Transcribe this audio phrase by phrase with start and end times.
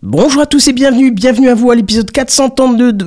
[0.00, 3.06] Bonjour à tous et bienvenue, bienvenue à vous à l'épisode 432 de,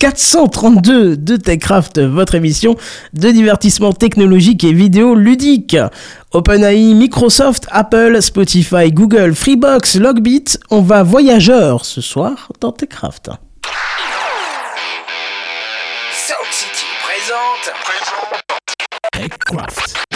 [0.00, 2.74] 432 de TechCraft, votre émission
[3.12, 5.76] de divertissement technologique et vidéo ludique.
[6.32, 13.30] OpenAI, Microsoft, Apple, Spotify, Google, Freebox, Logbit, on va voyageur ce soir dans TechCraft.
[16.10, 17.72] Sound City présente.
[19.12, 20.11] TechCraft.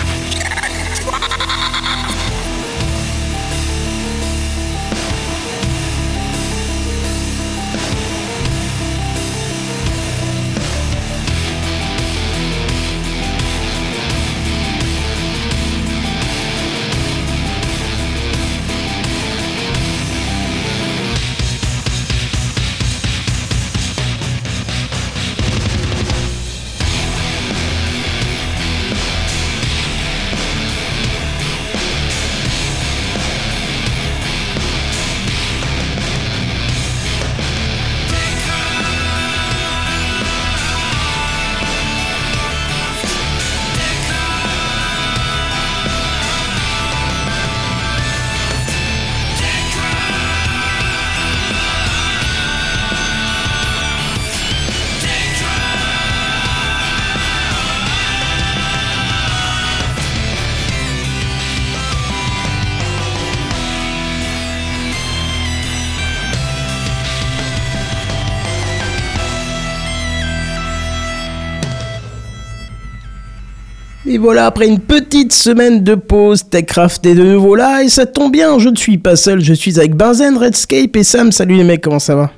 [74.17, 78.07] Et voilà, après une petite semaine de pause, TechCraft est de nouveau là, et ça
[78.07, 81.33] tombe bien, je ne suis pas seul, je suis avec Benzen, Redscape et Sam.
[81.33, 82.31] Salut les mecs, comment ça va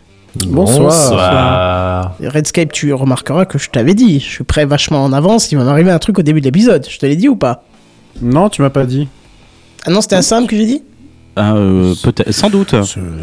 [0.49, 2.17] Bonsoir.
[2.21, 5.59] Et Redscape, tu remarqueras que je t'avais dit, je suis prêt vachement en avance, il
[5.59, 7.63] va m'arriver un truc au début de l'épisode, je te l'ai dit ou pas
[8.21, 9.07] Non, tu m'as pas dit.
[9.87, 10.83] Ah non, c'était à Sam que j'ai dit
[11.37, 12.75] Ah, euh, peut-être, sans doute.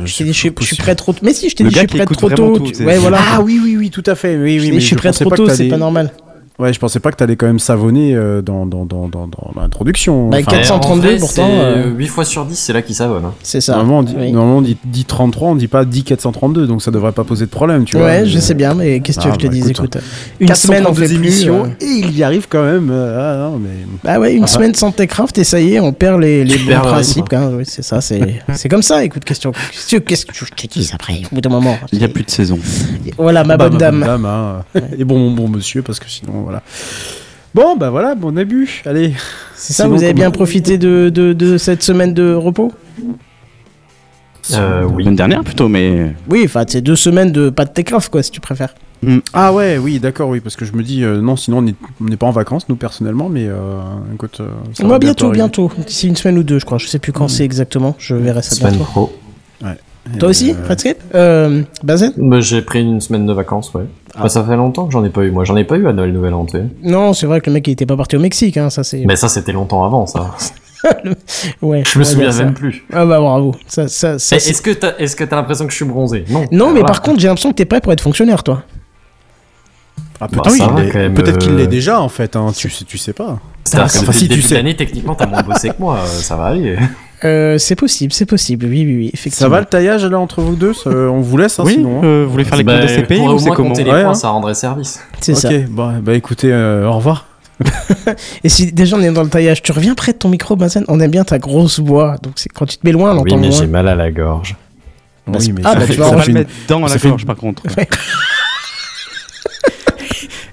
[0.06, 1.80] Je t'ai dit, je suis, je suis prêt trop Mais si, je t'ai dit, je
[1.80, 2.58] suis prêt trop tôt.
[2.58, 3.20] tout, Ouais, voilà.
[3.34, 4.38] Ah oui, oui, oui, tout à fait.
[4.38, 6.14] Oui, je, oui, t'ai dit, mais je suis prêt trop tôt, c'est pas normal.
[6.58, 9.52] Ouais, je pensais pas que t'allais quand même savonner euh, dans, dans, dans, dans, dans
[9.62, 10.30] l'introduction.
[10.30, 12.96] Bah, Enfin, 432, en vrai, pourtant, c'est, euh, 8 fois sur 10, c'est là qu'il
[12.96, 13.26] savonne.
[13.26, 13.34] hein.
[13.44, 13.74] C'est ça.
[13.74, 14.32] Normalement, on dit, Oui.
[14.32, 17.46] normalement, on dit, dit 33, on dit pas dit 432, donc ça devrait pas poser
[17.46, 18.06] de problème, tu vois.
[18.06, 19.70] Ouais, je sais bien, mais qu'est-ce que tu veux Ah, que je te bah, dise
[19.70, 20.04] écoute, Écoute,
[20.40, 21.16] une semaine on fait 432 plus.
[21.28, 22.90] émissions, euh, et il y arrive quand même.
[22.90, 23.70] euh, ah non, mais.
[24.06, 24.48] Bah ouais, une Ah.
[24.48, 26.90] semaine sans Techcraft et ça y est, on perd les, les Tu bons perds le
[26.90, 27.34] principes.
[27.34, 27.52] hein.
[27.54, 29.04] Oui, c'est ça, c'est c'est comme ça.
[29.04, 29.52] Écoute, question.
[29.52, 31.78] Qu'est-ce que qu'est-ce que je te dis après Au bout d'un moment.
[31.92, 32.58] Il n'y a plus de saison.
[33.18, 34.26] Voilà, ma Bah, bonne dame.
[34.26, 34.64] hein.
[34.98, 36.62] et bon, mon bon monsieur, parce que sinon, voilà.
[37.54, 38.82] Bon, bah voilà, bon début.
[38.86, 39.14] Allez.
[39.56, 42.72] C'est ça, vous avez bien profité de, de, de cette semaine de repos
[44.54, 45.04] Euh, oui.
[45.04, 46.14] L'année dernière plutôt, mais.
[46.30, 48.76] Oui, enfin, c'est deux semaines de pas de Techcraft, quoi, si tu préfères.
[49.34, 52.18] Ah ouais, oui, d'accord, oui, parce que je me dis, euh, non, sinon on n'est
[52.18, 53.80] pas en vacances, nous, personnellement, mais euh,
[54.14, 54.40] écoute.
[54.40, 55.38] euh, ça Moi, bientôt, arriver.
[55.38, 55.72] bientôt.
[55.86, 56.78] D'ici une semaine ou deux, je crois.
[56.80, 57.96] Je sais plus quand c'est exactement.
[58.00, 58.86] Je verrai ça Semaine bientôt.
[58.92, 59.14] pro.
[60.20, 63.86] Toi aussi, Euh, Redscape euh, Bazen Bah, j'ai pris une semaine de vacances, ouais.
[64.22, 65.32] Bah, ça fait longtemps que j'en ai pas eu.
[65.32, 66.46] Moi, j'en ai pas eu à Noël Nouvel An.
[66.84, 69.04] Non, c'est vrai que le mec, il était pas parti au Mexique, hein, ça c'est.
[69.06, 70.32] Mais ça, c'était longtemps avant, ça.
[71.64, 71.82] Ouais.
[71.84, 72.86] Je me souviens même plus.
[72.94, 73.56] Ah bah bravo.
[73.68, 76.26] Ça, ça, Est-ce que t'as est-ce que t'as l'impression que je suis bronzé?
[76.30, 76.46] Non.
[76.52, 76.86] Non, mais Voilà.
[76.86, 78.62] par contre, j'ai l'impression que t'es prêt pour être fonctionnaire, toi.
[80.22, 82.70] Ah, Bah, peut-être ça qu'il va, l'est- qu'il euh, l'est déjà, en fait, hein, tu,
[82.70, 83.40] sais, tu sais pas.
[83.64, 84.76] C'est-à-dire que Enfin, si tu sais.
[84.76, 85.98] techniquement, t'as moins bossé que moi.
[85.98, 86.78] euh, Ça va aller.
[87.24, 88.66] Euh, c'est possible, c'est possible.
[88.66, 89.46] Oui, oui, oui, effectivement.
[89.46, 92.02] Ça va le taillage là entre vous deux Ça, On vous laisse, hein, oui, sinon.
[92.02, 92.06] hein.
[92.06, 94.10] euh, vous voulez faire les Bah, comptes pourrait ou au c'est comment les Ouais, points,
[94.12, 94.14] hein.
[94.16, 95.00] ça rendrait service.
[95.22, 95.50] C'est ça.
[95.50, 97.26] Ok, bon, bah écoutez, euh, au revoir.
[98.44, 100.84] Et si déjà on est dans le taillage, tu reviens près de ton micro, Benzen
[100.90, 102.18] On aime bien ta grosse voix.
[102.22, 103.58] Donc c'est quand tu te mets loin, on Oui, mais moins.
[103.58, 104.58] j'ai mal à la gorge.
[105.26, 107.64] Bah, Oui, mais ah, ça bah, tu vas en mettre dans la gorge par contre.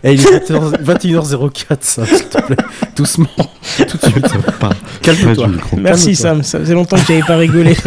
[0.05, 2.57] Eh, il est 21h04, ça, s'il te plaît.
[2.97, 3.29] Doucement.
[3.37, 4.27] Tout de suite.
[4.59, 4.71] Pas.
[5.01, 5.49] Calme-toi.
[5.79, 6.17] Merci.
[6.17, 7.77] Sam, ça faisait longtemps que j'avais pas rigolé.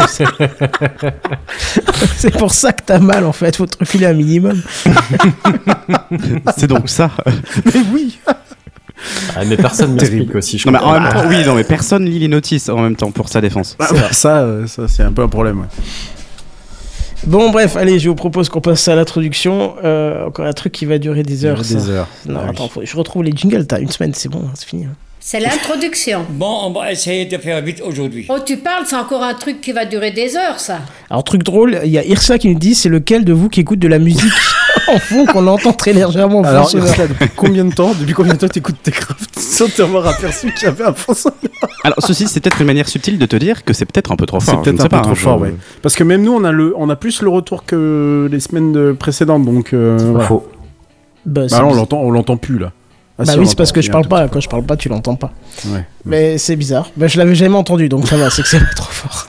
[2.18, 4.62] c'est pour ça que t'as mal en fait, faut te refiler un minimum.
[6.58, 7.12] C'est donc ça.
[7.66, 8.18] Mais oui
[9.36, 10.38] Ah, mais personne m'explique Terrible.
[10.38, 10.58] aussi.
[10.58, 12.96] Je Non mais en même temps, oui, non mais personne lit les notices en même
[12.96, 13.76] temps pour sa défense.
[13.78, 15.60] Bah, bah, Ça, euh, ça c'est un peu un problème.
[15.60, 15.66] ouais.
[17.26, 19.76] Bon bref, allez, je vous propose qu'on passe à l'introduction.
[19.84, 21.58] Euh, encore un truc qui va durer des heures.
[21.58, 21.90] Des ça.
[21.90, 22.08] heures.
[22.28, 22.50] Non, Ah oui.
[22.52, 24.86] attends, faut- je retrouve les jingles, t'as une semaine, c'est bon, hein, c'est fini.
[24.86, 24.96] hein.
[25.20, 26.24] C'est l'introduction.
[26.30, 28.28] Bon, on va essayer de faire vite aujourd'hui.
[28.30, 30.82] Oh, tu parles, c'est encore un truc qui va durer des heures, ça.
[31.10, 33.62] Alors truc drôle, il y a Irsa qui nous dit c'est lequel de vous qui
[33.62, 34.22] écoute de la musique?
[34.88, 38.14] En fond qu'on entend très légèrement en fond Alors, Ursula, depuis combien de temps Depuis
[38.14, 41.38] combien de temps t'écoutes tes crafts sans t'avoir aperçu qu'il y avait un fond sonore
[41.84, 44.26] Alors ceci, c'est peut-être une manière subtile de te dire que c'est peut-être un peu
[44.26, 44.64] trop C'est fort.
[44.64, 45.54] je peut-être un peu pas, trop hein, fort, ouais.
[45.82, 48.72] Parce que même nous, on a, le, on a plus le retour que les semaines
[48.74, 49.74] de- précédentes, donc.
[49.74, 50.28] euh, voilà.
[50.28, 50.48] Faux.
[51.26, 52.72] Bah, c'est Bah là, on l'entend, on l'entend plus là.
[53.18, 54.64] Ah, Bah si, oui, on c'est parce l'entend, que je parle pas, quand je parle
[54.64, 55.32] pas, tu l'entends pas.
[55.68, 55.86] Ouais.
[56.06, 56.92] Mais c'est bizarre.
[56.98, 59.28] Bah, je l'avais jamais entendu, donc ça va, c'est que c'est pas trop fort.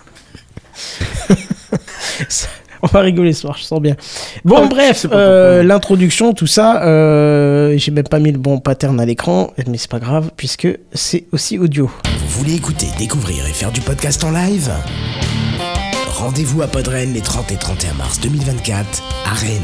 [2.28, 2.48] Ça-
[2.86, 3.96] On va rigoler ce soir, je sens bien.
[4.44, 8.98] Bon, Ouais, bref, euh, l'introduction, tout ça, euh, j'ai même pas mis le bon pattern
[9.00, 11.90] à l'écran, mais c'est pas grave, puisque c'est aussi audio.
[12.28, 14.70] Vous voulez écouter, découvrir et faire du podcast en live?
[16.08, 19.60] Rendez-vous à Podren les 30 et 31 mars 2024 à Rennes.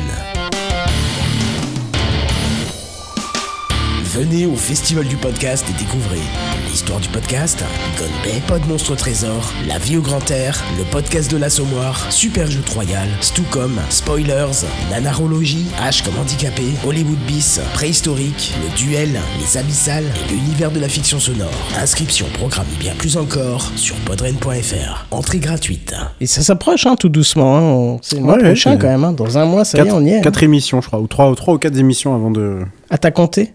[4.05, 6.21] Venez au Festival du podcast et découvrez
[6.73, 7.63] l'histoire du podcast,
[7.99, 12.61] Gonbay, Pod Monstre Trésor, La vie au grand air, le podcast de l'assommoir, Super Jeu
[12.75, 19.11] Royal, Stucom, Spoilers, Nanarologie, H comme handicapé, Hollywood Bis, Préhistorique, le duel,
[19.41, 21.51] les abyssales et l'univers de la fiction sonore.
[21.79, 25.07] Inscription, programme et bien plus encore sur podren.fr.
[25.11, 25.95] Entrée gratuite.
[26.23, 27.57] Et ça s'approche, hein, tout doucement.
[27.59, 27.61] Hein.
[27.63, 29.05] on- C'est le mois Ouais, prochain quand même.
[29.05, 29.13] hein.
[29.13, 30.19] Dans un mois, ça y est, Quatre, on y est.
[30.19, 30.21] hein.
[30.23, 32.61] quatre émissions, je crois, ou trois, ou trois ou quatre émissions avant de.
[32.89, 33.53] À ta compter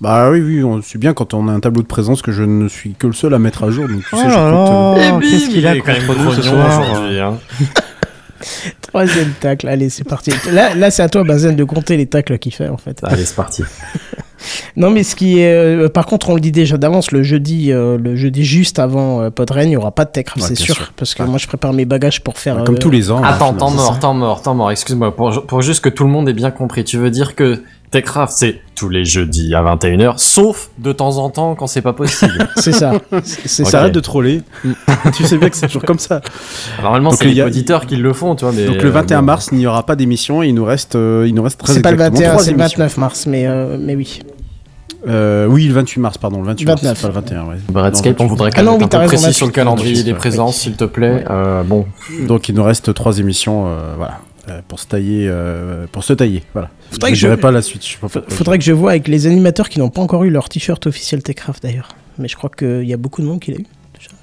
[0.00, 2.44] Bah oui, oui, on- c'est bien quand on a un tableau de présence que je
[2.44, 3.88] ne suis que le seul à mettre à jour.
[3.88, 6.80] Donc tu sais, Oh euh, là, qu'est-ce qu'il a quand même contre nous ce soir
[6.82, 7.38] aujourd'hui, hein.
[8.82, 10.30] Troisième tacle, allez, c'est parti.
[10.52, 13.00] Là, là c'est à toi, Bazen, de compter les tacles qu'il fait, en fait.
[13.02, 13.62] Allez, c'est parti.
[14.76, 15.52] Non, mais ce qui est.
[15.52, 19.20] euh, par contre, on le dit déjà d'avance, le jeudi, euh, le jeudi juste avant
[19.20, 20.92] euh, Podren, il n'y aura pas de Techcraft, Ouais, c'est sûr, sûr.
[20.96, 21.28] Parce que Ouais.
[21.28, 22.62] moi, je prépare mes bagages pour faire.
[22.62, 23.20] comme euh, tous les ans.
[23.24, 24.70] Attends, là, temps mort, temps mort, temps mort.
[24.70, 26.84] Excuse-moi, pour, pour juste que tout le monde ait bien compris.
[26.84, 27.60] Tu veux dire que
[27.90, 31.92] Techcraft, c'est tous les jeudis à 21h, sauf de temps en temps quand c'est pas
[31.94, 32.48] possible.
[32.56, 32.92] C'est ça.
[33.24, 33.78] C'est ça.
[33.80, 34.42] Arrête de troller.
[35.16, 36.20] tu sais bien que c'est toujours comme ça.
[36.82, 38.52] Normalement, c'est les y a- auditeurs qui le font, tu vois.
[38.54, 39.24] Mais, Donc le euh, 21 bon.
[39.26, 41.72] mars, il n'y aura pas d'émission et il nous reste, euh, il nous reste très
[41.72, 42.78] C'est pas le exactement 21, trois c'est le émissions.
[42.78, 44.20] 29 mars, mais, euh, mais oui.
[45.06, 46.84] Euh, oui, le 28 mars, pardon, le 28 29.
[46.90, 47.56] mars, pas le 21, ouais.
[47.74, 49.92] Redscape, Non, on voudrait Ah quand même t'as un peu précis sur le 28, calendrier
[49.94, 51.24] 28, des présences, s'il te plaît.
[51.30, 51.86] Euh, bon,
[52.26, 54.37] Donc il nous reste trois émissions, euh, voilà, euh,
[54.68, 56.70] pour se tailler, euh, pour se tailler, voilà.
[56.90, 57.84] Faudrait je que je- pas la suite.
[57.86, 57.96] Je.
[58.28, 61.22] Faudrait que je vois avec les animateurs qui n'ont pas encore eu leur t-shirt officiel
[61.22, 61.88] Techcraft d'ailleurs.
[62.18, 63.66] Mais je crois qu'il y a beaucoup de monde qui l'a eu.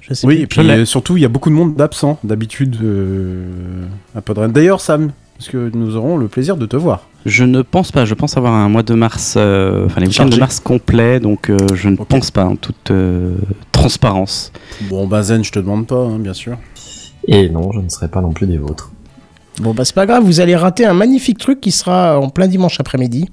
[0.00, 0.42] Je sais Oui, plus.
[0.42, 3.84] et puis euh, surtout, il y a beaucoup de monde d'absents d'habitude euh,
[4.14, 4.52] à Podren.
[4.52, 7.08] D'ailleurs, Sam, parce que nous aurons le plaisir de te voir?
[7.26, 8.04] Je ne pense pas.
[8.04, 11.50] Je pense avoir un mois de mars, euh, enfin les week-ends de mars complet, donc
[11.50, 13.34] euh, je ne pense pas en toute euh,
[13.72, 14.52] transparence.
[14.88, 16.56] Bon, bah Zen, je te demande pas, hein, bien sûr.
[17.26, 18.92] et non, je ne serai pas non plus des vôtres.
[19.60, 22.46] Bon bah c'est pas grave, vous allez rater un magnifique truc qui sera en plein
[22.46, 23.30] dimanche après-midi.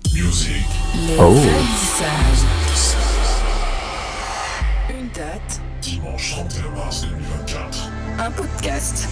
[1.20, 1.36] Oh.
[4.90, 5.60] Une date.
[5.82, 7.90] Dimanche 31 mars 2024.
[8.20, 9.10] Un podcast.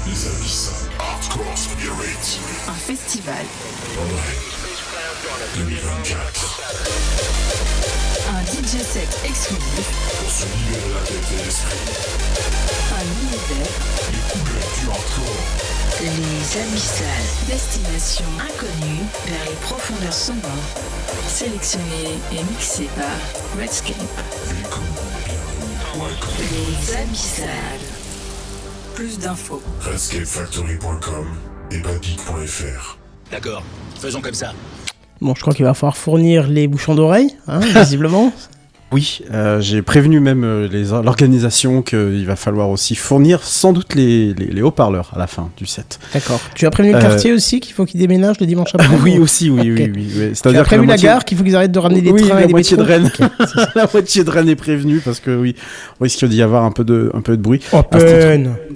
[0.99, 2.39] Hardcore Spirit.
[2.69, 3.35] Un festival.
[5.57, 6.61] 2024.
[8.29, 9.87] Un DJ set exclusif.
[10.17, 11.77] Pour se libérer la tête et l'esprit.
[12.95, 13.71] Un univers.
[14.11, 15.60] Les couleurs du hardcore.
[16.01, 16.07] Les
[16.59, 17.07] abyssales.
[17.47, 20.41] Destination inconnue vers les profondeurs sonores.
[21.27, 23.95] Sélectionné et mixé par Redscape.
[26.39, 27.47] Les abyssales.
[28.95, 29.61] Plus d'infos.
[29.81, 31.27] Redscapefactory.com
[31.69, 32.97] et badic.fr.
[33.29, 33.61] D'accord,
[33.99, 34.53] faisons comme ça.
[35.21, 38.33] Bon, je crois qu'il va falloir fournir les bouchons d'oreilles, hein, visiblement.
[38.93, 43.95] Oui, euh, j'ai prévenu même euh, les- l'organisation qu'il va falloir aussi fournir sans doute
[43.95, 45.97] les, les- les haut-parleurs à la fin du set.
[46.13, 46.41] D'accord.
[46.55, 49.17] Tu as prévenu le Euh, quartier aussi qu'il faut qu'ils déménagent le dimanche après oui,
[49.17, 50.11] aussi, oui, oui, oui.
[50.17, 50.31] oui.
[50.41, 52.35] Tu as prévu la moitié- gare qu'il faut qu'ils arrêtent de ramener des oui, trains
[52.35, 53.09] la et des moitié de Rennes.
[53.75, 55.55] la moitié de Rennes est prévenue parce que oui,
[55.99, 57.61] on risque d'y avoir un peu de, un peu de bruit.
[57.71, 57.97] Oh, Ah.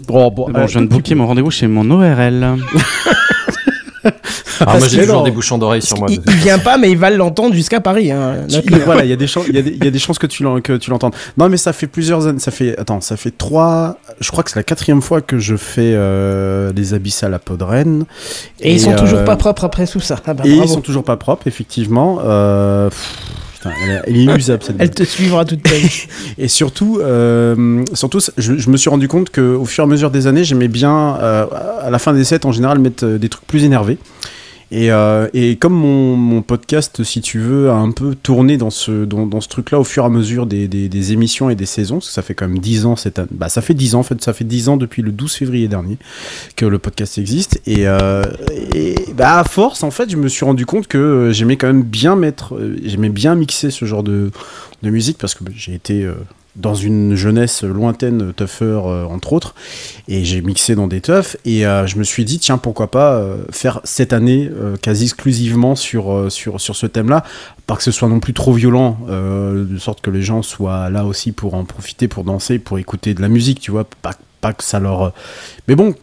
[0.07, 2.55] Oh, bon, Bon, euh, je viens de booker mon rendez-vous chez mon ORL.
[4.61, 6.07] Ah, moi, j'ai toujours des bouchons d'oreilles sur moi.
[6.09, 8.11] Il, vient pas, mais il va l'entendre jusqu'à Paris.
[8.11, 8.47] Hein.
[8.85, 10.19] Voilà, il y a des chances, il y a des, il y a des chances
[10.19, 11.15] que tu l'entendes.
[11.37, 14.51] Non, mais ça fait plusieurs années, ça fait, attends, ça fait trois, je crois que
[14.51, 18.05] c'est la quatrième fois que je fais euh, les abyssales à Podren.
[18.59, 20.17] Et, ils sont euh, toujours pas propres après tout ça.
[20.25, 22.19] Ah bah, Et ils sont toujours pas propres, effectivement.
[22.23, 23.13] Euh, pff,
[23.83, 26.07] elle, est- elle est inusable cette Elle te suivra toute ta vie.
[26.37, 29.89] Et surtout, euh, surtout, je, je me suis rendu compte que au fur et à
[29.89, 31.45] mesure des années, j'aimais bien, euh,
[31.81, 33.97] à la fin des sets, en général, mettre euh, des trucs plus énervés.
[34.71, 38.71] Et, euh, et comme mon, mon podcast, si tu veux, a un peu tourné dans
[38.71, 41.65] ce, dans, dans ce truc-là au fur et à mesure des, des, émissions et des
[41.65, 43.29] saisons, parce que ça fait quand même 10 ans cette année.
[43.31, 45.67] Bah, ça fait 10 ans, en fait, ça fait 10 ans depuis le 12 février
[45.67, 45.97] dernier
[46.55, 47.61] que le podcast existe.
[47.67, 48.23] Et, euh,
[48.73, 51.67] et bah, à force, en fait, je me suis rendu compte que euh, j'aimais quand
[51.67, 54.31] même bien mettre, j'aimais bien mixer ce genre de,
[54.81, 56.09] de musique parce que bah, j'ai été
[56.55, 59.55] dans une jeunesse lointaine, tougher euh, entre autres,
[60.07, 63.13] et j'ai mixé dans des toughs, et euh, je me suis dit, tiens, pourquoi pas
[63.13, 64.49] euh, faire cette année
[64.81, 67.23] quasi exclusivement sur, sur, sur ce thème-là,
[67.67, 71.05] pas que ce soit non plus trop violent, de sorte que les gens soient là
[71.05, 74.53] aussi pour en profiter, pour danser, pour écouter de la musique, tu vois, pas, pas
[74.53, 75.13] que ça leur...
[75.67, 75.95] Mais bon,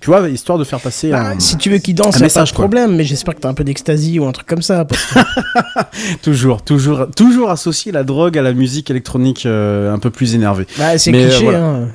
[0.00, 1.38] tu vois, histoire de faire passer Bah, un...
[1.40, 3.64] si tu veux un y a pas de problème, mais j'espère que t'as un peu
[3.64, 4.84] d'extasie ou un truc comme ça.
[4.84, 5.18] parce que-
[6.22, 10.66] Toujours, toujours, toujours associer la drogue à la musique électronique euh, un peu plus énervée.
[10.78, 11.36] Bah, c'est cliché.
[11.36, 11.64] euh, voilà.
[11.64, 11.88] hein.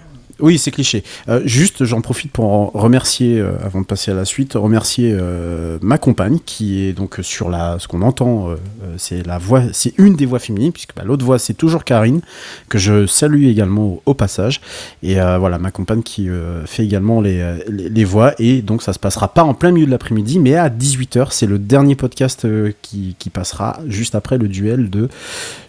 [0.44, 1.06] Oui, c'est cliché.
[1.30, 5.78] Euh, juste, j'en profite pour remercier, euh, avant de passer à la suite, remercier euh,
[5.82, 8.50] ma compagne qui est donc sur la, ce qu'on entend,
[8.98, 12.20] c'est la voix, c'est une des voix féminines, puisque bah, l'autre voix c'est toujours Karine,
[12.68, 14.60] que je salue également au, passage.
[15.02, 16.28] Et voilà, ma compagne qui
[16.66, 18.34] fait également les, les, voix.
[18.38, 21.28] Et donc ça se passera pas en plein milieu de l'après-midi, mais à 18h.
[21.32, 22.46] C'est le dernier podcast
[22.82, 25.08] qui, passera juste après le duel de,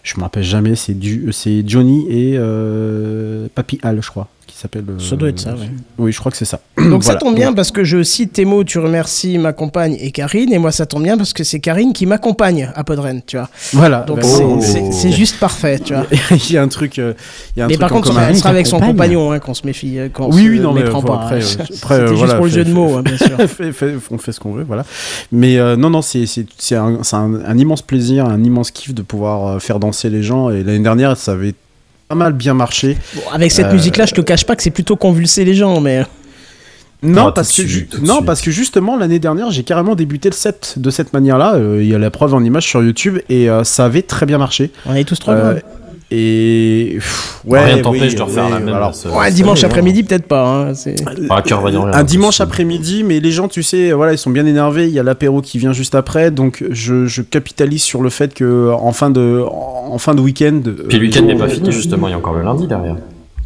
[0.03, 2.37] je me rappelle jamais, c'est du, c'est Johnny et
[3.55, 4.27] Papy Hall, je crois.
[4.55, 4.85] Qui s'appelle.
[4.87, 5.69] euh, Ça doit être ça, ouais.
[5.97, 6.61] Oui, je crois que c'est ça.
[6.77, 10.11] Donc ça tombe bien parce que je cite tes mots, tu remercies ma compagne et
[10.11, 13.35] Karine, et moi ça tombe bien parce que c'est Karine qui m'accompagne à Podren, tu
[13.35, 13.49] vois.
[13.73, 14.03] Voilà.
[14.07, 14.43] Donc bah, c'est-
[14.81, 14.89] oh.
[14.93, 16.05] c'est juste parfait, tu vois.
[16.31, 16.99] il y a un truc.
[16.99, 17.13] euh,
[17.55, 19.53] il y a un Mais truc par contre, elle sera avec son compagnon, hein, qu'on
[19.53, 21.15] se méfie, euh, qu'on Oui, se oui, non, mais méprend faut pas.
[21.23, 21.47] après, hein.
[21.59, 23.37] après, C'était euh, juste voilà, pour le fait- jeu de mots, hein, bien sûr.
[23.73, 24.85] Fait- on fait ce qu'on veut, voilà.
[25.33, 28.71] Mais euh, non, non, c'est c'est- c'est un, c'est un- un immense plaisir, un immense
[28.71, 30.49] kiff de pouvoir faire danser les gens.
[30.49, 31.55] Et l'année dernière, ça avait
[32.07, 32.97] pas mal bien marché.
[33.15, 35.79] Bon, avec cette Euh, musique-là, je te cache pas que c'est plutôt convulser les gens,
[35.81, 36.05] mais
[37.03, 38.25] Non, Ah, parce que, ju- non suite.
[38.25, 41.53] parce que justement, l'année dernière, j'ai carrément débuté le set de cette manière-là.
[41.55, 44.25] Euh, Il y a la preuve en image sur YouTube et euh, ça avait très
[44.25, 44.71] bien marché.
[44.87, 45.61] on est tous trop Euh, loin.
[46.11, 48.73] Et pff, ouais, Rien oui, t'empêche de refaire oui, la même.
[48.75, 50.47] alors, ce- Ouais, dimanche après-midi, peut-être pas.
[50.47, 50.95] hein, c'est-
[51.29, 54.87] Ah, rien, un dimanche après-midi, mais les gens, tu sais, voilà, ils sont bien énervés.
[54.87, 58.33] Il y a l'apéro qui vient juste après, donc je, je capitalise sur le fait
[58.33, 60.61] que en fin de, en fin de week-end.
[60.89, 62.95] Puis le week-end euh, n'est pas fini, justement, il y a encore le lundi derrière.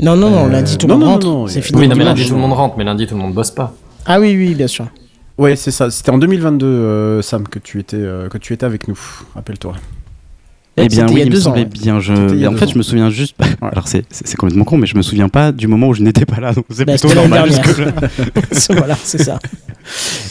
[0.01, 1.27] Non, non, non, Euh, lundi tout le monde non, rentre.
[1.27, 1.79] non, c'est fini.
[1.81, 3.73] Oui, non, mais lundi tout le monde rentre, mais lundi tout le monde bosse pas.
[4.05, 4.85] Ah oui, oui, bien sûr.
[5.37, 5.89] Ouais, c'est ça.
[5.89, 8.99] C'était en 2022, euh, Sam, que tu étais, euh, que tu étais avec nous.
[9.35, 9.73] Rappelle-toi.
[10.79, 11.67] Eh bien, il oui, il me semblait ouais.
[11.67, 11.99] bien.
[11.99, 12.13] Je...
[12.13, 12.69] A En fait, ans.
[12.73, 13.35] je me souviens juste.
[13.61, 16.39] Alors, c'est complètement con, mais je me souviens pas du moment où je n'étais pas
[16.39, 16.53] là.
[16.53, 17.49] Donc, c'est Bah, plutôt normal.
[18.69, 19.39] voilà, c'est ça.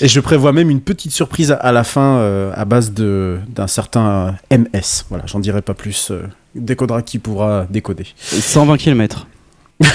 [0.01, 3.67] Et je prévois même une petite surprise à, la fin euh, à base de d'un
[3.67, 5.05] certain euh, MS.
[5.09, 6.11] Voilà, j'en dirai pas plus.
[6.11, 6.23] Euh,
[6.55, 8.07] décodera qui pourra décoder.
[8.17, 9.27] 120 km.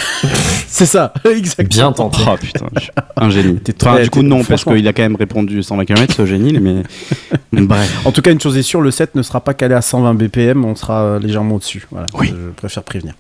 [0.67, 1.67] C'est ça, exactement.
[1.69, 2.17] Bien tenté.
[2.27, 3.57] Oh putain, je suis un génie.
[3.59, 6.25] T'es Enfin, très- du coup, non, parce qu'il a quand même répondu 120 km, ce
[6.25, 6.83] génie, mais.
[7.53, 8.01] Bref.
[8.05, 10.13] En tout cas, une chose est sûre, le set ne sera pas calé à 120
[10.15, 11.85] BPM, on sera euh, légèrement au-dessus.
[11.91, 12.29] Voilà, Oui.
[12.29, 13.13] je préfère prévenir.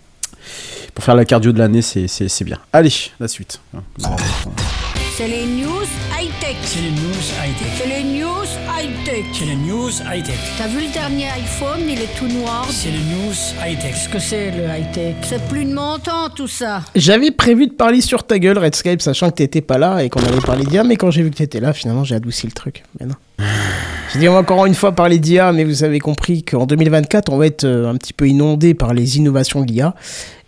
[0.95, 2.57] Pour faire la cardio de l'année, c'est- bien.
[2.71, 3.59] Allez, la suite.
[5.15, 5.83] C'est les news
[6.19, 6.55] high-tech.
[6.63, 7.67] C'est les news high-tech.
[7.77, 8.22] C'est les news
[9.23, 9.33] high-tech.
[9.33, 10.35] C'est les news high-tech.
[10.57, 12.67] T'as vu le dernier iPhone, il est tout noir.
[12.69, 13.93] C'est les news high-tech.
[13.93, 15.15] Qu'est-ce que c'est le high-tech?
[15.23, 16.81] C'est plus de mon temps tout ça.
[16.95, 20.23] J'avais prévu de parler sur ta gueule, Redscape, sachant que t'étais pas là et qu'on
[20.23, 22.83] avait parlé d'IA, mais quand j'ai vu que t'étais là, finalement, j'ai adouci le truc.
[22.99, 23.15] Mais non.
[24.13, 27.31] J'ai dit, on va encore une fois parler d'IA, mais vous avez compris qu'en 2024,
[27.31, 29.95] on va être euh, un petit peu inondé par les innovations de l'IA.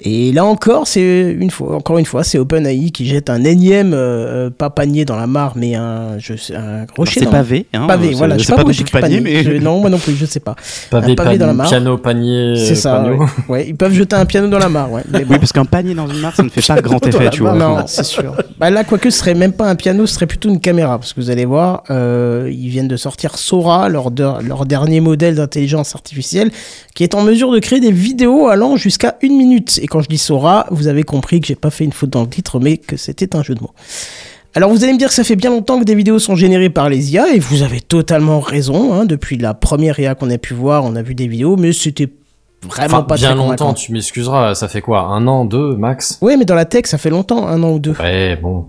[0.01, 3.93] Et là encore, c'est une fois, encore une fois, c'est OpenAI qui jette un énième,
[3.93, 7.21] euh, euh, pas panier dans la mare, mais un, je sais, un rocher.
[7.21, 7.65] C'est pavé.
[7.73, 8.37] Hein, Pavé, voilà.
[8.37, 9.21] Je sais pas pas panier, panier.
[9.21, 9.43] mais.
[9.43, 10.55] Je- non, moi non plus, je sais pas.
[10.91, 11.69] Pavé, Un pavé dans la mare.
[11.69, 12.97] piano, panier, C'est ça.
[12.97, 13.19] panneau.
[13.21, 13.27] Ouais.
[13.47, 15.01] Ouais, ils peuvent jeter un piano dans la mare, ouais.
[15.09, 15.33] Mais bon.
[15.33, 17.53] Oui, parce qu'un panier dans une mare, ça ne fait pas grand effet, tu vois.
[17.53, 18.35] Non, c'est sûr.
[18.59, 20.99] Bah là, quoique, ce serait même pas un piano, ce serait plutôt une caméra.
[20.99, 24.99] Parce que vous allez voir, euh, ils viennent de sortir Sora, leur, de- leur dernier
[24.99, 26.51] modèle d'intelligence artificielle,
[26.93, 29.79] qui est en mesure de créer des vidéos allant jusqu'à une minute.
[29.81, 32.21] Et quand je dis Sora, vous avez compris que j'ai pas fait une faute dans
[32.21, 33.71] le titre, mais que c'était un jeu de mots.
[34.53, 36.69] Alors vous allez me dire que ça fait bien longtemps que des vidéos sont générées
[36.69, 38.93] par les IA, et vous avez totalement raison.
[38.93, 39.05] hein.
[39.05, 42.07] Depuis la première IA qu'on a pu voir, on a vu des vidéos, mais c'était
[42.63, 46.17] vraiment Enfin, pas bien très longtemps, tu m'excuseras, ça fait quoi Un an, deux, max?
[46.21, 47.95] Oui, mais dans la tech, ça fait longtemps, un an ou deux.
[47.99, 48.67] Ouais, bon.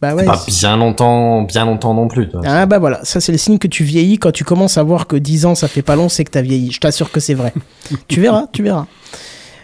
[0.00, 0.24] Bah ouais.
[0.24, 2.28] Pas bien longtemps, bien longtemps non plus.
[2.28, 2.42] toi.
[2.44, 4.18] Ah bah voilà, ça c'est le signe que tu vieillis.
[4.18, 6.42] Quand tu commences à voir que 10 ans ça fait pas long, c'est que t'as
[6.42, 6.70] vieilli.
[6.70, 7.54] Je t'assure que c'est vrai.
[8.08, 8.86] tu verras, tu verras.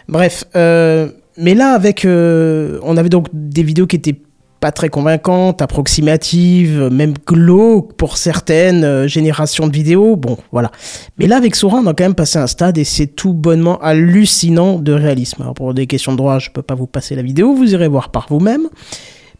[0.09, 4.19] Bref, euh, mais là avec, euh, on avait donc des vidéos qui étaient
[4.59, 10.15] pas très convaincantes, approximatives, même glauques pour certaines euh, générations de vidéos.
[10.15, 10.71] Bon, voilà.
[11.17, 13.77] Mais là avec Sora, on a quand même passé un stade et c'est tout bonnement
[13.81, 15.41] hallucinant de réalisme.
[15.41, 17.89] Alors pour des questions de droit, je peux pas vous passer la vidéo, vous irez
[17.89, 18.69] voir par vous-même.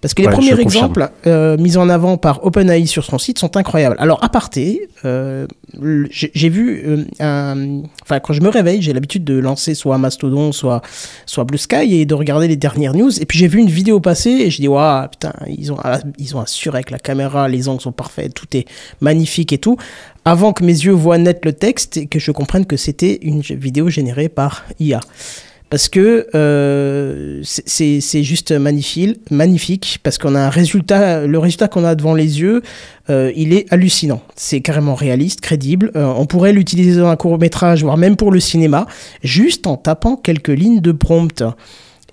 [0.04, 3.40] Parce que les Ouais, premiers exemples euh, mis en avant par OpenAI sur son site
[3.40, 3.96] sont incroyables.
[4.00, 5.48] Alors, à parté, euh,
[6.12, 7.84] j'ai vu euh, un...
[8.02, 10.82] Enfin, quand je me réveille, j'ai l'habitude de lancer soit Mastodon, soit,
[11.26, 13.18] soit Blue Sky et de regarder les dernières news.
[13.22, 15.78] Et puis, j'ai vu une vidéo passer et je dis, waouh, putain, ils ont,
[16.20, 18.66] ils ont assuré avec la caméra, les angles sont parfaits, tout est
[19.00, 19.78] magnifique et tout.
[20.26, 23.40] Avant que mes yeux voient net le texte et que je comprenne que c'était une
[23.40, 25.00] vidéo générée par IA
[25.74, 31.96] parce que euh, c'est- juste magnifique, parce qu'on a un résultat, le résultat qu'on a
[31.96, 32.62] devant les yeux,
[33.10, 34.22] euh, il est hallucinant.
[34.36, 35.90] C'est carrément réaliste, crédible.
[35.96, 38.86] Euh, on pourrait l'utiliser dans un court métrage, voire même pour le cinéma,
[39.24, 41.44] juste en tapant quelques lignes de prompt.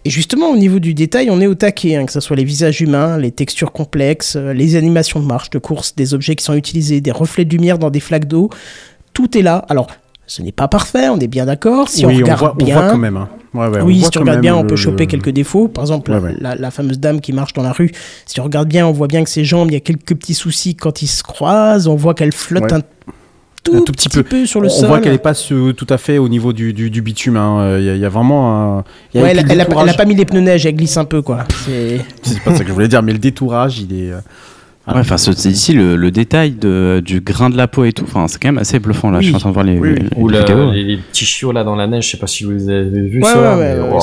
[0.06, 2.44] Et justement, au niveau du détail, on est au taquet, hein, que ce soit les
[2.44, 6.54] visages humains, les textures complexes, les animations de marche, de course, des objets qui sont
[6.54, 8.48] utilisés, des reflets de lumière dans des flaques d'eau.
[9.12, 9.66] Tout est là.
[9.68, 9.88] Alors,
[10.30, 11.88] ce n'est pas parfait, on est bien d'accord.
[11.88, 13.16] Si oui, on on, regarde voit, on bien, voit quand même.
[13.16, 13.28] hein.
[13.52, 15.66] Ouais, ouais, on oui, si tu regardes bien, on le- peut choper le- quelques défauts.
[15.66, 17.90] Par exemple, Ouais, la- fameuse dame qui marche dans la rue.
[18.26, 20.34] Si tu regardes bien, on voit bien que ses jambes, il y a quelques petits
[20.34, 21.88] soucis quand ils se croisent.
[21.88, 22.80] On voit qu'elle flotte un
[23.64, 24.46] tout, Un tout petit peu.
[24.46, 24.86] sur le on sol.
[24.86, 27.36] voit qu'elle est pas tout à fait au niveau du, du, du bitume.
[27.36, 27.58] hein.
[27.60, 28.84] Euh, Il y, a- il y a vraiment un.
[29.12, 30.40] il y a elle, puis le elle a, détourage- elle a pas mis les pneus
[30.40, 31.40] neige, elle glisse un peu quoi.
[31.66, 34.12] C'est- C'est pas ça que je voulais dire, mais le détourage, il est.
[34.90, 37.84] euh, Ouais, enfin, ce- c'est ici le, le détail de, du grain de la peau
[37.84, 38.04] et tout.
[38.04, 39.18] Enfin, c'est quand même assez bluffant là.
[39.18, 39.24] Oui.
[39.24, 39.98] Je suis en train de voir les, Oui, oui.
[40.10, 40.70] les- Ou les la- vidéos.
[40.72, 43.22] les, les petits chiots là dans la neige, je sais pas si vous avez vu
[43.22, 43.40] Ouais, ça.
[43.40, 44.00] ouais, mais ouais, ouais, wow.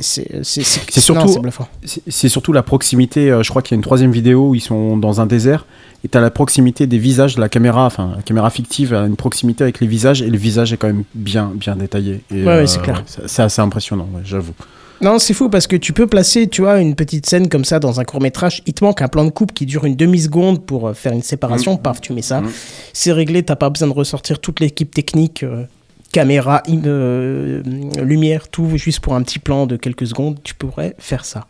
[0.00, 1.68] c'est- surtout- c'est bluffant.
[1.84, 3.30] C'est c'est surtout la proximité.
[3.30, 5.66] euh, je crois qu'il y a une troisième vidéo où ils sont dans un désert
[6.04, 9.64] et t'as la proximité des visages, la caméra, enfin la caméra fictive a une proximité
[9.64, 12.22] avec les visages et le visage est quand même bien, bien détaillé.
[12.32, 13.02] Et, Ouais, ouais, c'est clair.
[13.06, 14.52] c'est- C'est assez impressionnant, ouais, j'avoue.
[15.00, 17.78] Non, c'est fou parce que tu peux placer, tu vois, une petite scène comme ça
[17.78, 18.62] dans un court métrage.
[18.66, 21.22] Il te manque un plan de coupe qui dure une demi-seconde pour euh, faire une
[21.22, 21.74] séparation.
[21.74, 21.78] Mm.
[21.82, 22.40] Paf, tu mets ça.
[22.40, 22.50] Mm.
[22.92, 25.64] C'est réglé, t'as pas besoin de ressortir toute l'équipe technique, euh,
[26.10, 27.62] caméra, im- euh,
[28.02, 30.38] lumière, tout, juste pour un petit plan de quelques secondes.
[30.42, 31.46] Tu pourrais faire ça.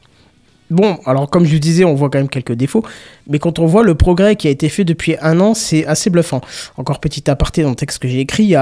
[0.70, 2.84] Bon, alors comme je disais, on voit quand même quelques défauts,
[3.26, 6.10] mais quand on voit le progrès qui a été fait depuis un an, c'est assez
[6.10, 6.42] bluffant.
[6.76, 8.54] Encore petit aparté dans le texte que j'ai écrit,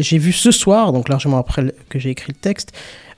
[0.00, 2.72] j'ai vu ce soir, donc largement après que j'ai écrit le texte,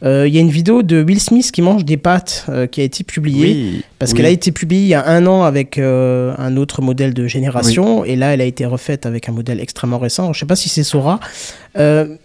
[0.04, 2.80] euh, il y a une vidéo de Will Smith qui mange des pâtes euh, qui
[2.80, 3.46] a été publiée.
[3.46, 3.82] Oui.
[3.98, 4.16] Parce Oui.
[4.18, 7.26] qu'elle a été publiée il y a un an avec euh, un autre modèle de
[7.26, 10.32] génération, et là elle a été refaite avec un modèle extrêmement récent.
[10.32, 11.18] Je sais pas si c'est Sora,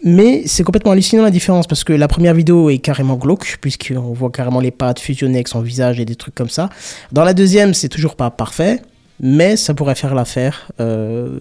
[0.03, 4.13] mais c'est complètement hallucinant la différence parce que la première vidéo est carrément glauque, puisqu'on
[4.13, 6.69] voit carrément les pattes fusionner avec son visage et des trucs comme ça.
[7.11, 8.81] Dans la deuxième, c'est toujours pas parfait.
[9.23, 10.67] Mais ça pourrait faire l'affaire.
[10.79, 11.37] Euh,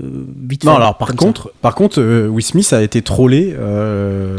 [0.47, 1.15] vite Non, fait, alors par ça.
[1.15, 3.55] contre, par contre, euh, Will Smith a été trollé.
[3.59, 4.37] euh,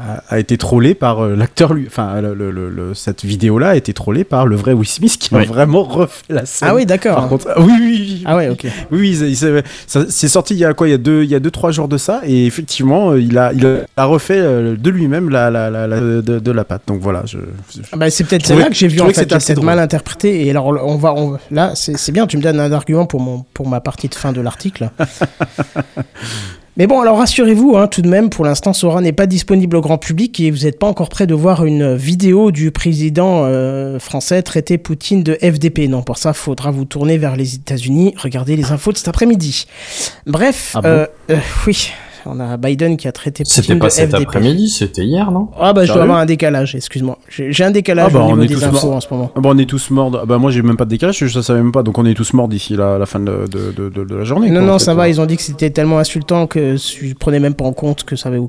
[0.00, 3.76] a, a été trollé par euh, l'acteur lui enfin le- le- cette vidéo là a
[3.76, 5.46] été trollée par le vrai Will Smith qui a Oui.
[5.46, 7.14] vraiment refait la scène Ah oui, d'accord.
[7.16, 8.66] par contre ah oui oui, oui, Ah ouais, ok.
[8.90, 11.30] Oui, oui, c'est- c'est c'est sorti il y a quoi Il y a deux, il
[11.30, 13.64] y a deux, trois jours de ça, et effectivement, euh, il a, il
[13.96, 16.82] a refait euh, de lui-même la, la, la, la- de, de la pâte.
[16.88, 17.38] Donc voilà, je.
[17.74, 19.64] je- Ah bah, c'est peut-être celle-là que j'ai vu en fait, drôle.
[19.64, 20.46] mal interprété.
[20.46, 23.20] Et alors on va, on- là c'est c'est bien, tu me donnes un argument pour
[23.20, 24.90] mon pour ma partie de fin de l'article.
[26.76, 29.80] Mais bon, alors rassurez-vous, hein, tout de même, pour l'instant, Sora n'est pas disponible au
[29.80, 34.00] grand public et vous n'êtes pas encore prêt de voir une vidéo du président euh,
[34.00, 35.86] français traiter Poutine de FDP.
[35.88, 39.66] Non, pour ça, faudra vous tourner vers les États-Unis, regarder les infos de cet après-midi.
[40.26, 40.88] Bref, Ah bon?
[40.88, 41.36] euh, euh,
[41.68, 41.92] oui,
[42.26, 44.22] on a Biden qui a traité C'était pas de cet FDP.
[44.22, 47.18] après-midi, c'était hier, non Ah bah je dois avoir un décalage, excuse-moi.
[47.28, 48.96] J'ai j'ai un décalage Ah bah, au on niveau est des tous infos morts.
[48.96, 49.30] en ce moment.
[49.34, 50.10] Ah bah, on est tous morts.
[50.10, 51.82] de- ah bah moi j'ai même pas de décalage, je savais même pas.
[51.82, 54.24] Donc on est tous morts d'ici la, la fin de, de, de, de- de la
[54.24, 54.48] journée.
[54.50, 54.96] Non, quoi, non, ça fait.
[54.98, 58.04] va, ils ont dit que c'était tellement insultant que je prenais même pas en compte
[58.04, 58.40] que ça avait.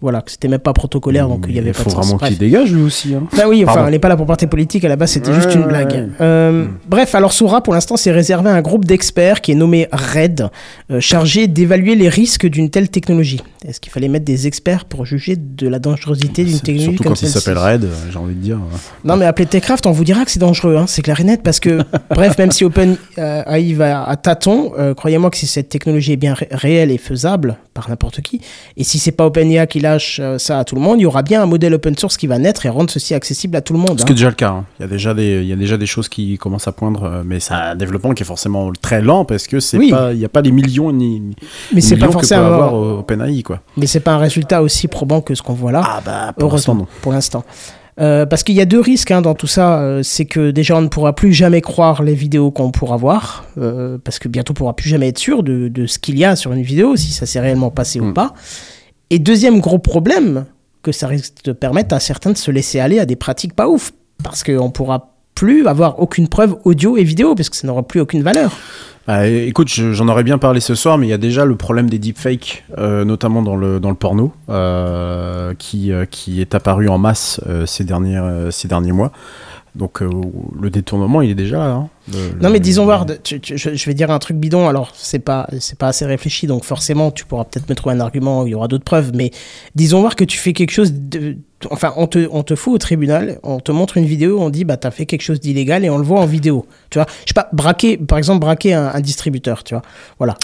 [0.00, 2.04] Voilà, que c'était même pas protocolaire, donc il y avait Il pas faut de sens.
[2.06, 2.28] vraiment Bref.
[2.28, 3.14] qu'il dégage lui aussi.
[3.14, 3.24] Hein.
[3.36, 5.52] Bah oui, enfin, on n'est pas là pour parler politique, à la base c'était juste
[5.54, 5.90] une blague.
[5.92, 6.06] ouais.
[6.20, 6.68] Euh, Hmm.
[6.88, 10.48] Bref, alors Sora pour l'instant s'est réservé à un groupe d'experts qui est nommé RAID,
[10.90, 13.40] euh, chargé d'évaluer les risques d'une telle technologie.
[13.66, 17.12] Est-ce qu'il fallait mettre des experts pour juger de la dangerosité d'une technologie Surtout comme
[17.14, 18.58] quand il s'appelle Red, j'ai envie de dire.
[19.04, 21.42] Non, mais appelez Techcraft, on vous dira que c'est dangereux, hein, c'est clair et net,
[21.42, 26.12] parce que, bref, même si OpenAI va à tâtons, euh, croyez-moi que si cette technologie
[26.12, 28.40] est bien ré- réelle et faisable par n'importe qui,
[28.76, 31.06] et si c'est pas OpenAI qui lâche euh, ça à tout le monde, il y
[31.06, 33.72] aura bien un modèle open source qui va naître et rendre ceci accessible à tout
[33.72, 33.98] le monde.
[33.98, 34.06] Ce hein.
[34.06, 34.50] qui est déjà le cas.
[34.50, 34.64] hein.
[34.78, 37.04] Il, y a déjà des, il y a déjà des choses qui commencent à poindre,
[37.04, 39.90] euh, mais c'est un développement qui est forcément très lent parce que c'est Oui.
[39.90, 41.22] pas, il n'y a pas les millions ni,
[41.74, 43.60] Mais c'est pas que peut forcément, avoir euh, OpenAI quoi.
[43.76, 45.82] mais c'est pas un résultat aussi probant que ce qu'on voit là.
[45.84, 46.86] Ah bah pour Heureusement, non.
[47.02, 47.44] pour l'instant.
[48.00, 49.80] Euh, parce qu'il y a deux risques hein, dans tout ça.
[49.80, 53.44] euh, c'est que déjà on ne pourra plus jamais croire les vidéos qu'on pourra voir,
[53.60, 56.24] euh, parce que bientôt on pourra plus jamais être sûr de, de ce qu'il y
[56.24, 58.14] a sur une vidéo, si ça s'est réellement passé ou Mm.
[58.14, 58.34] pas.
[59.10, 60.44] Et deuxième gros problème,
[60.82, 63.68] que ça risque de permettre à certains de se laisser aller à des pratiques pas
[63.68, 63.92] ouf,
[64.22, 68.00] parce qu'on pourra plus avoir aucune preuve audio et vidéo, parce que ça n'aura plus
[68.00, 68.56] aucune valeur.
[69.06, 71.56] Bah, écoute, je- j'en aurais bien parlé ce soir, mais il y a déjà le
[71.56, 76.54] problème des deepfakes, euh, notamment dans le, dans le porno, euh, qui, euh, qui est
[76.54, 79.12] apparu en masse ces, derniers, ces derniers mois.
[79.74, 81.70] Donc le détournement, il est déjà là.
[81.70, 81.88] hein.
[82.12, 84.92] Le- Non mais disons Ward, tu- tu- je, je vais dire un truc bidon, alors
[84.96, 88.44] c'est pas c'est pas assez réfléchi, donc forcément tu pourras peut-être me trouver un argument,
[88.46, 89.30] il y aura d'autres preuves, mais
[89.74, 91.36] disons voir que tu fais quelque chose de...
[91.72, 94.62] Enfin, on te, on te fout au tribunal, on te montre une vidéo, on dit
[94.64, 97.06] bah t'as fait quelque chose d'illégal et on le voit en vidéo, tu vois.
[97.24, 99.82] Je sais pas, braquer, par exemple braquer un, un distributeur, tu vois.
[100.18, 100.36] Voilà.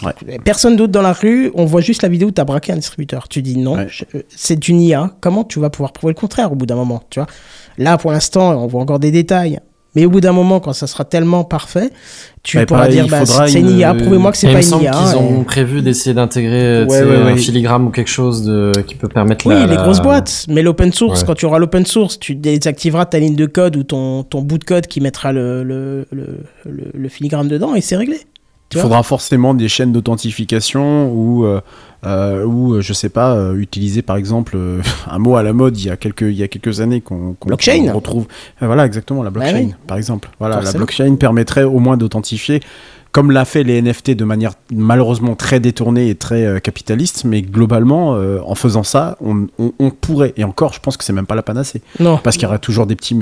[0.45, 3.29] Personne d'autre dans la rue, on voit juste la vidéo où t'as braqué un distributeur.
[3.29, 3.87] Tu dis non, Ouais.
[4.17, 7.05] euh, c'est une IA, comment tu vas pouvoir prouver le contraire au bout d'un moment,
[7.11, 7.29] tu vois?
[7.79, 9.61] Là pour l'instant, on voit encore des détails.
[9.95, 11.91] Mais au bout d'un moment, quand ça sera tellement parfait,
[12.43, 14.85] tu pourras pareil, dire bah, c'est une IA, prouvez-moi que c'est pas me une semble
[14.85, 14.91] IA.
[14.93, 17.37] qu'ils ont et- prévu d'essayer d'intégrer Ouais, ouais, un ouais.
[17.37, 20.47] filigrane ou quelque chose de, qui peut permettre Oui, la- les la- grosses boîtes.
[20.49, 21.27] Mais l'open source, Ouais.
[21.27, 24.59] quand tu auras l'open source, tu désactiveras ta ligne de code ou ton, ton bout
[24.59, 26.27] de code qui mettra le, le, le,
[26.67, 28.19] le- le dedans et c'est réglé.
[28.75, 31.61] Il faudra forcément des chaînes d'authentification ou, euh,
[32.07, 34.57] euh, ou euh, je sais pas, euh, utiliser par exemple
[35.11, 37.37] un mot à la mode il y a quelques, il y a quelques années qu'on
[37.47, 37.91] Blockchain.
[37.93, 38.27] retrouve.
[38.61, 39.75] Voilà, exactement, la blockchain, oui.
[39.87, 40.31] par exemple.
[40.39, 42.61] Voilà, la blockchain permettrait au moins d'authentifier,
[43.13, 47.43] comme l'a fait les NFT de manière malheureusement très détournée et très euh, capitaliste, mais
[47.43, 51.13] globalement, euh, en faisant ça, on, on- on pourrait, et encore, je pense que c'est
[51.13, 52.19] même pas la panacée, Non.
[52.19, 53.17] parce qu'il y aura toujours des petits.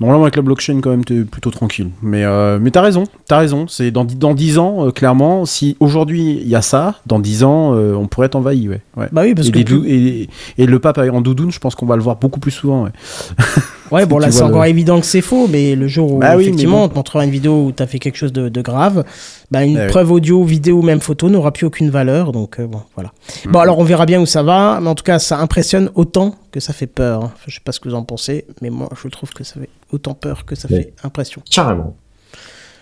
[0.00, 1.90] Normalement, avec la blockchain, quand même, t'es plutôt tranquille.
[2.00, 3.68] Mais, euh, mais t'as raison, t'as raison.
[3.68, 7.18] C'est dans, dix- dans 10 ans, euh, clairement, si aujourd'hui il y a ça, dans
[7.18, 8.80] 10 ans, euh, on pourrait être envahi, ouais.
[8.96, 9.08] ouais.
[9.12, 11.96] Bah oui, parce et, que et, et le pape en doudoune, je pense qu'on va
[11.96, 12.90] le voir beaucoup plus souvent, ouais.
[13.90, 16.18] Ouais, bon Tu là c'est le- encore évident que c'est faux, mais le jour où
[16.18, 18.48] Bah oui, effectivement mais on te montrera une vidéo où t'as fait quelque chose de,
[18.48, 19.04] de grave,
[19.50, 19.86] bah une Eh oui.
[19.88, 22.32] preuve audio, vidéo, même photo n'aura plus aucune valeur.
[22.32, 23.12] Donc euh, bon, voilà.
[23.46, 23.50] Mm.
[23.50, 26.34] Bon alors on verra bien où ça va, mais en tout cas ça impressionne autant
[26.52, 27.24] que ça fait peur.
[27.24, 27.32] hein.
[27.46, 29.68] Je sais pas ce que vous en pensez, mais moi je trouve que ça fait
[29.92, 30.76] autant peur que ça Oui.
[30.76, 31.42] fait impression.
[31.50, 31.96] Carrément.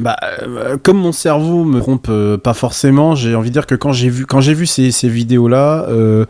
[0.00, 3.74] Bah, euh, comme mon cerveau me trompe euh, pas forcément, j'ai envie de dire que
[3.74, 6.24] quand j'ai vu, quand j'ai vu ces, ces vidéos-là, euh,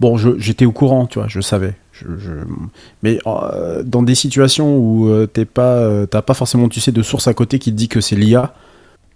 [0.00, 1.74] bon, je- j'étais au courant, tu vois, je savais.
[2.00, 2.30] Je, je-
[3.02, 6.92] Mais euh, dans des situations où euh, t'es pas, euh, t'as pas forcément, tu sais,
[6.92, 8.54] de source à côté qui te dit que c'est l'IA,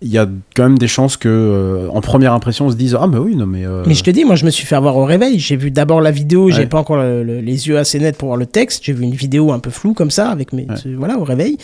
[0.05, 3.07] il y a quand même des chances que, en première impression, on se dise ah
[3.07, 3.65] bah oui, non mais.
[3.87, 5.39] Mais je te dis, moi je me suis fait avoir au réveil.
[5.39, 8.27] J'ai vu d'abord la vidéo, j'ai pas encore le- le- les yeux assez nets pour
[8.31, 8.83] voir le texte.
[8.85, 10.67] J'ai vu une vidéo un peu floue comme ça, avec mes.
[10.67, 10.75] Ouais.
[10.99, 11.57] Voilà, au réveil.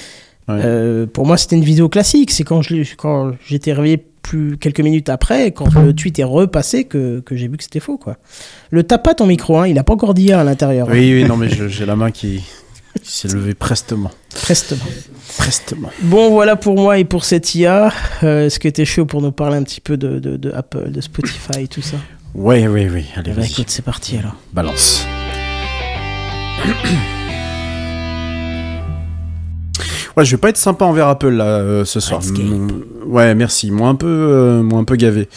[0.49, 0.61] Ouais.
[0.65, 2.31] Euh, pour moi, c'était une vidéo classique.
[2.31, 7.35] C'est quand j'étais réveillé plus quelques minutes après, quand le tweet est repassé, que, que
[7.37, 7.97] j'ai vu que c'était faux.
[7.99, 8.17] quoi.
[8.71, 10.89] Le tape pas ton micro, hein, il a pas encore d'IA à l'intérieur.
[10.91, 12.43] Oui, oui, non mais j'ai la main qui,
[13.03, 14.85] qui s'est levée prestement, Prestement.
[15.39, 15.91] prestement.
[16.03, 17.91] Bon, voilà pour moi et pour cette IA.
[18.23, 20.91] Euh, Est-ce que t'es chaud pour nous parler un petit peu de, de, de Apple,
[20.91, 21.97] de Spotify, tout ça?
[22.35, 23.07] Ouais, oui, oui.
[23.17, 24.35] Allez, vas-y, écoute, c'est parti alors.
[24.53, 25.07] balance.
[30.19, 32.21] Ouais, je vais pas être sympa envers Apple là euh, ce soir.
[32.21, 32.67] Mm,
[33.07, 33.71] Ouais, merci.
[33.71, 35.29] Moi un peu, euh, moi un peu gavé.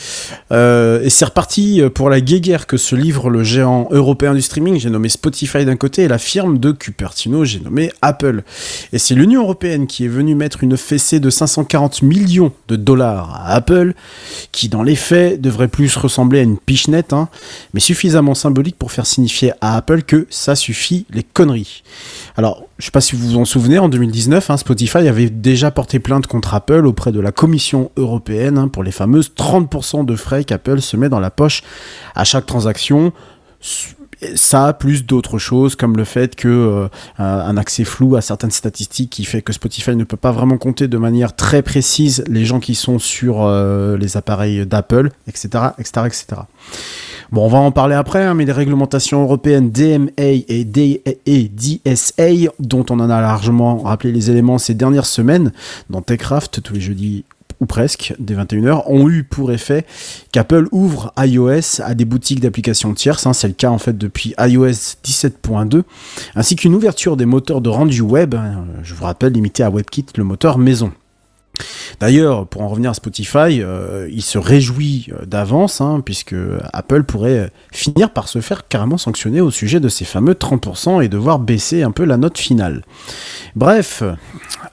[0.52, 4.80] Euh, et c'est reparti pour la guéguerre que se livre le géant européen du streaming.
[4.80, 8.41] J'ai nommé Spotify d'un côté et la firme de Cupertino, j'ai nommé Apple.
[8.91, 13.36] Et c'est l'Union européenne qui est venue mettre une fessée de 540 millions de dollars
[13.36, 13.94] à Apple,
[14.52, 17.30] qui dans les faits devrait plus ressembler à une pichenette, hein,
[17.76, 21.84] mais suffisamment symbolique pour faire signifier à Apple que ça suffit les conneries.
[22.36, 25.70] Alors, je sais pas si vous vous en souvenez, en 2019, hein, Spotify avait déjà
[25.70, 30.15] porté plainte contre Apple auprès de la Commission européenne hein, pour les fameuses 30% de
[30.15, 31.62] frais qu'Apple se met dans la poche
[32.15, 33.13] à chaque transaction.
[34.36, 39.10] Ça, plus d'autres choses, comme le fait que euh, un accès flou à certaines statistiques
[39.10, 42.60] qui fait que Spotify ne peut pas vraiment compter de manière très précise les gens
[42.60, 46.25] qui sont sur euh, les appareils d'Apple, etc., etc., etc.
[47.31, 50.67] Bon, on va en parler après, hein, mais les réglementations européennes DMA et,
[51.25, 55.51] et DSA, dont on en a largement rappelé les éléments ces dernières semaines,
[55.89, 57.23] dans TechCraft, tous les jeudis
[57.60, 59.86] ou presque, dès 21h, ont eu pour effet
[60.32, 64.34] qu'Apple ouvre iOS à des boutiques d'applications tierces, hein, c'est le cas en fait depuis
[64.40, 65.84] iOS 17.2,
[66.36, 70.06] ainsi qu'une ouverture des moteurs de rendu web, hein, je vous rappelle, limité à WebKit,
[70.18, 70.92] le moteur maison.
[72.00, 76.36] D'ailleurs, pour en revenir à Spotify, euh, il se réjouit euh, d'avance, hein, puisque
[76.74, 81.04] Apple pourrait euh, finir par se faire carrément sanctionner au sujet de ces fameux 30%
[81.04, 82.84] et devoir baisser un peu la note finale.
[83.56, 84.04] Bref,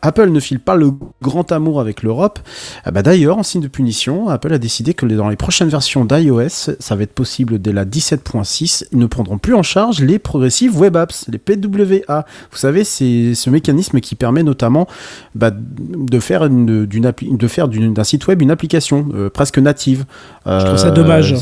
[0.02, 2.38] Apple ne file pas le grand amour avec l'Europe.
[2.84, 6.04] Ah bah D'ailleurs, en signe de punition, Apple a décidé que dans les prochaines versions
[6.04, 10.18] d'iOS, ça va être possible dès la 17.6, ils ne prendront plus en charge les
[10.18, 12.24] Progressive Web Apps, les PWA.
[12.50, 14.86] Vous savez, c'est ce mécanisme qui permet notamment
[15.34, 19.58] bah, de faire une- d'une appli- de faire d'un site web une application euh, presque
[19.58, 20.04] native.
[20.46, 21.34] Je trouve ça Euh, dommage.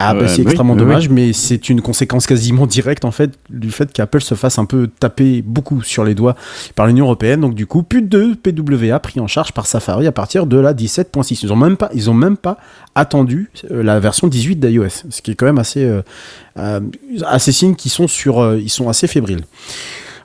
[0.00, 3.70] ah bah c'est extrêmement oui, dommage, mais c'est une conséquence quasiment directe en fait du
[3.72, 6.36] fait qu'Apple se fasse un peu taper beaucoup sur les doigts
[6.76, 7.40] par l'Union européenne.
[7.40, 10.72] Donc du coup, plus de PWA pris en charge par Safari à partir de la
[10.72, 11.40] 17.6.
[11.42, 12.58] Ils ont même pas, ils ont même pas
[12.94, 16.80] attendu euh, la version 18 d'iOS, ce qui est quand même assez, euh,
[17.26, 19.44] assez signe qu'ils sont sur, euh, ils sont assez fébriles.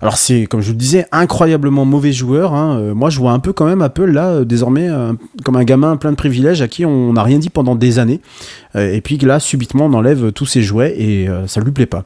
[0.03, 2.53] Alors c'est, comme je vous le disais, incroyablement mauvais joueur.
[2.53, 2.77] hein.
[2.77, 5.13] Euh, moi, je vois un peu quand même Apple là, euh, désormais, euh,
[5.45, 8.19] comme un gamin plein de privilèges à qui on n'a rien dit pendant des années.
[8.75, 12.05] Et puis là, subitement, on enlève tous ses jouets et ça lui plaît pas.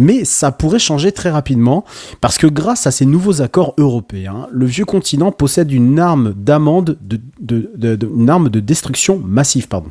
[0.00, 1.84] Mais ça pourrait changer très rapidement
[2.20, 6.98] parce que grâce à ces nouveaux accords européens, le vieux continent possède une arme d'amende,
[7.00, 9.90] de, de- de- de- une arme de destruction massive, pardon.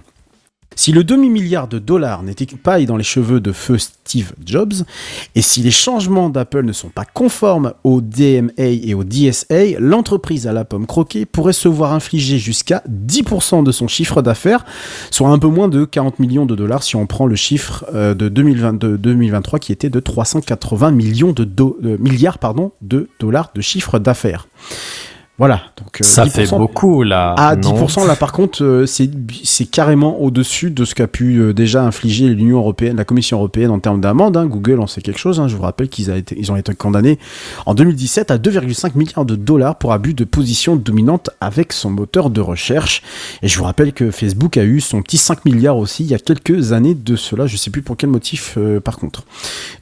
[0.78, 4.74] Si le demi-milliard de dollars n'était qu'une paille dans les cheveux de feu Steve Jobs,
[5.34, 10.46] et si les changements d'Apple ne sont pas conformes au DMA et au DSA, l'entreprise
[10.46, 14.66] à la pomme croquée pourrait se voir infliger jusqu'à 10% de son chiffre d'affaires,
[15.10, 18.14] soit un peu moins de 40 millions de dollars si on prend le chiffre euh,
[18.14, 22.38] de 2022-2023 qui était de 380 millions de, de milliards
[22.82, 24.48] de dollars de chiffre d'affaires.
[25.38, 25.62] Voilà.
[25.78, 26.30] Donc, euh, Ça 10%.
[26.32, 27.34] fait beaucoup là.
[27.38, 29.08] À non 10% là par contre euh, c'est
[29.44, 33.70] c'est carrément au-dessus de ce qu'a pu euh, déjà infliger l'Union européenne, la Commission européenne
[33.70, 34.36] en termes d'amende.
[34.36, 34.48] hein.
[34.48, 35.40] Google en sait quelque chose.
[35.40, 35.48] hein.
[35.48, 37.20] Je vous rappelle qu'ils ils ont été condamnés
[37.68, 42.32] en 2017 à 2,5 milliards de dollars pour abus de position dominante avec son moteur
[42.32, 43.04] de recherche.
[43.44, 46.16] Et je vous rappelle que Facebook a eu son petit 5 milliards aussi il y
[46.16, 47.46] a quelques années de cela.
[47.46, 49.24] Je sais plus pour quel motif euh, par contre.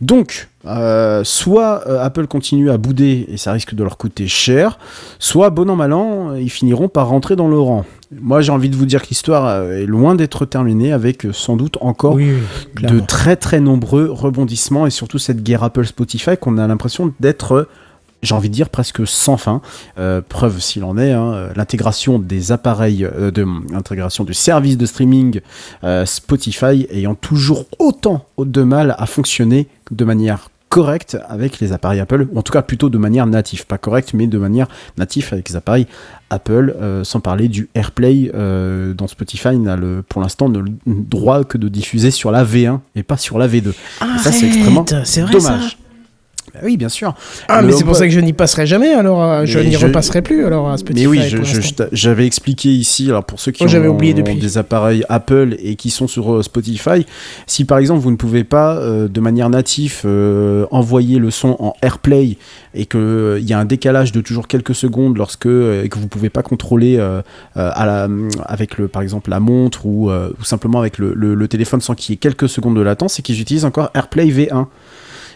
[0.01, 4.79] Donc euh, soit euh, Apple continue à bouder et ça risque de leur coûter cher,
[5.19, 7.85] soit bon an mal an, ils finiront par rentrer dans le rang.
[8.11, 11.33] Moi j'ai envie de vous dire que l'histoire euh, est loin d'être terminée avec euh,
[11.33, 12.31] sans doute encore Oui,
[12.77, 17.13] oui, de très très nombreux rebondissements et surtout cette guerre Apple Spotify qu'on a l'impression
[17.19, 17.69] d'être euh,
[18.25, 19.61] j'ai envie de dire presque sans fin.
[19.97, 24.77] Euh, preuve s'il en est, hein, euh, l'intégration des appareils, euh, de l'intégration du service
[24.77, 25.39] de streaming
[25.83, 31.99] euh, Spotify ayant toujours autant de mal à fonctionner de manière correcte avec les appareils
[31.99, 35.29] Apple, ou en tout cas plutôt de manière native, pas correcte, mais de manière native
[35.31, 35.87] avec les appareils
[36.29, 41.43] Apple, euh, sans parler du AirPlay euh, dont Spotify n'a le, pour l'instant le droit
[41.43, 43.69] que de diffuser sur la V1 et pas sur la V2.
[43.69, 43.73] Et
[44.17, 45.41] ça c'est extrêmement vrai dommage.
[45.41, 45.84] ça
[46.63, 47.13] oui, bien sûr.
[47.47, 49.73] Ah, Le mais c'est pour ça que je n'y passerai jamais, alors euh, je n'y
[49.73, 51.07] je- repasserai plus alors à Spotify.
[51.07, 51.21] Mais oui,
[51.91, 54.35] j'avais expliqué ici, alors pour ceux qui Oh, ont oublié depuis.
[54.35, 57.05] des appareils Apple et qui sont sur euh, Spotify,
[57.47, 61.55] si par exemple vous ne pouvez pas euh, de manière native euh, envoyer le son
[61.59, 62.37] en AirPlay
[62.73, 66.07] et qu'il y a un décalage de toujours quelques secondes lorsque euh, et que vous
[66.07, 67.21] pouvez pas contrôler euh,
[67.57, 68.07] euh, à la,
[68.45, 71.81] avec le par exemple la montre ou, euh, ou simplement avec le, le- le téléphone
[71.81, 74.65] sans qu'il y ait quelques secondes de latence, c'est qu'ils utilisent encore AirPlay V1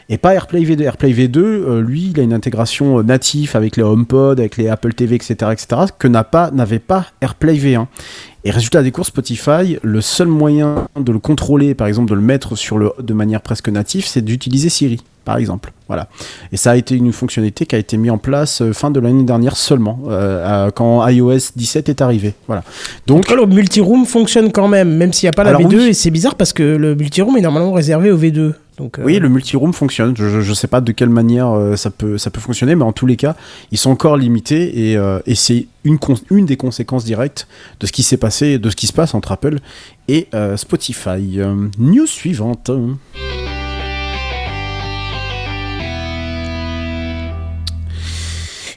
[0.09, 0.81] et pas AirPlay V2.
[0.81, 4.67] AirPlay V2, euh, lui, il a une intégration euh, native avec les HomePod, avec les
[4.67, 5.67] Apple TV, etc., etc.,
[5.97, 7.85] que n'a pas, n'avait pas AirPlay V1.
[8.45, 12.21] Et résultat des courses Spotify, le seul moyen de le contrôler, par exemple de le
[12.21, 15.73] mettre sur le de manière presque native, c'est d'utiliser Siri, par exemple.
[15.87, 16.07] Voilà.
[16.53, 18.99] Et ça a été une fonctionnalité qui a été mise en place euh, fin de
[19.01, 22.33] l'année dernière seulement, euh, quand iOS 17 est arrivé.
[22.47, 22.63] Voilà.
[23.07, 25.75] Donc cas, le multiroom fonctionne quand même, même s'il n'y a pas la Alors V2,
[25.75, 25.87] oui.
[25.89, 28.53] et c'est bizarre parce que le multiroom est normalement réservé au V2.
[28.79, 30.15] Donc, euh, Oui, le multiroom fonctionne.
[30.15, 32.93] Je, je sais pas de quelle manière euh, ça peut ça peut fonctionner, mais en
[32.93, 33.35] tous les cas,
[33.71, 37.47] ils sont encore limités et, euh, et c'est une des conséquences directes
[37.81, 39.59] de ce qui s'est passé, de ce qui se passe entre Apple
[40.07, 41.39] et Spotify.
[41.77, 42.71] News suivante.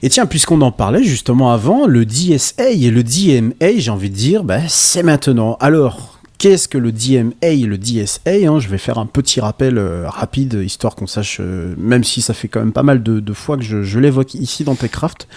[0.04, 4.16] Et tiens, puisqu'on en parlait justement avant, le DSA et le DMA, j'ai envie de
[4.16, 5.56] dire, bah, c'est maintenant.
[5.60, 6.12] Alors,
[6.42, 8.59] qu'est-ce que le DMA et le DSA hein.
[8.59, 12.35] Je vais faire un petit rappel euh, rapide, histoire qu'on sache, euh, même si ça
[12.35, 15.28] fait quand même pas mal de, fois que je, je l'évoque ici dans TechCraft,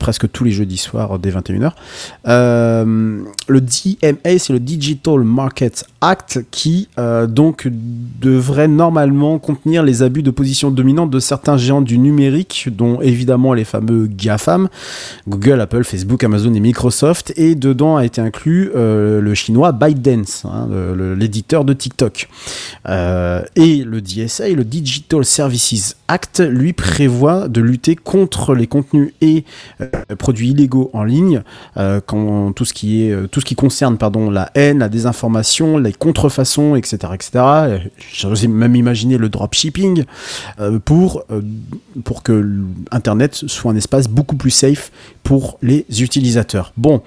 [0.00, 1.72] presque tous les jeudis soirs dès 21h.
[2.26, 7.68] Euh, le DMA, c'est le Digital Market Act qui euh, donc
[8.20, 13.52] devrait normalement contenir les abus de position dominante de certains géants du numérique, dont évidemment
[13.52, 14.68] les fameux GAFAM,
[15.28, 20.46] Google, Apple, Facebook, Amazon et Microsoft, et dedans a été inclus euh, le chinois ByteDance,
[20.46, 20.66] hein,
[21.16, 22.28] l'éditeur de TikTok.
[22.86, 29.44] Et le DSA, le Digital Services Act, lui prévoit de lutter contre les contenus et
[30.18, 31.42] produits illégaux en ligne,
[31.76, 34.88] euh, quand tout ce qui est euh, tout ce qui concerne pardon la haine, la
[34.88, 37.30] désinformation, les contrefaçons, etc., etc.
[37.36, 37.78] Euh,
[38.12, 40.04] J'ose même imaginer le dropshipping
[40.60, 41.42] euh, pour euh,
[42.04, 42.46] pour que
[42.90, 44.90] Internet soit un espace beaucoup plus safe
[45.22, 46.72] pour les utilisateurs.
[46.76, 47.02] Bon,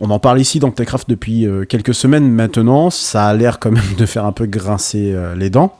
[0.00, 2.90] on en parle ici dans Techcraft depuis euh, quelques semaines maintenant.
[2.90, 5.76] Ça a l'air quand même de faire un peu grincer euh, les dents.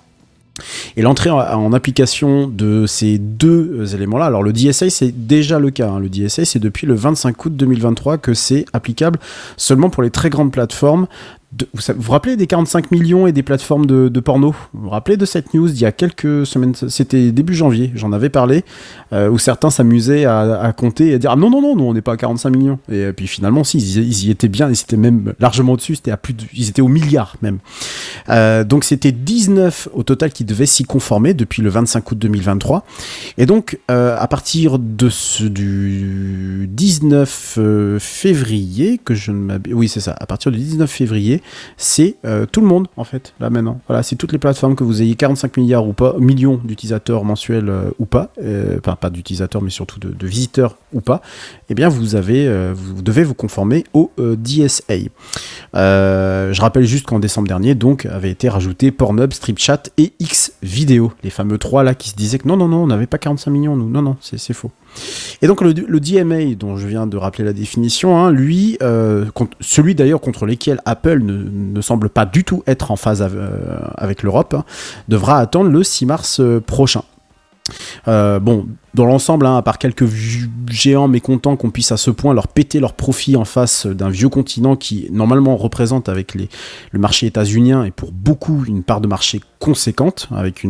[0.96, 5.70] Et l'entrée en, application de ces deux euh, éléments-là, alors le DSA c'est déjà le
[5.70, 6.00] cas, hein.
[6.00, 9.18] le DSA c'est depuis le 25 août 2023 que c'est applicable
[9.56, 11.06] seulement pour les très grandes plateformes.
[11.50, 14.54] Vous, vous rappelez des 45 millions et des plateformes de, porno?
[14.74, 18.12] Vous vous rappelez de cette news il y a quelques semaines, c'était début janvier, j'en
[18.12, 18.64] avais parlé,
[19.14, 22.02] euh, où certains s'amusaient à, compter et à dire ah non non non, on n'est
[22.02, 22.78] pas à 45 millions.
[22.90, 26.10] Et euh, puis finalement si, ils, y étaient bien, ils étaient même largement au-dessus, c'était
[26.10, 27.58] à plus ils étaient au milliard même.
[28.28, 32.84] Euh, donc c'était 19 au total qui devaient s'y conformer depuis le 25 août 2023.
[33.38, 40.26] Et donc à partir du 19 euh, février que je ne oui c'est ça, à
[40.26, 41.37] partir du 19 février,
[41.76, 43.80] c'est euh, tout le monde en fait là maintenant.
[43.86, 47.68] Voilà, c'est toutes les plateformes que vous ayez 45 milliards ou pas, millions d'utilisateurs mensuels
[47.68, 51.22] euh, ou pas, euh, enfin pas d'utilisateurs mais surtout de, visiteurs ou pas.
[51.70, 54.94] Eh bien vous avez, vous devez vous conformer au DSA.
[55.74, 61.12] Je rappelle juste qu'en décembre dernier, donc, avait été rajouté Pornhub, StripChat et X Video,
[61.22, 63.50] les fameux trois là qui se disaient que non, non, non, on n'avait pas 45
[63.50, 64.70] millions, nous, non, non, c'est faux.
[65.42, 69.26] Et donc le, DMA, dont je viens de rappeler la définition, hein, lui, euh,
[69.60, 73.48] celui d'ailleurs contre lequel Apple ne, semble pas du tout être en phase euh,
[73.96, 74.64] avec l'Europe, hein,
[75.08, 77.02] devra attendre le 6 mars euh, prochain.
[78.06, 80.06] Euh, bon, dans l'ensemble, hein, à part quelques
[80.68, 84.28] géants mécontents qu'on puisse à ce point leur péter leur profit en face d'un vieux
[84.28, 86.48] continent qui normalement représente avec les,
[86.90, 90.64] le marché états-unien et pour beaucoup une part de marché conséquente, avec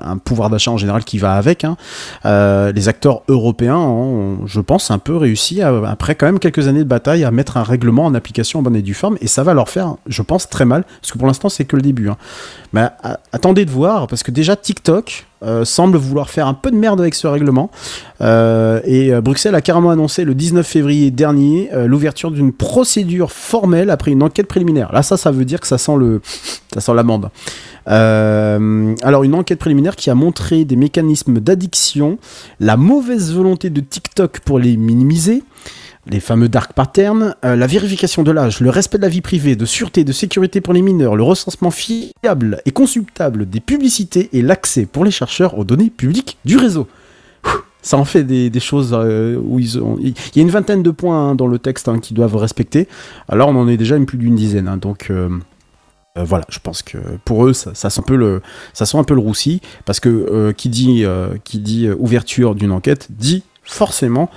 [0.00, 1.76] un pouvoir d'achat en général qui va avec, hein,
[2.24, 6.68] euh, les acteurs européens ont, je pense, un peu réussi, à- après quand même quelques
[6.68, 9.26] années de bataille, à mettre un règlement en application en bonne et due forme, et
[9.26, 11.82] ça va leur faire, je pense, très mal, parce que pour l'instant c'est que le
[11.82, 12.08] début.
[12.08, 12.16] hein.
[12.72, 12.88] Mais
[13.32, 17.00] attendez de voir, parce que déjà TikTok euh, semble vouloir faire un peu de merde
[17.00, 17.70] avec ce règlement.
[18.20, 23.90] Euh, et euh, Bruxelles a carrément annoncé le 19 février dernier l'ouverture d'une procédure formelle
[23.90, 24.92] après une enquête préliminaire.
[24.92, 26.20] Là, ça, ça veut dire que ça sent le,
[26.74, 27.30] ça sent l'amende.
[27.86, 32.18] Alors, une enquête préliminaire qui a montré des mécanismes d'addiction,
[32.60, 35.42] la mauvaise volonté de TikTok pour les minimiser,
[36.08, 39.56] les fameux dark patterns, euh, la vérification de l'âge, le respect de la vie privée,
[39.56, 44.42] de sûreté, de sécurité pour les mineurs, le recensement fiable et consultable des publicités et
[44.42, 46.88] l'accès pour les chercheurs aux données publiques du réseau.
[47.80, 49.60] Ça en fait des, choses euh, où.
[49.60, 52.88] Il y a une vingtaine de points hein, dans le texte hein, qu'ils doivent respecter.
[53.28, 54.68] Alors on en est déjà une plus d'une dizaine.
[54.68, 55.28] hein, donc euh,
[56.16, 58.16] voilà, je pense que pour eux, ça, sent un peu
[59.14, 64.28] le, roussi parce que qui dit, ouverture d'une enquête dit forcément.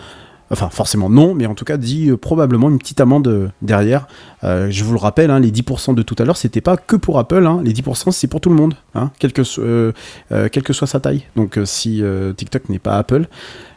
[0.52, 4.08] Enfin, forcément non, mais en tout cas dit euh, probablement une petite amende euh, derrière.
[4.44, 6.98] Euh, je vous le rappelle, hein, les 10% de tout à l'heure, c'était pas que
[6.98, 7.46] pour Apple.
[7.46, 11.24] hein, les 10% c'est pour tout le monde, hein, quelle, que soit sa taille.
[11.38, 12.04] Donc si
[12.36, 13.28] TikTok n'est pas Apple,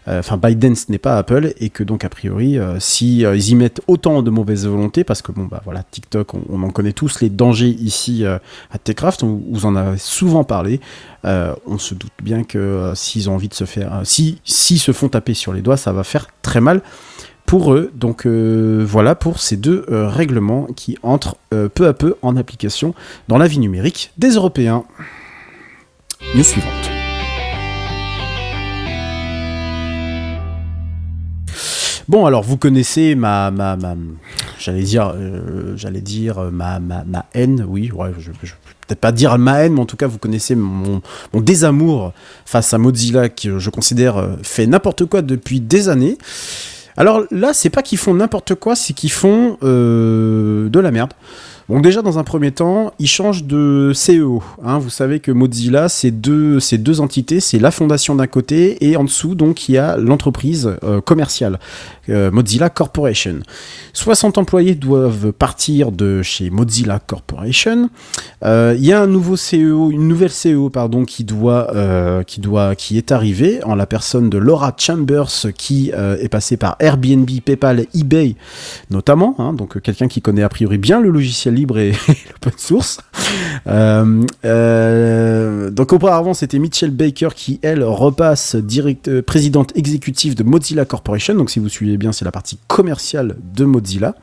[0.07, 3.55] enfin ByteDance n'est pas Apple, et que donc a priori, euh, si euh, ils y
[3.55, 7.21] mettent autant de mauvaise volonté, parce que bon bah voilà, TikTok, on, en connaît tous
[7.21, 8.39] les dangers ici euh,
[8.71, 10.81] à Techcraft, on vous en avez souvent parlé.
[11.25, 14.41] Euh, on se doute bien que euh, s'ils ont envie de se faire, euh, si
[14.45, 16.83] s'ils se font taper sur les doigts, ça va faire très mal
[17.47, 17.91] pour eux.
[17.95, 22.37] Donc euh, voilà pour ces deux euh, règlements qui entrent euh, peu à peu en
[22.37, 22.95] application
[23.29, 24.85] dans la vie numérique des Européens.
[26.35, 26.94] News suivante.
[32.09, 33.77] Bon, alors vous connaissez ma, ma,
[34.59, 38.53] j'allais dire, euh, j'allais dire euh, ma, ma, ma haine, oui, ouais, je, je
[38.87, 41.01] peut-être pas dire ma haine, mais en tout cas vous connaissez mon,
[41.35, 42.13] désamour
[42.45, 46.19] face à Mozilla que je considère euh, fait n'importe quoi depuis des années.
[46.97, 51.13] Alors là, c'est pas qu'ils font n'importe quoi, c'est qu'ils font euh, de la merde.
[51.67, 54.43] Bon, déjà, dans un premier temps, ils changent de CEO.
[54.63, 54.77] hein.
[54.79, 57.41] Vous savez que Mozilla, c'est deux, deux entités.
[57.41, 61.59] C'est la fondation d'un côté et en dessous, donc, il y a l'entreprise euh, commerciale,
[62.11, 63.37] euh, Mozilla Corporation.
[63.95, 67.89] 60 employés doivent partir de chez Mozilla Corporation.
[68.45, 71.73] Euh, Il y a un nouveau CEO, une nouvelle CEO, pardon, qui doit,
[72.77, 77.87] qui est arrivée en la personne de Laura Chambers, qui est passée par Airbnb, PayPal,
[77.95, 78.35] eBay,
[78.91, 79.35] notamment.
[79.39, 79.55] hein.
[79.55, 82.99] donc, quelqu'un qui connaît a priori bien le logiciel libre et l'open source.
[83.67, 90.43] Euh, euh, donc auparavant c'était Mitchell Baker qui elle repasse direct, euh, présidente exécutive de
[90.43, 91.35] Mozilla Corporation.
[91.35, 94.15] Donc si vous suivez bien c'est la partie commerciale de Mozilla.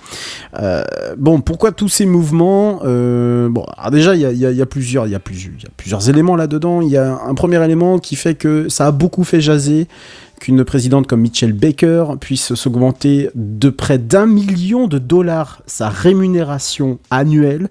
[1.18, 6.36] Bon pourquoi tous ces mouvements Bon déjà il y a, il y a- plusieurs éléments
[6.36, 6.82] là dedans.
[6.82, 9.88] Il y a un premier élément qui fait que ça a beaucoup fait jaser
[10.42, 16.98] qu'une présidente comme Mitchell Baker puisse s'augmenter de près d'un million de dollars sa rémunération
[17.12, 17.70] annuelle,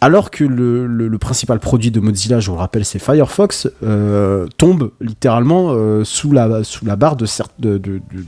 [0.00, 3.68] alors que le, le- le principal produit de Mozilla, je vous le rappelle, c'est Firefox,
[3.82, 7.26] euh, tombe littéralement euh, sous, la, sous la barre de,
[7.58, 8.24] de, de- de-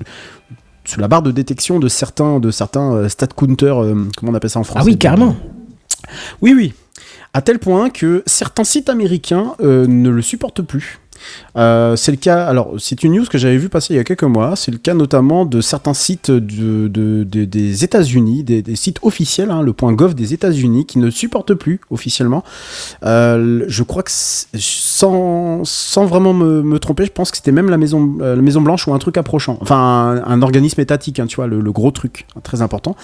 [0.85, 4.35] sous la barre de détection de certains, de certains euh, stat counters, euh, comment on
[4.35, 4.81] appelle ça en français?
[4.83, 5.35] Ah oui, carrément.
[6.43, 6.75] oui, oui.
[7.33, 10.99] À tel point que certains sites américains euh, ne le supportent plus.
[11.57, 14.05] Euh, c'est le cas, alors c'est une news que j'avais vu passer il y a
[14.05, 18.77] quelques mois, c'est le cas notamment de certains sites de, de- de- des États-Unis, des,
[18.77, 22.43] sites officiels, hein, le .gov des États-Unis, qui ne supportent plus officiellement.
[23.05, 25.63] Euh, je crois que sans,
[26.05, 28.95] vraiment me, tromper, je pense que c'était même la Maison, euh, la Maison Blanche ou
[28.95, 32.63] un truc approchant, enfin un, organisme étatique, hein, tu vois, le, gros truc, hein, très
[32.63, 32.97] important.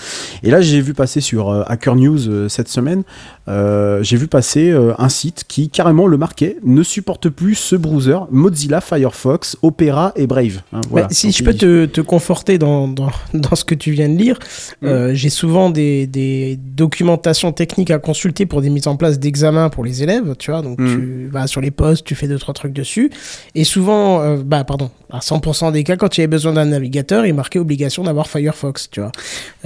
[0.42, 3.02] Et là j'ai vu passer sur Hacker News cette semaine,
[3.48, 7.76] euh, j'ai vu passer euh, un site qui carrément le marquait ne supporte plus ce
[7.76, 10.60] browser Mozilla, Firefox, Opera et Brave.
[10.72, 11.06] hein, voilà.
[11.08, 14.16] Bah, si je peux te, te conforter dans, dans, dans ce que tu viens de
[14.16, 14.38] lire,
[14.84, 19.70] euh, j'ai souvent des, des documentations techniques à consulter pour des mises en place d'examens
[19.70, 20.62] pour les élèves, tu vois.
[20.62, 20.86] Donc Mm.
[20.86, 23.10] tu vas sur les postes, tu fais deux, trois trucs dessus.
[23.54, 27.26] Et souvent, bah pardon, à 100% des cas, quand il y avait besoin d'un navigateur,
[27.26, 29.12] il marquait obligation d'avoir Firefox, tu vois.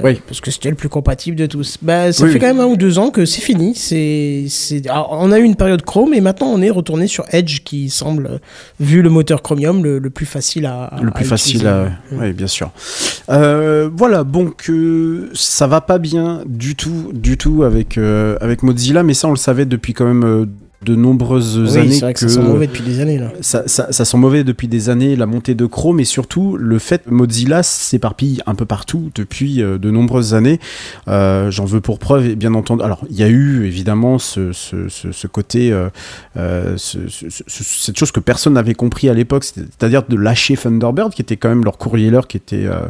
[0.03, 0.21] Oui.
[0.27, 1.79] Parce que c'était le plus compatible de tous.
[1.83, 3.72] Bah, ça Oui, fait quand même un ou deux ans que c'est fini.
[3.75, 4.89] C'est, c'est...
[4.89, 7.91] alors, on a eu une période Chrome et maintenant on est retourné sur Edge qui
[7.91, 8.41] semble,
[8.81, 10.97] vu le moteur Chromium, le, le plus facile à.
[11.03, 12.71] le à plus facile, à- oui, bien sûr.
[13.31, 18.63] Euh, voilà, donc euh, ça va pas bien du tout, du tout avec euh, avec
[18.63, 20.47] Mozilla, mais ça on le savait depuis quand même euh,
[20.85, 23.33] de nombreuses Oui, années c'est vrai que, ça sent mauvais depuis des années là.
[23.41, 26.79] ça, ça, ça sent mauvais depuis des années, la montée de Chrome, et surtout le
[26.79, 30.61] fait que Mozilla s'éparpille un peu partout depuis euh, de nombreuses années.
[31.09, 32.83] Euh, J'en veux pour preuve, et bien entendu.
[32.83, 35.73] Alors, il y a eu évidemment ce, ce, ce, ce côté,
[36.37, 40.57] euh, ce- ce- ce- cette chose que personne n'avait compris à l'époque, c'est-à-dire de lâcher
[40.57, 42.67] Thunderbird, qui était quand même leur courrier qui était.
[42.67, 42.81] euh,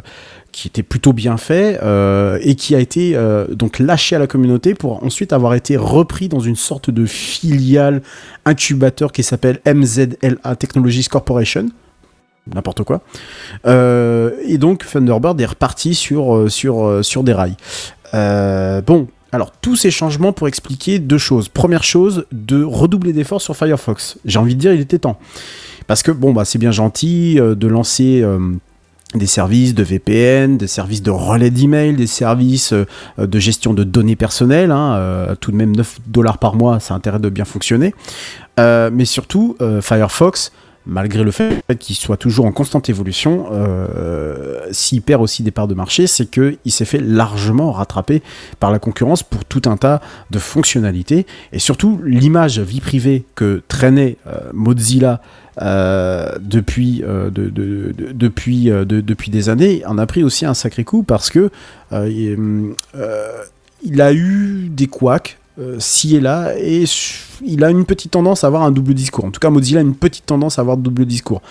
[0.53, 4.27] qui était plutôt bien fait euh, et qui a été euh, donc lâché à la
[4.27, 8.03] communauté pour ensuite avoir été repris dans une sorte de filiale
[8.45, 11.67] incubateur qui s'appelle MZLA Technologies Corporation.
[12.55, 13.01] N'importe quoi.
[13.67, 17.57] Euh, et donc Thunderbird est reparti sur, sur, sur des rails.
[18.13, 21.49] Bon, alors tous ces changements pour expliquer deux choses.
[21.49, 24.19] Première chose, de redoubler d'efforts sur Firefox.
[24.27, 25.19] J'ai envie de dire, il était temps.
[25.87, 28.23] Parce que bon, bah, c'est bien gentil de lancer.
[29.15, 32.87] Des services de VPN, des services de relais d'email, des services euh,
[33.19, 34.71] de gestion de données personnelles.
[34.71, 37.95] hein, euh, tout de même 9 dollars par mois, ça a intérêt de bien fonctionner.
[38.61, 40.53] Euh, mais surtout, euh, Firefox,
[40.87, 45.69] malgré le fait qu'il soit toujours en constante évolution, euh, s'il perd aussi des parts
[45.69, 48.23] de marché, c'est qu'il s'est fait largement rattraper
[48.61, 51.27] par la concurrence pour tout un tas de fonctionnalités.
[51.53, 54.17] Et surtout, l'image vie privée que traînait
[54.53, 55.21] Mozilla
[56.41, 60.85] depuis, de- de- de- depuis, de- depuis des années, en a pris aussi un sacré
[60.85, 61.51] coup parce que
[61.93, 62.37] euh, il,
[62.97, 63.29] euh,
[63.85, 66.85] il a eu des couacs euh, ci et là, et
[67.45, 69.25] il a une petite tendance à avoir un double discours.
[69.25, 71.43] En tout cas, Mozilla a une petite tendance à avoir double discours.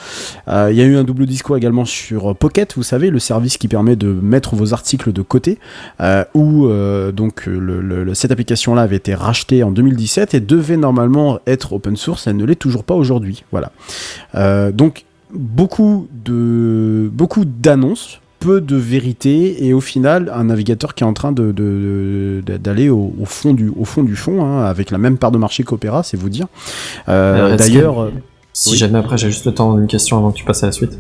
[0.47, 3.57] Euh, il y a eu un double discours également sur Pocket, vous savez, le service
[3.57, 5.59] qui permet de mettre vos articles de côté,
[5.99, 7.47] euh, où euh, donc
[8.13, 12.27] cette application-là avait été rachetée en 2017 et devait normalement être open source.
[12.27, 13.43] Elle ne l'est toujours pas aujourd'hui.
[13.51, 13.71] Voilà.
[14.35, 16.07] Euh, donc beaucoup
[17.11, 21.51] beaucoup d'annonces peu de vérité et au final un navigateur qui est en train de,
[21.51, 25.17] de- de- d'aller au, au fond du au fond du fond hein, avec la même
[25.17, 26.47] part de marché qu'Opera c'est vous dire
[27.07, 28.09] Euh, est-ce d'ailleurs euh,
[28.53, 28.77] Si Oui.
[28.77, 30.97] jamais après j'ai juste le temps d'une question avant que tu passes à la suite.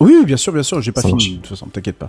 [0.00, 2.08] Oui, bien sûr, bien sûr, j'ai pas Ça fini, de toute façon, t'inquiète pas.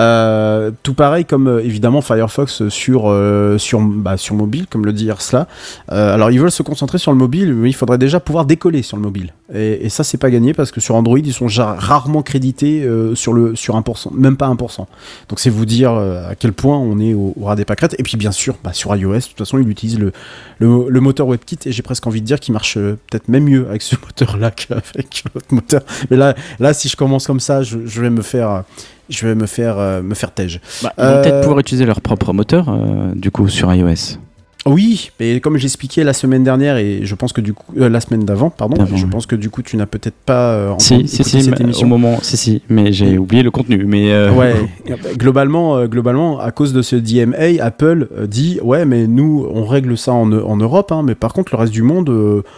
[0.00, 4.92] Euh, tout pareil comme euh, évidemment Firefox sur, euh, sur, bah, sur mobile, comme le
[4.92, 5.46] dit Ersla.
[5.92, 8.82] Euh, alors ils veulent se concentrer sur le mobile, mais il faudrait déjà pouvoir décoller
[8.82, 9.32] sur le mobile.
[9.54, 13.14] Et, et ça, c'est pas gagné parce que sur Android, ils sont rarement crédités euh,
[13.14, 14.86] sur, le, sur 1%, même pas 1%.
[15.28, 17.94] Donc c'est vous dire euh, à quel point on est au, au ras des pâquerettes.
[17.98, 20.12] Et puis bien sûr, bah, sur iOS, de toute façon, ils utilisent le,
[20.58, 23.44] le, le moteur WebKit et j'ai presque envie de dire qu'il marche euh, peut-être même
[23.44, 25.82] mieux avec ce moteur-là qu'avec l'autre moteur.
[26.10, 28.64] Mais là, là, si je commence comme ça, je, je vais me faire,
[29.08, 30.60] je vais me faire, euh, me faire tège.
[30.82, 34.18] Bah, ils vont Euh, peut-être pouvoir utiliser leur propre moteur, euh, du coup, sur iOS.
[34.66, 38.00] Oui, mais comme j'expliquais la semaine dernière et je pense que du coup euh, la
[38.00, 39.10] semaine d'avant, pardon, D'avant, je oui.
[39.10, 41.60] pense que du coup tu n'as peut-être pas euh, entendu Si, si, si, cette mais
[41.60, 41.86] au émission.
[41.86, 43.84] moment, si, si, mais j'ai oublié le contenu.
[43.86, 44.54] Mais euh, Ouais,
[45.16, 49.96] globalement, euh, globalement, à cause de ce DMA, Apple dit ouais, mais nous on règle
[49.96, 52.10] ça en, en Europe, hein, mais par contre le reste du monde,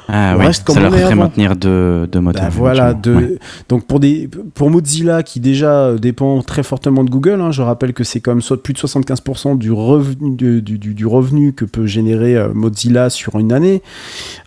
[0.09, 1.23] ah, on oui, reste comme ça on leur est ferait avant.
[1.25, 2.45] maintenir deux, deux moteurs.
[2.45, 3.33] Bah voilà, de, éventuellement.
[3.35, 3.39] Ouais.
[3.69, 7.93] donc pour, des, pour Mozilla qui déjà dépend très fortement de Google, hein, je rappelle
[7.93, 11.65] que c'est quand même soit plus de 75% du revenu, du, du- du revenu que
[11.65, 13.83] peut générer euh, Mozilla sur une année.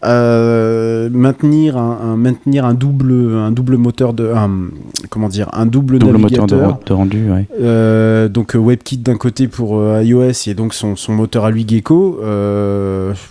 [0.03, 4.69] Euh, maintenir, un, un- maintenir un double, un double moteur de, un-
[5.09, 7.45] comment dire, un double, Double moteur de, de rendu, ouais.
[7.61, 12.19] Euh, donc WebKit d'un côté pour iOS et donc son, son moteur à lui Gecko,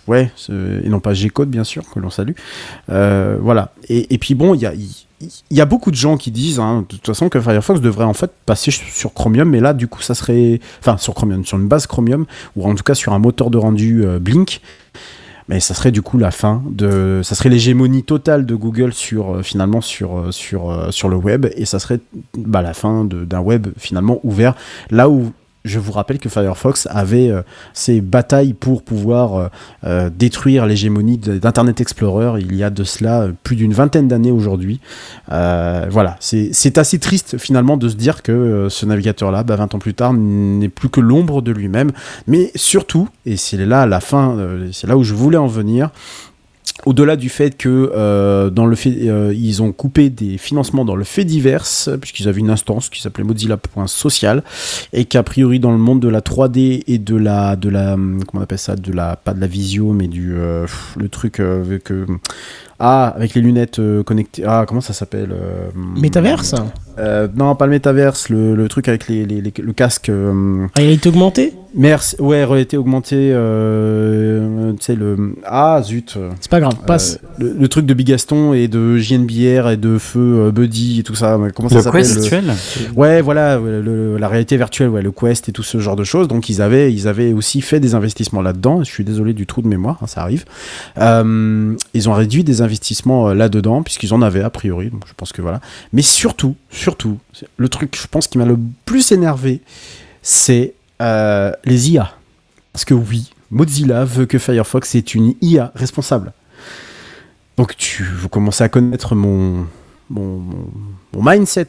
[0.09, 0.31] ouais,
[0.85, 2.35] et non pas G-Code bien sûr que l'on salue.
[2.89, 3.73] Voilà.
[3.89, 4.73] Et, et puis bon, il y a,
[5.21, 8.05] il y a beaucoup de gens qui disent, hein, de toute façon, que Firefox devrait
[8.05, 11.59] en fait passer sur Chromium, mais là du coup ça serait, enfin sur Chromium, sur
[11.59, 14.61] une base Chromium ou en tout cas sur un moteur de rendu euh, Blink.
[15.49, 19.35] Mais ça serait du coup la fin de, ça serait l'hégémonie totale de Google sur
[19.35, 21.99] euh, finalement sur euh, sur le web et ça serait
[22.39, 24.55] bah, la fin d'un web finalement ouvert.
[24.91, 25.33] Là où
[25.65, 27.43] je vous rappelle que Firefox avait euh,
[27.75, 29.49] ses batailles pour pouvoir euh,
[29.85, 34.81] euh, détruire l'hégémonie d'Internet Explorer il y a de cela plus d'une vingtaine d'années aujourd'hui.
[35.29, 39.95] Voilà, c'est assez triste finalement de se dire que ce navigateur-là, bah, 20 ans plus
[39.95, 41.91] tard, n'est plus que l'ombre de lui-même.
[42.27, 44.37] Mais surtout, et c'est là la fin,
[44.73, 45.91] c'est là où je voulais en venir,
[46.87, 50.97] au-delà du fait que euh, dans le fait, euh, ils ont coupé des financements dans
[50.97, 51.65] le fait divers,
[52.01, 54.43] puisqu'ils avaient une instance qui s'appelait Mozilla.social,
[54.93, 58.23] et qu'a priori dans le monde de la 3D et de la, de la, hum,
[58.25, 60.67] comment on appelle ça, de la, pas de la visio, mais du, euh,
[60.97, 62.07] le truc que
[62.81, 64.43] Ah, avec les lunettes euh, connectées.
[64.47, 65.69] Ah, comment ça s'appelle euh,
[66.01, 66.55] Métaverse
[66.99, 70.09] euh, Non, pas le métaverse, le, le truc avec les, les- les- le casque.
[70.09, 72.17] euh, Réalité augmentée Merci.
[72.19, 73.31] Ouais, réalité augmentée.
[73.33, 75.37] euh, tu sais, le.
[75.45, 76.19] Ah, zut.
[76.41, 77.21] C'est pas grave, passe.
[77.23, 81.03] Euh, le, le truc de Bigaston et de JNBR et de Feu euh, Buddy et
[81.05, 81.39] tout ça.
[81.55, 82.45] Comment ça Le s'appelle Quest virtuel
[82.97, 86.27] Ouais, voilà, le- la réalité virtuelle, ouais, le Quest et tout ce genre de choses.
[86.27, 88.83] Donc ils avaient, ils avaient aussi fait des investissements là-dedans.
[88.83, 90.45] Je suis désolé du trou de mémoire, hein, ça arrive.
[90.99, 92.70] Euh, ils ont réduit des investissements
[93.29, 94.91] euh, là-dedans puisqu'ils en avaient a priori.
[94.91, 95.61] Donc je pense que voilà.
[95.93, 97.19] Mais surtout, surtout,
[97.57, 99.61] le truc, je pense qui m'a le plus énervé,
[100.23, 102.13] c'est euh, les IA.
[102.73, 106.33] Parce que oui, Mozilla veut que Firefox est une IA responsable.
[107.57, 109.67] Donc tu, vous commencez à connaître mon,
[110.09, 110.71] mon, mon-
[111.15, 111.69] mon mindset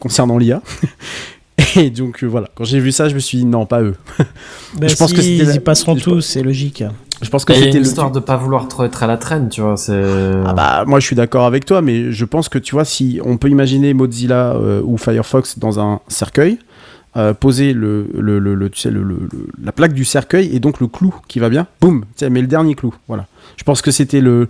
[0.00, 0.62] concernant l'IA.
[1.76, 3.94] Et donc euh, voilà, quand j'ai vu ça, je me suis dit non, pas eux.
[4.74, 6.82] Bah, je pense si, que ils y passeront tous, c'est logique.
[7.22, 9.48] Je pense que c'était une le histoire de pas vouloir trop être à la traîne,
[9.48, 9.76] tu vois.
[9.76, 10.02] C'est.
[10.44, 13.20] Ah bah moi je suis d'accord avec toi, mais je pense que tu vois si
[13.24, 16.58] on peut imaginer Mozilla euh, ou Firefox dans un cercueil,
[17.16, 20.54] euh, poser le, le, le- le- tu sais, le- le- le- la plaque du cercueil
[20.54, 23.26] et donc le clou qui va bien, boum, tu sais, mais le dernier clou, voilà.
[23.56, 24.48] Je pense que c'était le,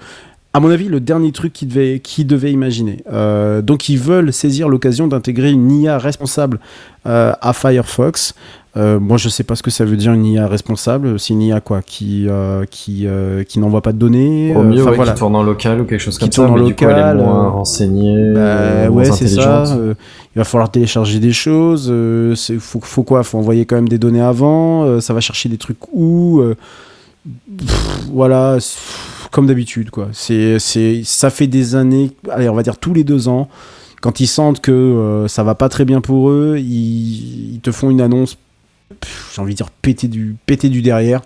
[0.54, 3.02] à mon avis, le dernier truc qu'ils devaient, qu'ils devaient imaginer.
[3.12, 6.58] Euh, donc ils veulent saisir l'occasion d'intégrer une IA responsable
[7.06, 8.34] euh, à Firefox.
[8.74, 11.20] Euh, moi, je sais pas ce que ça veut dire une IA responsable.
[11.20, 14.54] C'est une IA quoi, qui euh, qui euh, qui n'envoie pas de données.
[14.56, 15.12] Au mieux, ouais, voilà.
[15.12, 16.90] qui tourne en local ou quelque chose Qui comme ça, en mais du coup, elle
[16.90, 19.64] local, est moins renseignée, Bah, moins ouais, c'est ça.
[19.78, 21.92] il va falloir télécharger des choses.
[22.38, 25.00] c'est faut, faut quoi Faut envoyer quand même des données avant.
[25.00, 26.42] ça va chercher des trucs où
[27.58, 28.56] pff, Voilà,
[29.30, 30.08] comme d'habitude, quoi.
[30.12, 32.12] C'est, c'est, ça fait des années.
[32.30, 33.48] Allez, on va dire tous les deux ans.
[34.00, 37.90] Quand ils sentent que ça va pas très bien pour eux, ils, ils te font
[37.90, 38.38] une annonce.
[39.34, 41.20] J'ai envie de dire péter du, péter du derrière.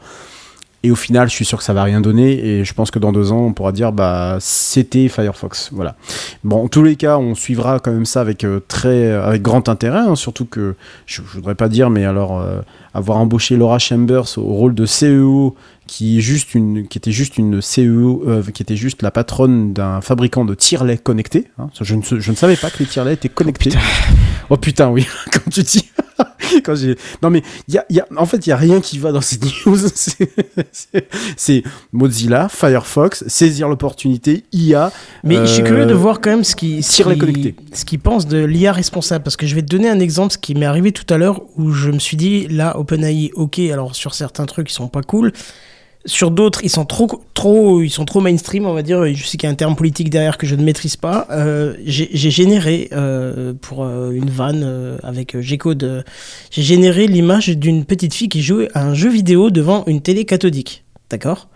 [0.83, 2.33] Et au final, je suis sûr que ça va rien donner.
[2.47, 5.71] Et je pense que dans deux ans, on pourra dire, bah, c'était Firefox.
[5.73, 5.97] Voilà.
[6.45, 9.69] Bon, en tous les cas, on suivra quand même ça avec euh, très, avec grand
[9.69, 9.99] intérêt.
[9.99, 12.61] hein, surtout que je, je voudrais pas dire, mais alors euh,
[12.95, 15.57] avoir embauché Laura Chambers au rôle de CEO,
[15.89, 19.73] qui est juste une, qui était juste une CEO, euh, qui était juste la patronne
[19.73, 21.49] d'un fabricant de tire-lait connectés.
[21.59, 21.69] hein.
[21.81, 23.71] Je, ne, je ne savais pas que les tire-laits étaient connectés.
[24.51, 25.05] Oh putain, oui.
[25.33, 25.91] Quand tu dis.
[26.65, 26.97] Quand j'ai...
[27.23, 29.13] Non mais il y a, y a- en fait il y a rien qui va
[29.13, 29.79] dans cette news.
[31.37, 34.93] C'est- Mozilla, Firefox, saisir l'opportunité, IA.
[35.25, 37.99] Mais je suis euh, curieux de voir quand même ce qui, les qui- ce qu'ils
[38.01, 39.25] pensent de l'IA responsable.
[39.25, 41.43] Parce que je vais te donner un exemple, ce qui m'est arrivé tout à l'heure,
[41.57, 45.03] où je me suis dit, là, OpenAI, ok, alors sur certains trucs, ils sont pas
[45.03, 45.33] cool.
[46.07, 49.05] Sur d'autres, ils sont trop, trop, mainstream, on va dire.
[49.13, 51.27] Je sais qu'il y a un terme politique derrière que je ne maîtrise pas.
[51.31, 56.05] Euh, j'ai généré euh, pour euh, une vanne avec G-Code,
[56.51, 60.25] j'ai généré l'image d'une petite fille qui jouait à un jeu vidéo devant une télé
[60.25, 60.85] cathodique.
[61.11, 61.49] D'accord?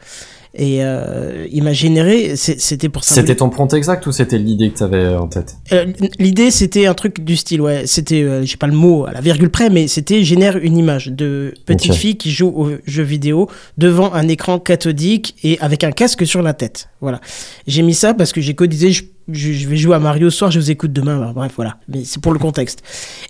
[0.55, 3.15] Et euh, il m'a généré, c'était pour ça.
[3.15, 5.55] C'était ton prompt exact ou c'était l'idée que t'avais en tête?
[5.73, 5.87] Euh,
[6.19, 7.87] L'idée, c'était un truc du style, ouais.
[7.87, 11.07] C'était, euh, j'ai pas le mot à la virgule près, mais c'était génère une image
[11.07, 13.49] de petite fille qui joue au jeu vidéo
[13.79, 16.89] devant un écran cathodique et avec un casque sur la tête.
[17.01, 17.21] Voilà.
[17.69, 20.39] J'ai mis ça parce que j'ai codisé, je, je, je vais jouer à Mario ce
[20.39, 21.19] soir, je vous écoute demain.
[21.19, 21.77] Bah, bref, voilà.
[21.89, 22.83] Mais c'est pour le contexte.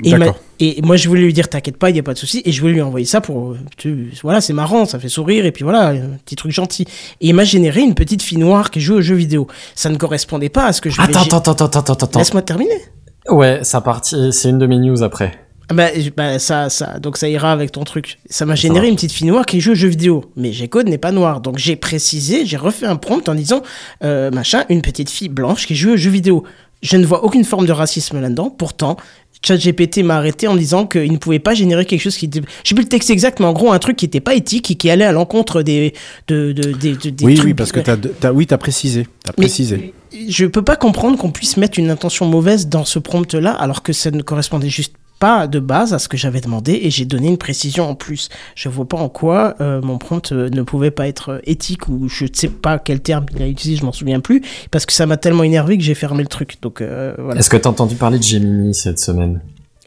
[0.03, 2.43] Et, et moi, je voulais lui dire, t'inquiète pas, il y a pas de souci.
[2.45, 5.47] Et je voulais lui envoyer ça pour, euh, tu- voilà, c'est marrant, ça fait sourire.
[5.47, 6.82] Et puis voilà, un petit truc gentil.
[7.20, 9.47] Et il m'a généré une petite fille noire qui joue au jeu vidéo.
[9.74, 11.16] Ça ne correspondait pas à ce que je voulais.
[11.16, 12.18] Attends, attends, attends, attends, attends, attends.
[12.18, 12.80] Laisse-moi terminer.
[13.28, 15.32] Ouais, ça partit, c'est une de mes news après.
[15.70, 18.18] Ah Bah, bah, ça, ça, donc ça ira avec ton truc.
[18.28, 20.24] Ça m'a généré une petite fille noire qui joue aux jeux vidéo.
[20.36, 21.40] Mais G-Code n'est pas noir.
[21.40, 23.62] Donc j'ai précisé, j'ai refait un prompt en disant,
[24.04, 26.44] euh, machin, une petite fille blanche qui joue aux jeux vidéo.
[26.82, 28.50] Je ne vois aucune forme de racisme là-dedans.
[28.50, 28.96] Pourtant,
[29.42, 32.28] ChatGPT m'a arrêté en disant qu'il ne pouvait pas générer quelque chose qui.
[32.34, 34.70] Je sais plus le texte exact, mais en gros, un truc qui n'était pas éthique
[34.70, 35.94] et qui allait à l'encontre des,
[36.28, 37.46] de, de- des, de- des Oui, trucs.
[37.46, 39.06] oui, parce que t'as, t'as, oui, t'as précisé.
[39.26, 39.94] Mais- précisé.
[40.28, 43.82] je peux pas comprendre qu'on puisse mettre une intention mauvaise dans ce prompt là alors
[43.82, 47.04] que ça ne correspondait juste pas de base à ce que j'avais demandé et j'ai
[47.04, 48.30] donné une précision en plus.
[48.56, 51.88] Je vois pas en quoi euh, mon prompt euh, ne pouvait pas être euh, éthique
[51.88, 54.86] ou je ne sais pas quel terme il a utilisé, je m'en souviens plus parce
[54.86, 56.56] que ça m'a tellement énervé que j'ai fermé le truc.
[56.62, 56.80] Donc.
[56.80, 59.40] Est-ce que t'as entendu parler de Gemini cette semaine?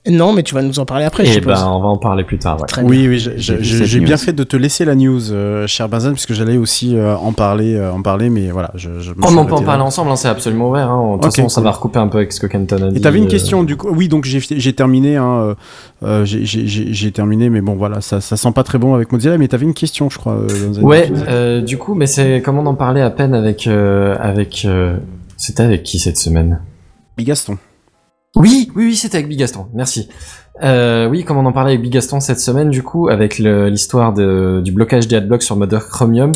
[0.10, 2.26] Non, mais tu vas nous en parler après, je Eh ben, on va en parler
[2.26, 2.60] plus tard.
[2.60, 2.68] Ouais.
[2.68, 2.90] Très bien.
[2.92, 6.58] Oui, oui, j'ai, bien fait de te laisser la news, euh, cher Benzen, puisque j'allais
[6.58, 9.00] aussi euh, en parler, euh, en parler, mais voilà, je.
[9.00, 10.90] je me On en peut en parler ensemble, hein, c'est absolument ouvert.
[10.90, 11.12] Hein.
[11.16, 12.98] De toute Ok, façon, ça va recouper un peu avec ce que Kenton a dit.
[12.98, 13.88] Et t'avais une euh, question du coup?
[13.92, 15.16] Oui, donc j'ai, terminé.
[15.16, 15.56] Hein,
[16.26, 19.38] j'ai, terminé, mais bon, voilà, ça, ça sent pas très bon avec Mozilla.
[19.38, 20.34] Mais t'avais une question, je crois.
[20.34, 20.84] euh, Benzen.
[20.84, 24.64] Ouais, euh, du coup, mais c'est comme on en parlait à peine avec euh, avec.
[24.66, 24.98] euh,
[25.38, 26.60] C'était avec qui cette semaine?
[27.16, 27.58] Bigaston.
[28.36, 29.68] Oui, oui, oui, c'était avec Bigaston.
[29.74, 30.10] Merci.
[30.64, 34.12] Euh, oui, comme on en parlait avec Bigaston cette semaine, du coup, avec le- l'histoire
[34.14, 36.32] du blocage des adblocks sur Mother Chromium.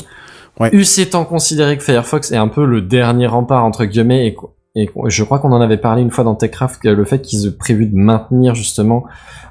[0.59, 0.69] Ouais.
[0.75, 4.37] Eussent étant considéré que Firefox est un peu le dernier rempart entre guillemets et,
[4.81, 7.51] et je crois qu'on en avait parlé une fois dans TechCraft le fait qu'ils aient
[7.51, 9.05] prévu de maintenir justement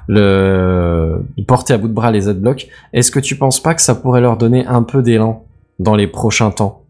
[0.09, 3.81] le de porter à bout de bras les adblocks, est-ce que tu penses pas que
[3.81, 5.45] ça pourrait leur donner un peu d'élan
[5.79, 6.83] dans les prochains temps?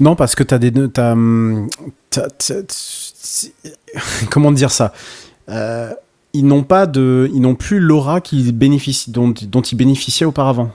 [0.00, 0.72] Non, parce que t'as des.
[0.90, 1.14] T'as-
[2.38, 3.52] c'est-
[4.30, 4.92] comment dire ça?
[5.48, 5.92] Euh,
[6.32, 7.30] Ils n'ont pas de.
[7.34, 10.70] Ils n'ont plus l'aura qui bénéficie, dont, dont ils bénéficiaient auparavant.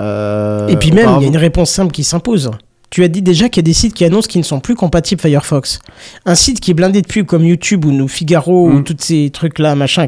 [0.00, 2.50] Euh, Et puis même, il y a une réponse simple qui s'impose.
[2.90, 4.74] Tu as dit déjà qu'il y a des sites qui annoncent qu'ils ne sont plus
[4.76, 5.78] compatibles Firefox.
[6.26, 8.84] Un site qui est blindé de pubs comme YouTube ou nous Figaro ou Mm.
[8.84, 10.06] tous ces trucs-là, machin,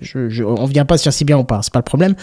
[0.00, 2.14] je, je- on vient pas dire si bien ou pas, c'est pas le problème.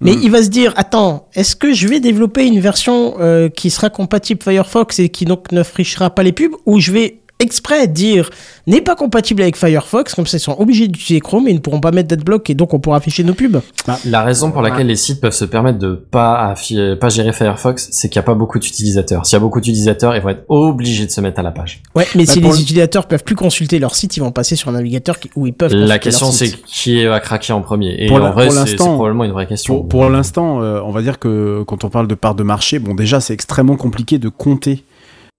[0.00, 0.20] Mais Mm.
[0.22, 3.90] il va se dire, attends, est-ce que je vais développer une version euh, qui sera
[3.90, 8.30] compatible Firefox et qui donc ne frichera pas les pubs ou je vais exprès dire
[8.66, 11.60] n'est pas compatible avec Firefox, comme ça ils sont obligés d'utiliser Chrome et ils ne
[11.60, 13.60] pourront pas mettre d'adblock et donc on pourra afficher nos pubs.
[14.06, 16.54] La raison pour laquelle les sites peuvent se permettre de pas
[17.00, 19.26] pas gérer Firefox, c'est qu'il n'y a pas beaucoup d'utilisateurs.
[19.26, 21.82] S'il y a beaucoup d'utilisateurs, ils vont être obligés de se mettre à la page.
[21.94, 24.56] Ouais, mais Bah, si les le- utilisateurs peuvent plus consulter leur site, ils vont passer
[24.56, 25.72] sur un navigateur qui- où ils peuvent.
[25.74, 27.94] La question c'est qui va craquer en premier.
[28.02, 29.74] Et Pour en la- vrai, pour c'est probablement une vraie question.
[29.80, 32.78] Pour, pour l'instant, euh, on va dire que quand on parle de part de marché,
[32.78, 34.84] bon déjà c'est extrêmement compliqué de compter,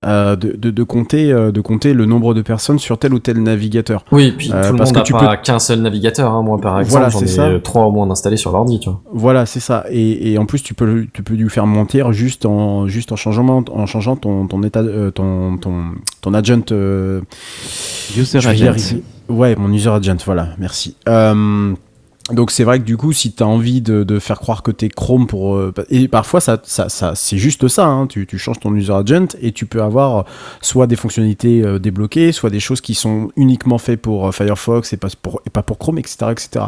[0.06, 3.20] euh, de, de, de compter, euh, de compter le nombre de personnes sur tel ou
[3.20, 4.04] tel navigateur.
[4.12, 6.32] Oui, puis Euh, tout le parce monde que n'a tu pas qu'un seul navigateur.
[6.32, 6.44] Hein.
[6.44, 7.50] Moi, par exemple, Voilà, j'en c'est ai ça.
[7.64, 9.02] trois au moins installés sur l'ordi, tu vois.
[9.12, 9.86] Voilà, c'est ça.
[9.90, 13.16] Et, et en plus, tu peux, tu peux lui faire mentir juste en, juste en
[13.16, 15.84] changeant, en changeant ton, ton état, euh, ton, ton,
[16.22, 16.72] ton agent.
[16.72, 17.22] euh,
[18.18, 18.96] User agent.
[19.28, 20.96] Ouais, mon user agent, voilà, merci.
[21.10, 21.74] Euh,
[22.32, 24.72] donc c'est vrai que du coup, si tu as envie de, de faire croire que
[24.72, 25.56] t'es Chrome pour...
[25.56, 28.08] euh, et parfois, ça, ça, ça, c'est juste ça, hein.
[28.08, 30.24] tu, tu changes ton user agent et tu peux avoir euh,
[30.62, 34.98] soit des fonctionnalités euh, débloquées, soit des choses qui sont uniquement faites pour Firefox et
[34.98, 36.18] pas pour, et pas pour Chrome, etc.
[36.32, 36.66] etc.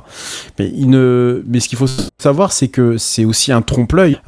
[0.59, 1.41] Mais, il ne...
[1.47, 1.87] Mais ce qu'il faut
[2.19, 4.19] savoir, c'est que c'est aussi un trompe-l'œil.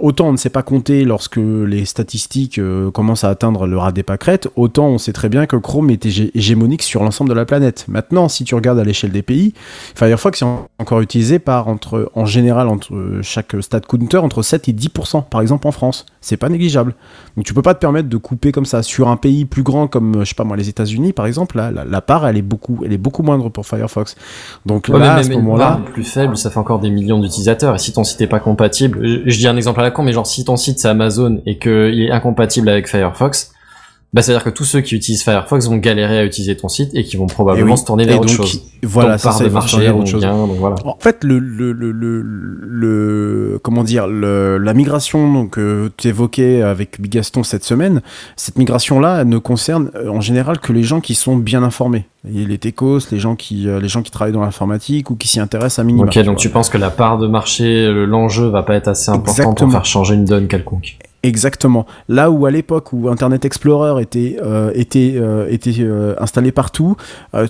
[0.00, 2.60] Autant on ne sait pas compter lorsque les statistiques
[2.94, 6.06] commencent à atteindre le ras des pâquerettes, autant on sait très bien que Chrome est
[6.06, 7.86] hégé- hégémonique sur l'ensemble de la planète.
[7.88, 9.54] Maintenant, si tu regardes à l'échelle des pays,
[9.96, 14.68] Firefox est en- encore utilisé par, entre, en général, entre chaque stat counter, entre 7
[14.68, 16.06] et 10%, par exemple en France.
[16.20, 16.94] C'est pas négligeable.
[17.36, 18.82] Donc tu peux pas te permettre de couper comme ça.
[18.82, 21.72] Sur un pays plus grand comme, je sais pas moi, les États-Unis, par exemple, là,
[21.72, 24.14] la, la part, elle est, beaucoup, elle est beaucoup moindre pour Firefox.
[24.66, 25.80] Donc Ouais, là, mais à ce moment-là...
[25.92, 27.74] plus faible, ça fait encore des millions d'utilisateurs.
[27.74, 30.04] Et si ton site est pas compatible, je, je dis un exemple à la con,
[30.04, 33.52] mais genre si ton site c'est Amazon et qu'il est incompatible avec Firefox,
[34.14, 36.68] bah c'est à dire que tous ceux qui utilisent Firefox vont galérer à utiliser ton
[36.68, 37.78] site et qui vont probablement Et oui.
[37.78, 38.62] se tourner Et vers autre donc, chose.
[38.82, 40.20] Voilà, Donc, ça, part ça, de marché, vers autre donc chose.
[40.22, 40.76] bien, donc voilà.
[40.86, 46.62] En fait, le, le, le, le, comment dire, le- la migration donc, que tu évoquais
[46.62, 48.00] avec Bigaston cette semaine,
[48.36, 52.06] cette migration-là, ne concerne euh, en général que les gens qui sont bien informés.
[52.26, 55.28] Et les techos, les gens qui, euh, les gens qui travaillent dans l'informatique ou qui
[55.28, 56.06] s'y intéressent à minima.
[56.06, 59.10] Ok, donc tu penses que la part de marché, le- l'enjeu va pas être assez
[59.10, 59.54] important Exactement.
[59.54, 60.96] pour faire changer une donne quelconque.
[61.24, 61.84] Exactement.
[62.08, 66.96] Là où à l'époque où Internet Explorer était euh, était euh, était euh, installé partout,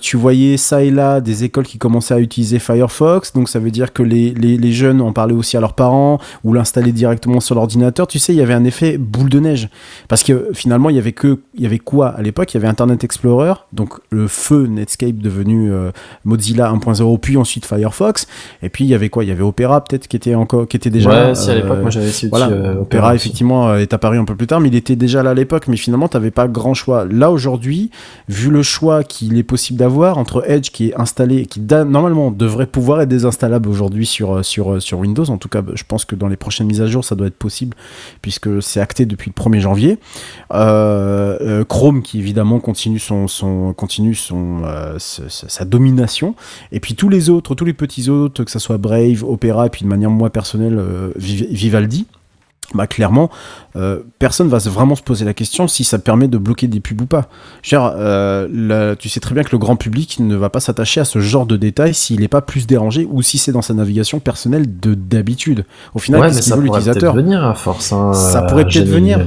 [0.01, 3.33] tu voyais ça et là des écoles qui commençaient à utiliser Firefox.
[3.33, 6.19] Donc ça veut dire que les, les, les jeunes en parlaient aussi à leurs parents
[6.43, 8.07] ou l'installaient directement sur l'ordinateur.
[8.07, 9.69] Tu sais, il y avait un effet boule de neige
[10.07, 12.51] parce que finalement il y avait que il y avait quoi à l'époque?
[12.51, 15.71] Il y avait Internet Explorer, donc le feu Netscape devenu
[16.25, 18.25] Mozilla 1.0 puis ensuite Firefox.
[18.63, 19.23] Et puis il y avait quoi?
[19.23, 21.81] Il y avait Opera peut-être qui était encore qui était déjà ouais, si à l'époque,
[21.81, 22.49] moi j'avais essayé voilà,
[22.81, 25.33] Opera effectivement euh, est apparu un peu plus tard, mais il était déjà là à
[25.33, 25.67] l'époque.
[25.67, 27.05] Mais finalement, t'avais pas grand choix.
[27.05, 27.91] Là aujourd'hui,
[28.27, 32.67] vu le choix qu'il est possible d'avoir entre Edge qui est installé, qui normalement devrait
[32.67, 35.29] pouvoir être désinstallable aujourd'hui sur euh, euh, sur Windows.
[35.29, 37.37] En tout cas, je pense que dans les prochaines mises à jour, ça doit être
[37.37, 37.75] possible
[38.21, 39.97] puisque c'est acté depuis le 1er janvier.
[41.69, 43.27] Chrome qui évidemment continue son
[44.97, 46.35] sa- domination.
[46.71, 49.69] Et puis tous les autres, tous les petits autres, que ça soit Brave, Opera, et
[49.69, 50.81] puis de manière moins personnelle,
[51.17, 52.05] Viv- Vivaldi,
[52.75, 53.29] bah clairement,
[53.75, 57.01] euh, personne va vraiment se poser la question si ça permet de bloquer des pubs
[57.01, 57.27] ou pas.
[57.67, 60.99] Dire, euh, la- tu sais très bien que le grand public ne va pas s'attacher
[61.01, 63.73] à ce genre de détails s'il n'est pas plus dérangé ou si c'est dans sa
[63.73, 65.65] navigation personnelle de d'habitude.
[65.95, 67.91] Au final, ouais, qu'est-ce qu'il ça veut pourrait peut-être l'utilisateur venir à force.
[67.93, 69.19] Hein, Ça pourrait peut-être venir.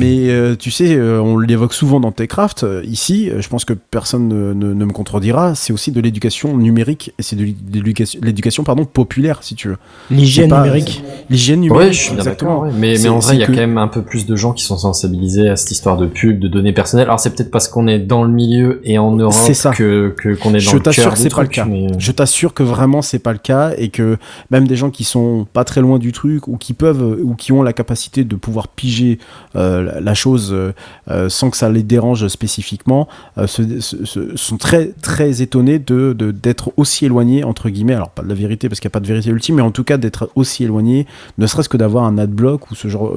[0.00, 2.62] Mais euh, tu sais, euh, on l'évoque souvent dans Techcraft.
[2.64, 5.54] euh, ici, euh, je pense que personne ne, ne- ne me contredira.
[5.54, 9.76] C'est aussi de l'éducation numérique et c'est de l'éducation, l'éducation pardon populaire, si tu veux.
[10.10, 11.02] L'hygiène C'est pas- numérique.
[11.30, 11.86] L'hygiène numérique.
[11.88, 12.64] Ouais, je suis bien exactement.
[12.76, 14.52] Mais, mais en vrai, il y a que- quand même un peu plus de gens
[14.52, 17.06] qui sont sensibilisés à cette histoire de pub, de données personnelles.
[17.06, 19.70] Alors c'est peut-être parce qu'on est dans le milieu et en Europe ça.
[19.72, 21.64] que que- qu'on est dans Je le t'assure que c'est pas le cas.
[21.64, 24.18] mais- Je t'assure que vraiment c'est pas le cas et que
[24.50, 27.34] même des gens qui sont pas très loin du truc ou qui peuvent euh, ou
[27.34, 29.18] qui ont la capacité de pouvoir piger
[29.56, 30.72] euh, la- chose euh,
[31.10, 33.06] euh, sans que ça les dérange spécifiquement
[33.38, 37.94] euh, se- se- se- sont très très étonnés de de- d'être aussi éloignés entre guillemets
[37.94, 39.70] alors pas de la vérité parce qu'il n'y a pas de vérité ultime mais en
[39.70, 41.06] tout cas d'être aussi éloignés
[41.38, 43.16] ne serait-ce que d'avoir un adblock ou ce genre,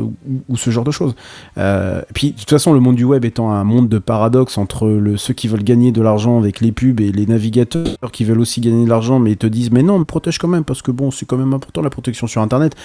[0.49, 1.15] ou, ce genre de choses.
[1.57, 5.13] Euh, puis, de toute façon, le monde du web étant un monde de paradoxes entre
[5.17, 8.61] ceux qui veulent gagner de l'argent avec les pubs et les navigateurs qui veulent aussi
[8.61, 10.81] gagner de l'argent, mais ils te disent, mais non, on me protège quand même, parce
[10.81, 12.75] que bon, c'est quand même important la protection sur Internet.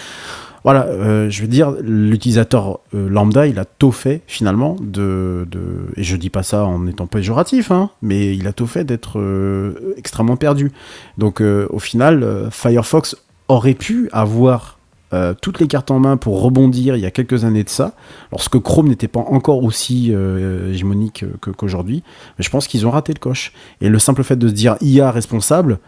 [0.64, 5.46] Voilà, euh, je veux dire, l'utilisateur euh, lambda, il a tôt fait finalement de,
[5.96, 9.20] et je dis pas ça en étant péjoratif, hein, mais il a tôt fait d'être
[9.20, 10.72] euh, extrêmement perdu.
[11.18, 13.16] Donc au final, Firefox
[13.48, 14.78] aurait pu avoir
[15.14, 17.92] euh, toutes les cartes en main pour rebondir il y a quelques années de ça,
[18.32, 22.02] lorsque Chrome n'était pas encore aussi euh, hégémonique que- qu'aujourd'hui.
[22.38, 23.52] Mais je pense qu'ils ont raté le coche.
[23.80, 25.78] Et le simple fait de se dire IA responsable,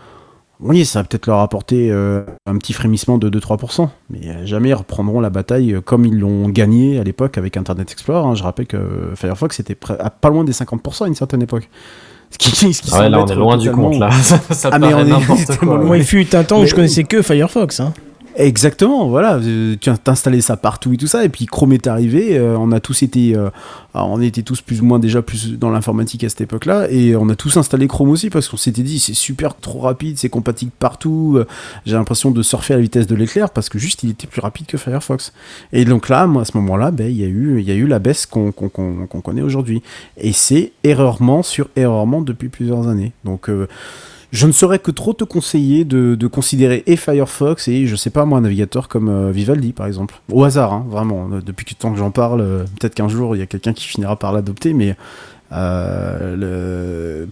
[0.59, 4.71] oui, ça va peut-être leur apporter euh, un petit frémissement de 2-3%, mais euh, jamais
[4.71, 8.27] ils reprendront la bataille euh, comme ils l'ont gagné à l'époque avec Internet Explorer.
[8.27, 8.35] hein.
[8.35, 8.79] Je rappelle que
[9.17, 11.69] Firefox était à pas loin des 50% à une certaine époque.
[12.31, 14.11] Ce qui, ce qui Ah ouais, là, semble on est loin du compte, là.
[14.51, 15.77] ça Ah, mais on est quoi.
[15.77, 15.85] loin.
[15.85, 17.79] Moi, il fut un temps où je connaissais que Firefox.
[17.79, 17.93] Hein.
[18.39, 19.37] Exactement, voilà.
[19.37, 22.37] euh, Tu as installé ça partout et tout ça, et puis Chrome est arrivé.
[22.37, 23.49] euh, on a tous été, euh,
[23.95, 27.31] on était tous plus ou moins déjà plus dans l'informatique à cette époque-là, et on
[27.31, 30.71] a tous installé Chrome aussi parce qu'on s'était dit c'est super trop rapide, c'est compatible
[30.79, 31.39] partout.
[31.87, 34.43] J'ai l'impression de surfer à la vitesse de l'éclair parce que juste il était plus
[34.43, 35.33] rapide que Firefox.
[35.73, 37.87] Et donc là, moi à ce moment-là, ben il y a eu, y a eu
[37.87, 39.83] la baisse qu'on connaît aujourd'hui,
[40.19, 43.13] et c'est erreurement sur erreurement depuis plusieurs années.
[43.25, 43.49] Donc
[44.33, 48.25] je ne saurais que trop te conseiller de, considérer et Firefox et je sais pas
[48.25, 50.21] moi un navigateur comme euh, Vivaldi par exemple.
[50.33, 51.29] Au hasard, hein, vraiment.
[51.33, 53.73] Euh, Depuis le temps que j'en parle, euh, peut-être qu'un jour il y a quelqu'un
[53.73, 54.97] qui finira par l'adopter, mais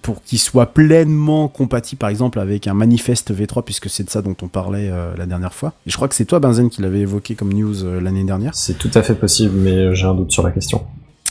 [0.02, 4.22] pour qu'il soit pleinement compatible par exemple avec un manifeste V3 puisque c'est de ça
[4.22, 4.88] dont on parlait
[5.18, 5.72] la dernière fois.
[5.84, 8.54] Je crois que c'est toi Benzen qui l'avait évoqué comme news l'année dernière.
[8.54, 10.86] C'est tout à fait possible, mais j'ai un doute sur la question.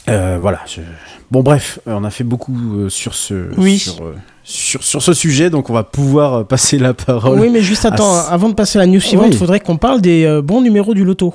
[0.08, 0.60] Euh, voilà.
[0.66, 0.80] je-
[1.30, 3.78] Bon bref, euh, on a fait beaucoup euh, sur ce Oui.
[3.78, 7.40] sur, euh, sur, sur ce sujet, donc on va pouvoir passer la parole.
[7.40, 9.38] Oui, mais juste attends, Ah, avant de passer à la news suivante, il oui.
[9.38, 11.34] faudrait qu'on parle des bons numéros du loto.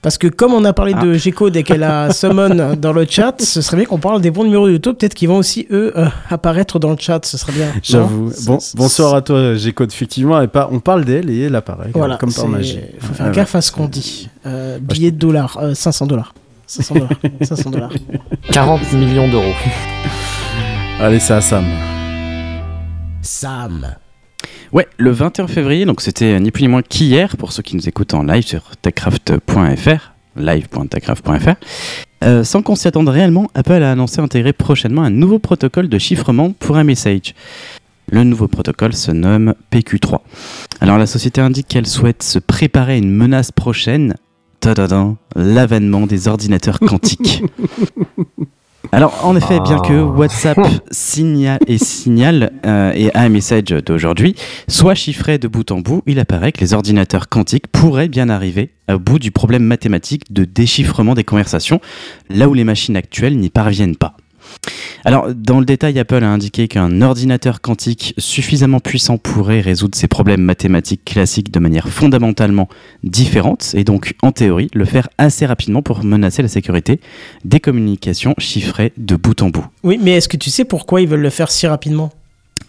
[0.00, 1.04] Parce que comme on a parlé Ah.
[1.04, 4.32] de G-Code et qu'elle a summon dans le chat, ce serait bien qu'on parle des
[4.32, 4.94] bons numéros du loto.
[4.94, 7.24] Peut-être qu'ils vont aussi, eux, euh, apparaître dans le chat.
[7.24, 7.68] Ce serait bien.
[7.84, 8.32] J'avoue.
[8.46, 9.92] Bon, bonsoir à toi, G-Code.
[9.92, 11.90] Effectivement, et pas, on parle d'elle et elle apparaît.
[11.94, 12.80] Voilà, comme par magie.
[12.98, 14.28] faut faire Ouais, gaffe à ce qu'on dit.
[14.44, 16.34] Euh, billets de dollars, euh, 500 dollars.
[16.72, 17.10] 500 dollars.
[17.42, 17.92] 500 dollars.
[18.50, 19.52] 40 millions d'euros.
[20.98, 21.66] Allez, c'est à Sam.
[23.20, 23.94] Sam.
[24.72, 27.86] Ouais, le 21 février, donc c'était ni plus ni moins qu'hier, pour ceux qui nous
[27.90, 31.54] écoutent en live sur techcraft.fr, live.techcraft.fr.
[32.24, 35.98] Euh, sans qu'on s'y attende réellement, Apple a annoncé intégrer prochainement un nouveau protocole de
[35.98, 37.34] chiffrement pour un message.
[38.10, 40.20] Le nouveau protocole se nomme PQ3.
[40.80, 44.14] Alors la société indique qu'elle souhaite se préparer à une menace prochaine,
[45.36, 47.42] l'avènement des ordinateurs quantiques.
[48.94, 50.04] Alors, en effet, bien que Ah.
[50.04, 50.58] WhatsApp
[50.90, 54.34] signal et signal euh, et iMessage d'aujourd'hui
[54.68, 58.70] soit chiffré de bout en bout, il apparaît que les ordinateurs quantiques pourraient bien arriver
[58.92, 61.80] au bout du problème mathématique de déchiffrement des conversations,
[62.28, 64.16] là où les machines actuelles n'y parviennent pas.
[65.04, 70.06] Alors, dans le détail, Apple a indiqué qu'un ordinateur quantique suffisamment puissant pourrait résoudre ces
[70.06, 72.68] problèmes mathématiques classiques de manière fondamentalement
[73.02, 77.00] différente, et donc, en théorie, le faire assez rapidement pour menacer la sécurité
[77.44, 79.66] des communications chiffrées de bout en bout.
[79.82, 82.10] Oui, mais est-ce que tu sais pourquoi ils veulent le faire si rapidement?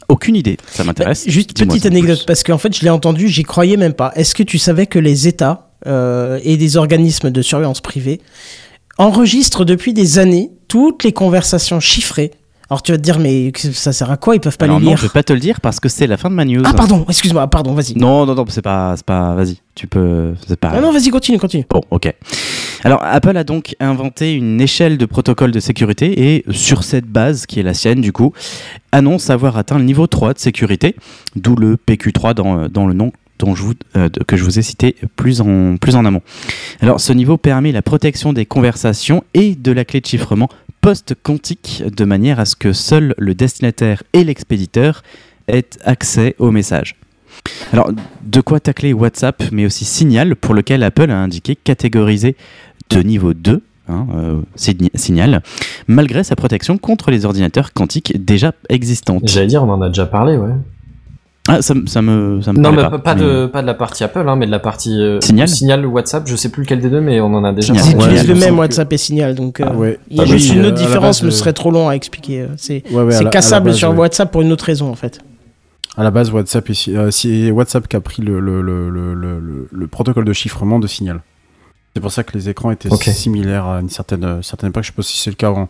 [0.10, 1.26] Aucune idée, ça m'intéresse.
[1.26, 4.12] Bah, Juste petite anecdote, parce qu'en fait, je l'ai entendu, j'y croyais même pas.
[4.16, 8.22] Est-ce que tu savais que les États euh, et des organismes de surveillance privée
[8.98, 12.32] enregistrent depuis des années toutes les conversations chiffrées
[12.70, 14.36] Alors tu vas te dire, mais ça sert à quoi?
[14.36, 14.98] Ils peuvent pas Alors les non, lire.
[14.98, 16.64] je vais pas te le dire parce que c'est la fin de ma news.
[16.66, 17.98] Ah, pardon, excuse-moi, pardon, vas-y.
[17.98, 19.34] Non, non, non, c'est pas, c'est pas.
[19.36, 20.34] Vas-y, tu peux.
[20.48, 20.72] C'est pas.
[20.74, 21.66] Ah non, vas-y, continue, continue.
[21.70, 22.14] Bon, ok.
[22.84, 27.46] Alors, Apple a donc inventé une échelle de protocole de sécurité et, sur cette base,
[27.46, 28.34] qui est la sienne du coup,
[28.92, 30.96] annonce avoir atteint le niveau 3 de sécurité,
[31.36, 33.12] d'où le PQ3 dans, dans le nom
[33.96, 36.22] euh, que je vous ai cité plus en, plus en amont.
[36.82, 40.50] Alors, ce niveau permet la protection des conversations et de la clé de chiffrement
[40.82, 45.04] post-quantique de manière à ce que seul le destinataire et l'expéditeur
[45.48, 46.96] aient accès au message.
[47.72, 47.92] Alors,
[48.24, 52.36] de quoi tacler WhatsApp, mais aussi Signal, pour lequel Apple a indiqué catégoriser
[52.90, 55.42] de niveau 2, hein, euh, Signal,
[55.88, 59.24] malgré sa protection contre les ordinateurs quantiques déjà existantes.
[59.26, 60.54] J'allais dire, on en a déjà parlé, ouais.
[61.50, 63.68] Ah, ça, me- ça me, ça me Non, mais pas, pas mais- de, pas de
[63.68, 66.48] la partie Apple, hein, mais de la partie euh, Signal Signal ou WhatsApp, je sais
[66.48, 67.86] plus lequel des deux, mais on en a déjà Signal.
[67.86, 67.98] Ils parlé.
[67.98, 70.00] Ouais, utilisent il le me même WhatsApp et Signal, donc euh, Ah ouais.
[70.10, 71.52] il y a Ah juste oui, une euh, autre différence, base, mais ce euh, serait
[71.54, 72.42] trop long à expliquer.
[72.44, 73.98] euh, C'est Ouais, cassable base, sur ouais.
[73.98, 75.20] WhatsApp pour une autre raison, en fait.
[75.98, 79.14] À la base, WhatsApp, est, euh, c'est WhatsApp qui a pris le, le, le, le,
[79.14, 81.20] le- le- le protocole de chiffrement de Signal.
[81.94, 83.04] C'est pour ça que les écrans étaient Ok.
[83.04, 84.84] similaires à une certaine, euh, certaine époque.
[84.84, 85.68] Je sais pas si c'est le cas en-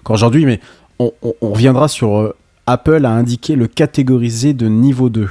[0.00, 0.60] encore aujourd'hui, mais
[1.00, 2.34] on, on- on reviendra sur euh,
[2.68, 5.22] Apple a indiqué le catégoriser de niveau 2.
[5.22, 5.28] Ouais.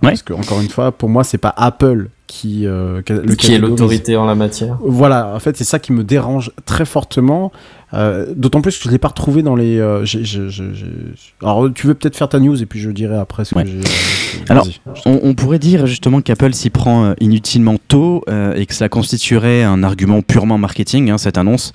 [0.00, 3.58] Parce que, encore une fois, pour moi, c'est pas Apple qui, euh, le qui est
[3.58, 4.78] l'autorité en la matière.
[4.80, 7.52] Voilà, en fait, c'est ça qui me dérange très fortement.
[7.94, 9.78] Euh, D'autant plus que je l'ai pas retrouvé dans les.
[9.78, 10.04] euh,
[11.42, 13.64] Alors, tu veux peut-être faire ta news et puis je dirai après ce Ouais.
[13.64, 13.80] que j'ai.
[14.48, 14.76] Alors, Vas-y.
[15.06, 18.88] On, on pourrait dire justement qu'Apple s'y prend euh, inutilement tôt euh, et que cela
[18.88, 21.72] constituerait un argument purement marketing, hein, cette annonce.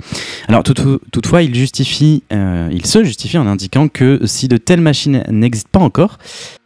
[0.47, 4.81] Alors tout- toutefois, il, justifie, euh, il se justifie en indiquant que si de telles
[4.81, 6.17] machines n'existent pas encore,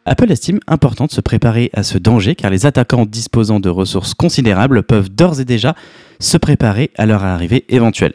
[0.06, 4.14] Apple estime important de se préparer à ce danger car les attaquants disposant de ressources
[4.16, 5.76] considérables peuvent d'ores et déjà
[6.20, 8.14] se préparer à leur arrivée éventuelle.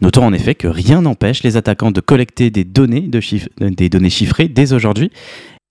[0.00, 3.88] Notons en effet que rien n'empêche les attaquants de collecter des données, de chiff- des
[3.88, 5.10] données chiffrées dès aujourd'hui,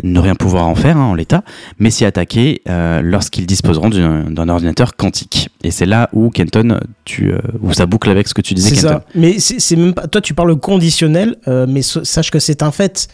[0.02, 1.44] ne rien pouvoir en faire hein, en l'état,
[1.78, 5.50] mais s'y attaquer euh, lorsqu'ils disposeront d'un ordinateur quantique.
[5.66, 8.70] Et c'est là où Kenton, tu, euh, où ça boucle avec ce que tu disais,
[8.70, 8.88] C'est Kenton.
[9.00, 9.04] ça.
[9.14, 10.08] Mais c'est c'est même pas.
[10.08, 13.10] Toi, tu parles conditionnel, euh, mais so- sache que c'est un fait.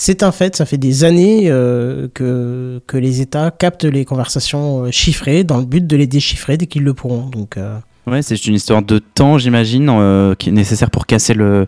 [0.00, 0.54] C'est un fait.
[0.54, 5.56] Ça fait des années euh, que, que les États captent les conversations euh, chiffrées dans
[5.58, 7.26] le but de les déchiffrer dès qu'ils le pourront.
[7.30, 7.76] Donc, euh,
[8.06, 11.66] Ouais, c'est une histoire de temps, j'imagine, euh, qui est nécessaire pour casser le,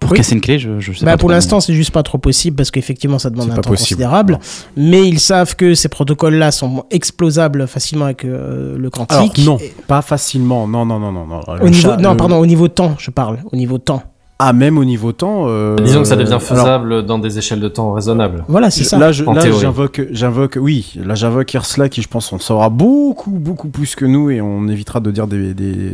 [0.00, 0.16] pour Oui.
[0.16, 0.58] casser une clé.
[0.58, 3.28] Je, je sais bah, pas pour l'instant, c'est juste pas trop possible parce qu'effectivement, ça
[3.28, 3.86] demande C'est un pas temps possible.
[3.88, 4.38] considérable.
[4.76, 9.38] Mais ils savent que ces protocoles-là sont explosables facilement avec euh, le quantique.
[9.40, 10.66] Alors, non, Et- pas facilement.
[10.68, 11.26] Non, non, non, non.
[11.26, 11.40] non.
[11.60, 13.40] Au niveau, non, pardon, au niveau temps, je parle.
[13.52, 14.02] Au niveau temps.
[14.40, 15.44] Ah, même au niveau temps.
[15.46, 18.44] euh, Disons que ça devient alors, faisable dans des échelles de temps raisonnables.
[18.48, 18.98] Voilà, c'est ça.
[18.98, 23.94] Là, j'invoque, j'invoque, oui, là, j'invoque Ersla qui, je pense, on saura beaucoup, beaucoup plus
[23.94, 25.92] que nous et on évitera de dire des, des,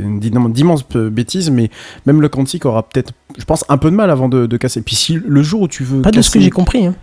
[0.48, 1.70] d'immenses bêtises, mais
[2.06, 4.80] même le quantique aura peut-être, je pense, un peu de mal avant de, de casser.
[4.80, 6.00] Puis si le jour où tu veux.
[6.00, 6.86] Pas de ce que j'ai compris.
[6.86, 6.94] Hein.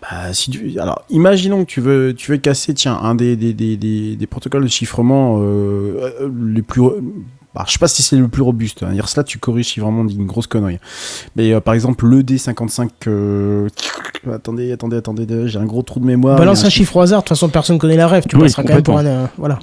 [0.00, 3.52] Bah, si tu, alors, imaginons que tu veux, tu veux casser, tiens, un des, des,
[3.52, 6.82] des, des, des protocoles de chiffrement euh, euh, les plus.
[7.54, 8.82] Bah, je sais pas si c'est le plus robuste.
[8.82, 8.94] Hein.
[9.06, 10.78] Cela, tu corriges si vraiment on dit une grosse connerie.
[11.36, 12.88] Mais euh, par exemple, le D55.
[13.08, 13.68] euh,
[14.32, 16.38] Attendez, attendez, attendez, j'ai un gros trou de mémoire.
[16.38, 18.42] Balance a un chiffre au hasard, de toute façon personne connaît la rêve, tu Oui,
[18.42, 19.04] passeras quand même pour un...
[19.06, 19.58] euh, voilà.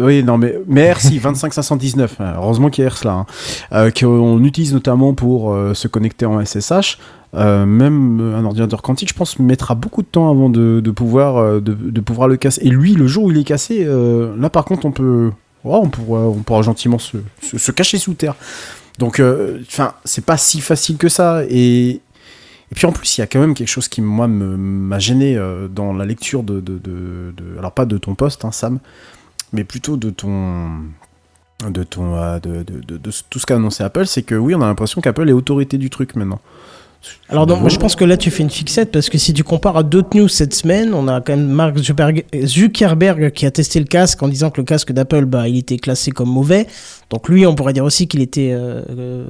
[0.00, 3.26] Oui, non, mais, RC 25519, euh, heureusement qu'il y a là, hein,
[3.72, 6.98] euh, qu'on utilise notamment pour euh, se connecter en SSH.
[7.34, 10.90] Euh, même euh, un ordinateur quantique, je pense, mettra beaucoup de temps avant de, de
[10.90, 12.60] pouvoir, euh, de, de pouvoir le casser.
[12.64, 15.30] Et lui, le jour où il est cassé, euh, là par contre, on peut,
[15.64, 18.36] on pourra, gentiment se, cacher sous terre.
[18.98, 21.42] Donc, euh, enfin, c'est pas si facile que ça.
[21.48, 22.00] Et,
[22.74, 25.68] puis en plus, il y a quand même quelque chose qui, moi, m'a gêné euh,
[25.68, 28.78] dans la lecture de, de, de- alors pas de ton poste, hein, Sam,
[29.52, 30.70] mais plutôt de ton,
[31.68, 35.00] de ton, euh, de tout ce qu'a annoncé Apple, c'est que oui, on a l'impression
[35.00, 36.40] qu'Apple est autorité du truc maintenant.
[37.28, 39.42] Alors non, moi je pense que là tu fais une fixette parce que si tu
[39.44, 41.76] compares à d'autres news cette semaine, on a quand même Mark
[42.44, 45.76] Zuckerberg, qui a testé le casque en disant que le casque d'Apple, bah, il était
[45.78, 46.66] classé comme mauvais.
[47.10, 48.50] Donc lui, on pourrait dire aussi qu'il était...
[48.52, 49.24] euh, euh,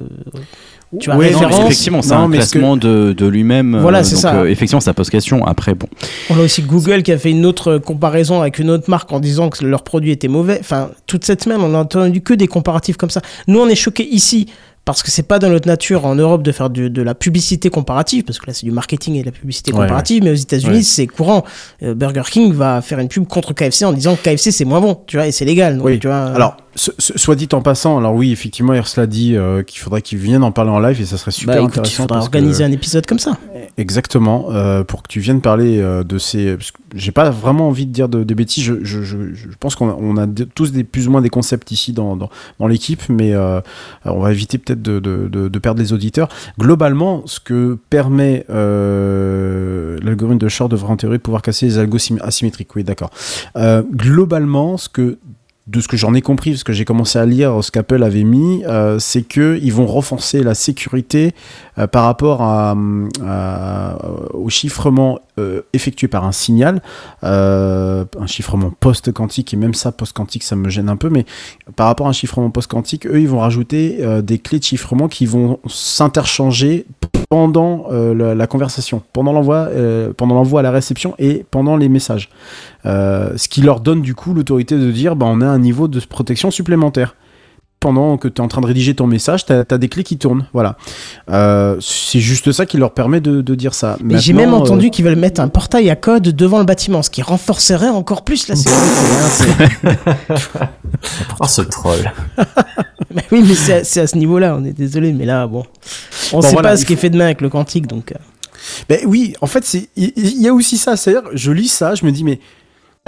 [0.99, 3.25] Tu as Non, mais référence effectivement, c'est Non, un mais ce que- classement de, de
[3.27, 3.77] lui-même.
[3.79, 4.35] Voilà, euh, c'est donc, ça.
[4.35, 5.45] euh, effectivement, ça pose question.
[5.45, 5.87] Après, bon.
[6.29, 9.19] On a aussi Google qui a fait une autre comparaison avec une autre marque en
[9.19, 10.57] disant que leur produit était mauvais.
[10.59, 13.21] Enfin, toute cette semaine, on a entendu que des comparatifs comme ça.
[13.47, 14.47] Nous, on est choqués ici
[14.85, 17.69] parce que c'est pas dans notre nature en Europe de faire du- de la publicité
[17.69, 20.35] comparative, parce que là c'est du marketing et de la publicité Ouais, comparative, mais aux
[20.35, 20.81] États-Unis Ouais.
[20.83, 21.43] c'est courant.
[21.83, 24.81] Euh, Burger King va faire une pub contre KFC en disant que KFC c'est moins
[24.81, 25.77] bon, tu vois, et c'est légal.
[25.77, 25.99] Donc, Oui.
[25.99, 30.01] tu vois, Alors, soit dit en passant, alors oui, effectivement, Ersla dit euh, qu'il faudrait
[30.01, 32.03] qu'il vienne en parler en live et ça serait super bah, écoute, il intéressant.
[32.03, 33.37] faudra parce que- organiser un épisode comme ça.
[33.77, 36.57] Exactement, euh, pour que tu viennes parler euh, de ces.
[36.93, 38.63] J'ai pas vraiment envie de dire de, de bêtises.
[38.63, 41.21] Je, je, je, je pense qu'on a, on a de- tous des, plus ou moins
[41.21, 43.33] des concepts ici dans, dans, dans l'équipe, mais
[44.05, 46.29] on va éviter peut-être de, de, perdre les auditeurs.
[46.59, 52.75] Globalement, ce que permet l'algorithme de Shor devrait en théorie pouvoir casser les algos asymétriques.
[52.75, 53.09] Oui, d'accord.
[53.93, 55.17] Globalement, ce que
[55.67, 58.23] de ce que j'en ai compris, parce que j'ai commencé à lire ce qu'Apple avait
[58.23, 61.33] mis, euh, c'est que ils vont renforcer la sécurité
[61.77, 62.75] euh, par rapport à-
[64.33, 66.81] au chiffrement euh, effectué par un signal,
[67.23, 71.25] euh, un chiffrement post-quantique, et même ça, post-quantique, ça me gêne un peu, mais
[71.75, 75.09] par rapport à un chiffrement post-quantique, eux, ils vont rajouter euh, des clés de chiffrement
[75.09, 76.85] qui vont s'interchanger
[77.29, 82.29] pendant euh, la, conversation, pendant l'envoi, euh, pendant à la réception et pendant les messages.
[82.85, 85.87] Euh, ce qui leur donne du coup l'autorité de dire bah, on a un niveau
[85.87, 87.15] de protection supplémentaire.
[87.85, 90.17] Pendant que tu es en train de rédiger ton message, tu as, des clés qui
[90.17, 90.47] tournent.
[90.53, 90.75] Voilà.
[91.29, 93.95] Euh, c'est juste ça qui leur permet de, de dire ça.
[94.03, 97.03] Mais j'ai même euh, entendu qu'ils veulent mettre un portail à code devant le bâtiment,
[97.03, 99.91] ce qui renforcerait encore plus la sécurité.
[100.57, 100.67] hein,
[101.39, 102.11] Oh, ce troll.
[103.13, 105.63] Mais oui, mais c'est à, ce niveau-là, on est désolé, mais là, bon.
[106.33, 108.11] On Bon, sait voilà, pas ce qui est fait demain avec le quantique, donc.
[108.13, 108.15] euh,
[108.89, 110.97] Ben oui, en fait, il il y, a aussi ça.
[110.97, 112.39] C'est-à-dire, je lis ça, je me dis, mais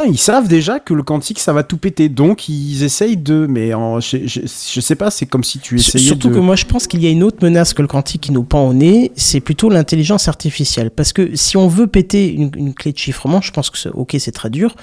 [0.06, 3.48] ils savent déjà que le quantique ça va tout péter, donc ils essayent de.
[3.50, 6.36] Mais en- je, je, je sais pas, c'est comme si tu essayais Surtout de.
[6.36, 8.44] que moi je pense qu'il y a une autre menace que le quantique qui nous
[8.44, 10.92] pend au nez, c'est plutôt l'intelligence artificielle.
[10.92, 13.90] Parce que si on veut péter une, une clé de chiffrement, je pense que c'est-
[13.90, 14.76] ok c'est très dur,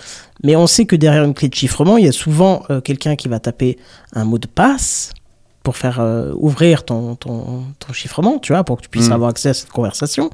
[0.43, 3.15] mais on sait que derrière une clé de chiffrement, il y a souvent euh, quelqu'un
[3.15, 3.79] qui va taper
[4.15, 5.13] un mot de passe
[5.65, 9.13] pour faire euh, ouvrir ton, ton, ton chiffrement, tu vois, pour que tu puisses Mm.
[9.13, 10.31] avoir accès à cette conversation.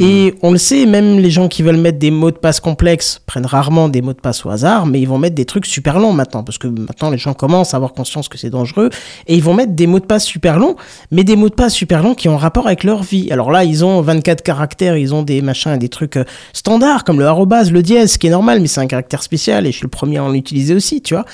[0.00, 3.20] Et on le sait, même les gens qui veulent mettre des mots de passe complexes
[3.26, 6.00] prennent rarement des mots de passe au hasard, mais ils vont mettre des trucs super
[6.00, 8.90] longs maintenant, parce que maintenant les gens commencent à avoir conscience que c'est dangereux,
[9.28, 10.74] et ils vont mettre des mots de passe super longs,
[11.12, 13.30] mais des mots de passe super longs qui ont rapport avec leur vie.
[13.30, 17.20] Alors là, ils ont 24 caractères, ils ont des machins, des trucs euh, standards, comme
[17.20, 19.84] le arrobase, le dièse, qui est normal, mais c'est un caractère spécial, et je suis
[19.84, 21.26] le premier à en utiliser aussi, tu vois.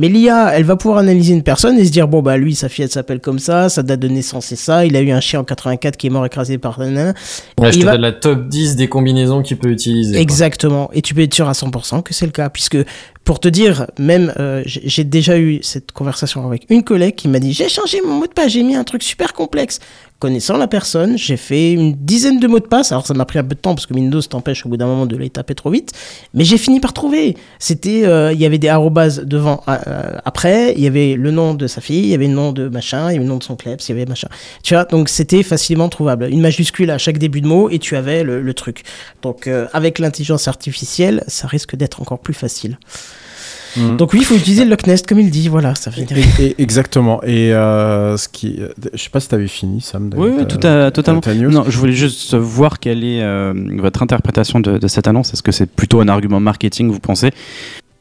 [0.00, 2.68] Mais l'IA, elle va pouvoir analyser une personne et se dire bon bah lui sa
[2.68, 5.20] fille elle s'appelle comme ça, sa date de naissance c'est ça, il a eu un
[5.20, 7.12] chien en 84 qui est mort écrasé par nanana.
[7.60, 10.14] Ouais, je te va- donne la top 10 des combinaisons qu'il peut utiliser.
[10.14, 10.22] quoi.
[10.22, 10.90] Exactement.
[10.94, 12.48] Et tu peux être sûr à 100% que c'est le cas.
[12.48, 12.78] Puisque,
[13.24, 17.28] pour te dire, même, euh, j'ai j'ai déjà eu cette conversation avec une collègue qui
[17.28, 19.78] m'a dit J'ai changé mon mot de passe, j'ai mis un truc super complexe.
[20.20, 22.92] Connaissant la personne, j'ai fait une dizaine de mots de passe.
[22.92, 24.86] Alors, ça m'a pris un peu de temps parce que Windows t'empêche au bout d'un
[24.86, 25.92] moment de les taper trop vite.
[26.34, 27.38] Mais j'ai fini par trouver.
[27.58, 31.54] C'était, euh, il y avait des arrobases devant, euh, après, il y avait le nom
[31.54, 33.38] de sa fille, il y avait le nom de machin, il y avait le nom
[33.38, 34.28] de son kleps, il y avait machin.
[34.62, 36.28] Tu vois, donc c'était facilement trouvable.
[36.30, 38.82] Une majuscule à chaque début de mot et tu avais le, truc.
[39.22, 42.78] Donc euh, avec l'intelligence artificielle, ça risque d'être encore plus facile.
[43.76, 43.96] Mhm.
[43.96, 46.16] Donc oui, il faut utiliser le Loch Nest comme il dit, voilà, ça veut dire.
[46.38, 47.22] Et- et- exactement.
[47.22, 48.58] Et euh, ce qui,
[48.92, 50.10] je sais pas si t'avais fini, Sam.
[50.16, 51.20] Oui, oui, tout à, totalement.
[51.50, 55.32] Non, je voulais juste voir quelle est euh, votre interprétation de, de cette annonce.
[55.32, 57.30] Est-ce que c'est plutôt un argument marketing, vous pensez?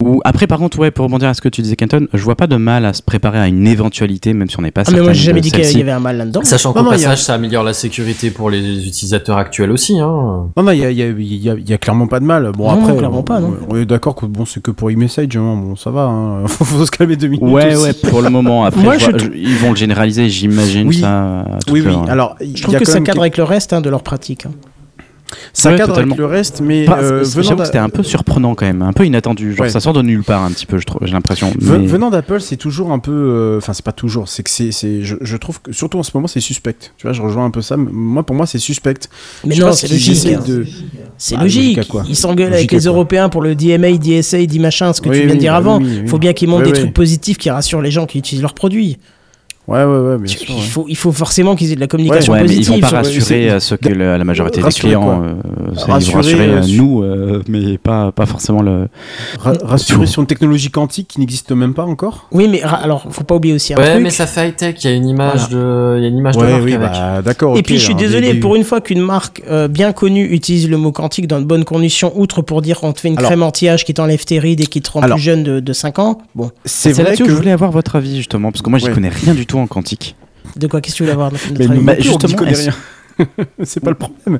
[0.02, 2.36] Ou après, par contre, ouais, pour rebondir à ce que tu disais, Kenton, je vois
[2.36, 4.92] pas de mal à se préparer à une éventualité, même si on n'est pas Ah
[4.92, 6.40] mais certain moi j'ai jamais de dit qu'il y avait un mal là-dedans.
[6.46, 10.00] Sachant qu'au y a- passage, ça améliore la sécurité pour les utilisateurs actuels aussi.
[10.00, 10.48] Hein.
[10.56, 12.50] Non, non, il y a, y, y y clairement pas de mal.
[12.56, 13.54] Bon, Non, après, non, clairement on, pas, non.
[13.70, 16.04] on est d'accord que bon, c'est que pour e-message, hein, bon, ça va.
[16.04, 16.44] Hein.
[16.48, 17.44] faut, se calmer deux minutes.
[17.52, 17.84] Ouais, aussi.
[18.04, 18.64] ouais, pour le moment.
[18.64, 21.00] Après, Moi, je je vois- je- ils vont le généraliser, j'imagine Oui.
[21.02, 21.44] ça.
[21.70, 21.88] Oui, oui.
[21.92, 22.06] heure, hein.
[22.08, 24.46] Alors, Je trouve que ça cadre avec le reste hein, de leur pratique.
[25.54, 26.14] Ça Ouais, cadre totalement.
[26.14, 29.54] avec le reste, mais Pas- euh, c'était un peu surprenant quand même, un peu inattendu.
[29.54, 29.70] Genre Ouais.
[29.70, 31.52] ça sort de nulle part un petit peu, je trouve- j'ai l'impression.
[31.62, 33.12] Mais- Venant d'Apple, c'est toujours un peu.
[33.12, 34.28] euh, Enfin, c'est pas toujours.
[34.30, 34.72] C'est que c'est.
[34.72, 36.76] Je, je trouve que, surtout en ce moment, c'est suspect.
[36.98, 37.76] Tu vois, je rejoins un peu ça.
[37.78, 38.94] Moi, pour moi, c'est suspect.
[39.46, 40.28] Mais Je non, c'est logique.
[40.36, 40.42] hein.
[40.48, 40.66] de-
[41.18, 41.76] C'est Bah, logique.
[41.78, 45.10] logique quoi Ils s'engueulent avec les Européens pour le DMA, DSA, dit machin, ce que
[45.10, 45.78] Oui, tu viens oui, de dire bah avant.
[45.80, 46.20] oui, oui, Il faut oui.
[46.22, 46.84] bien qu'ils montrent Oui, des oui.
[46.86, 48.98] trucs positifs qui rassurent les gens qui utilisent leurs produits.
[49.70, 50.48] Ouais, ouais, ouais, bien Tu- sûr.
[50.50, 50.62] il, ouais.
[50.62, 52.74] faut, il faut forcément qu'ils aient de la communication Ouais, mais ils positive.
[52.76, 55.34] vont pas sur- rassurer euh, ceux que le- la majorité des clients, euh,
[55.76, 58.88] ça, ils vont Rassurer, rassurer euh, euh, nous, euh, mais pas, pas forcément le.
[59.40, 63.24] Ra- rassurer sur une technologie quantique qui n'existe même pas encore Oui, mais alors, faut
[63.24, 64.04] pas oublier aussi un Ouais, truc.
[64.04, 64.76] mais ça fait high-tech.
[64.84, 66.92] Il y a une image de, il y a une image de marque oui, avec.
[66.92, 67.58] bah, d'accord.
[67.58, 70.26] Et puis je suis alors, désolé, des- pour une fois qu'une marque euh, bien connue
[70.32, 73.18] utilise le mot quantique dans de bonnes conditions, outre pour dire on te fait une
[73.18, 75.60] Alors- crème anti-âge qui t'enlève tes rides et qui te rend Alors- plus jeune de,
[75.60, 76.18] de 5 ans.
[76.34, 77.30] Bon, C'est là-dessus que.
[77.30, 79.68] je voulais avoir votre avis justement, parce que moi, j'y connais rien du tout en
[79.68, 80.16] quantique.
[80.56, 82.74] de quoi qu'est-ce que tu voulais avoir notre Mais avis Bah, non on justement, rien.
[83.64, 84.40] c'est pas le problème.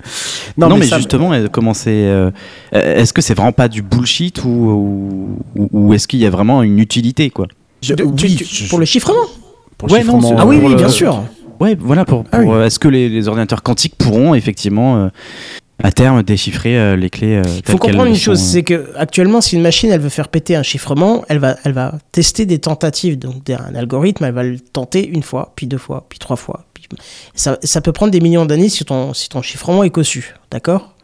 [0.58, 2.32] Non, mais, ça- justement, euh, comment c'est euh,
[2.72, 6.30] Est-ce que c'est vraiment pas du bullshit ou, ou, ou- ou est-ce qu'il y a
[6.30, 7.48] vraiment une utilité quoi?
[7.82, 9.14] Je- De- tu- oui, tu- je- pour le chiffrement
[9.78, 11.24] pour le Ouais, non, chiffrement, Ah oui, oui, bien sûr.
[11.60, 12.24] Ouais, voilà pour.
[12.32, 12.56] Ah pour, oui.
[12.56, 15.08] euh, est-ce que les, les ordinateurs quantiques pourront effectivement euh,
[15.82, 18.42] à terme déchiffrer euh, les clés euh, Il faut telles qu'elles comprendre une sont, chose,
[18.42, 21.56] euh, c'est que actuellement, si une machine elle veut faire péter un chiffrement, elle va,
[21.64, 25.68] elle va tester des tentatives, donc d'un algorithme, elle va le tenter une fois, puis
[25.68, 26.66] deux fois, puis trois fois.
[26.74, 26.88] Puis...
[27.34, 30.96] Ça, ça peut prendre des millions d'années si ton, si ton chiffrement est cossu, d'accord?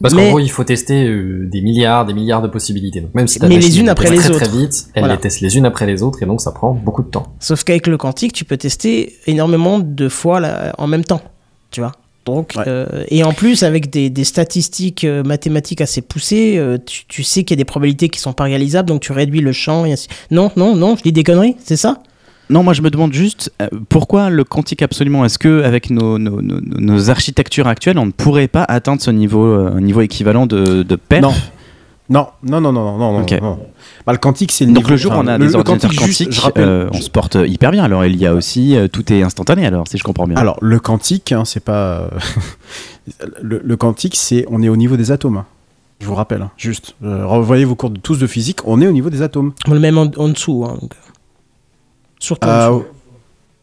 [0.00, 3.00] Parce Mais- qu'en gros, il faut tester euh, des milliards, des milliards de possibilités.
[3.00, 4.44] Donc même si Mais les unes après les très, autres.
[4.44, 5.14] Très vite, elle Voilà.
[5.14, 7.34] les teste les unes après les autres et donc ça prend beaucoup de temps.
[7.40, 11.22] Sauf qu'avec le quantique, tu peux tester énormément de fois là, en même temps,
[11.70, 11.92] tu vois?
[12.26, 12.64] Donc, Ouais.
[12.66, 17.22] euh, et en plus, avec des, des statistiques euh, mathématiques assez poussées, euh, tu, tu
[17.22, 19.84] sais qu'il y a des probabilités qui sont pas réalisables, donc tu réduis le champ.
[19.86, 20.08] Et ainsi...
[20.30, 22.02] Non, non, non, je dis des conneries, c'est ça?
[22.48, 25.24] Non, moi je me demande juste euh, pourquoi le quantique absolument?
[25.24, 29.10] Est-ce que avec nos, nos, nos, nos architectures actuelles, on ne pourrait pas atteindre ce
[29.10, 31.22] niveau, euh, un niveau équivalent de, de perf?
[31.22, 31.32] Non.
[32.08, 33.32] Non, non, non, non, non, non, Ok.
[33.42, 33.58] non.
[34.06, 35.56] Bah, le quantique, c'est le Donc niveau- le jour où on a le- des le
[35.58, 37.82] ordinateurs quantique, juste, quantiques, je rappelle, euh, on se porte hyper bien.
[37.82, 39.66] Alors il y a aussi euh, tout est instantané.
[39.66, 40.36] Alors si je comprends bien.
[40.36, 42.08] Alors, le quantique, hein, c'est pas.
[43.42, 44.46] le, le quantique, c'est.
[44.50, 45.38] On est au niveau des atomes.
[45.38, 45.46] hein.
[46.00, 46.94] Je vous rappelle, hein, juste.
[47.02, 49.52] Euh, revoyez vos cours de, tous de physique, on est au niveau des atomes.
[49.66, 50.64] On le même en, en dessous.
[50.68, 50.92] Hein, donc.
[52.20, 52.84] Surtout en Ah, dessous.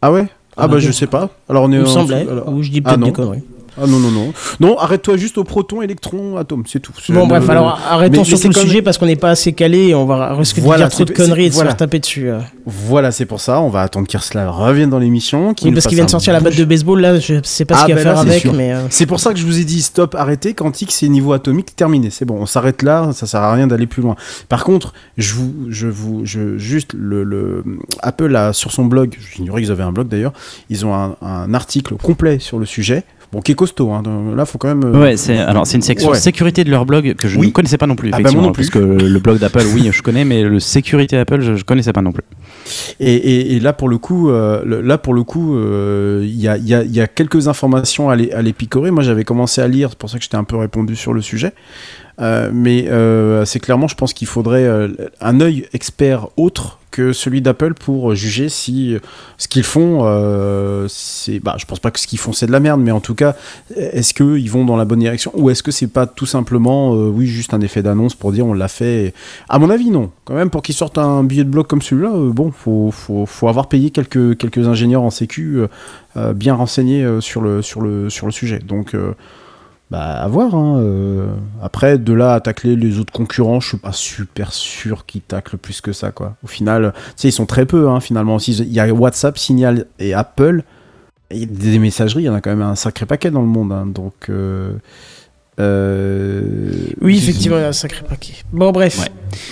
[0.01, 0.27] ah ouais?
[0.57, 1.29] Ah, Ah, bah, je sais pas.
[1.49, 3.07] Alors, on est Il me en semblait, dessous, alors- ou je dis Ah, peut-être non.
[3.07, 3.43] des conneries.
[3.81, 4.33] Ah non, non, non.
[4.59, 6.91] Non, arrête-toi juste au proton, électron, atome, c'est tout.
[7.09, 10.05] Bon, bref, alors arrêtons sur le sujet parce qu'on n'est pas assez calé et on
[10.05, 12.29] va risquer de dire trop de conneries et de se faire taper dessus.
[12.29, 12.39] euh.
[12.65, 13.59] Voilà, c'est pour ça.
[13.61, 15.55] On va attendre qu'Ursula revienne dans l'émission.
[15.63, 17.81] Oui, parce qu'il vient de sortir la batte de baseball, là, je sais pas ce
[17.81, 18.73] Ah, qu'il va ben faire avec, mais.
[18.73, 20.53] euh, C'est pour ça que je vous ai dit stop, arrêtez.
[20.53, 22.09] Quantique, c'est niveau atomique terminé.
[22.11, 23.09] C'est bon, on s'arrête là.
[23.13, 24.15] Ça sert à rien d'aller plus loin.
[24.49, 27.63] Par contre, je vous, je vous, je, juste le, le
[28.01, 29.17] Apple a sur son blog.
[29.35, 30.33] J'ignorais qu'ils avaient un blog d'ailleurs.
[30.69, 33.03] Ils ont un, un article complet sur le sujet.
[33.33, 33.91] Bon, qui est costaud.
[33.91, 34.03] Hein.
[34.37, 34.83] Là, faut quand même.
[34.83, 36.17] euh, Ouais, c'est alors c'est une section Ouais.
[36.17, 37.47] sécurité de leur blog que je Oui.
[37.47, 38.69] ne connaissais pas non plus Ah bah, effectivement moi non plus.
[38.69, 41.93] parce que le blog d'Apple oui je connais mais le sécurité Apple je, je connaissais
[41.93, 42.23] pas non plus.
[42.99, 46.47] Et, et- et là pour le coup, euh, là pour le coup, euh, il y,
[46.47, 48.91] a, il y a- il y a quelques informations à les, à les picorer.
[48.91, 51.21] Moi, j'avais commencé à lire, c'est pour ça que j'étais un peu répondu sur le
[51.21, 51.53] sujet.
[52.21, 57.11] Euh, mais euh, c'est clairement, je pense qu'il faudrait euh, un œil expert autre que
[57.11, 58.99] celui d'Apple pour juger si euh,
[59.39, 62.51] ce qu'ils font, euh, c'est, bah, je pense pas que ce qu'ils font c'est de
[62.51, 63.35] la merde, mais en tout cas,
[63.75, 67.07] est-ce qu'ils vont dans la bonne direction ou est-ce que c'est pas tout simplement, euh,
[67.07, 69.15] oui, juste un effet d'annonce pour dire on l'a fait.
[69.49, 70.11] À mon avis, non.
[70.25, 73.47] Quand même, pour qu'ils sortent un billet de bloc comme celui-là, bon, faut, faut, faut
[73.47, 75.63] avoir payé quelques, quelques ingénieurs en sécu
[76.35, 78.59] bien renseignés sur, le, sur, le, sur le sujet.
[78.59, 78.95] Donc,
[79.93, 80.55] bah, à voir.
[80.55, 81.27] hein, euh.
[81.61, 85.57] Après, de là à tacler les autres concurrents, je suis pas super sûr qu'ils taclent
[85.57, 86.35] plus que ça, quoi.
[86.43, 88.37] Au final, tu sais, ils sont très peu, hein, finalement.
[88.39, 90.63] Il y a WhatsApp, Signal et Apple.
[91.29, 93.71] Et des messageries, il y en a quand même un sacré paquet dans le monde.
[93.71, 94.13] hein, donc.
[94.29, 94.73] euh,
[95.59, 96.41] euh,
[97.01, 98.33] Oui, effectivement, il y a un sacré paquet.
[98.51, 99.07] Bon, bref.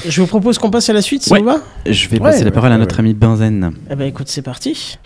[0.08, 1.39] Je vous propose qu'on passe à la suite, ça Ouais.
[1.42, 3.02] vous va Je vais Ouais, passer la ouais, parole à notre ouais.
[3.02, 3.72] ami Benzen.
[3.89, 4.98] Eh ben, écoute, c'est parti.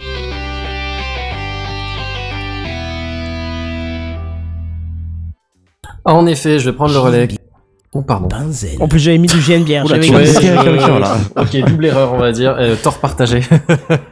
[6.05, 7.27] En effet, je vais prendre le relais.
[7.93, 8.27] Oh, pardon.
[8.27, 8.77] Benzel.
[8.81, 9.85] En plus, j'avais mis du GNBR.
[9.85, 11.17] Oula, j'avais tu avec voiture, là.
[11.37, 12.55] ok, double erreur, on va dire.
[12.59, 13.41] Euh, tort partagé.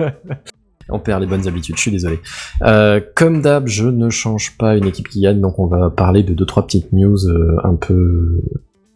[0.90, 2.20] on perd les bonnes habitudes, je suis désolé.
[2.64, 6.24] Euh, comme d'hab, je ne change pas une équipe qui gagne, donc on va parler
[6.24, 8.42] de deux trois petites news euh, un peu.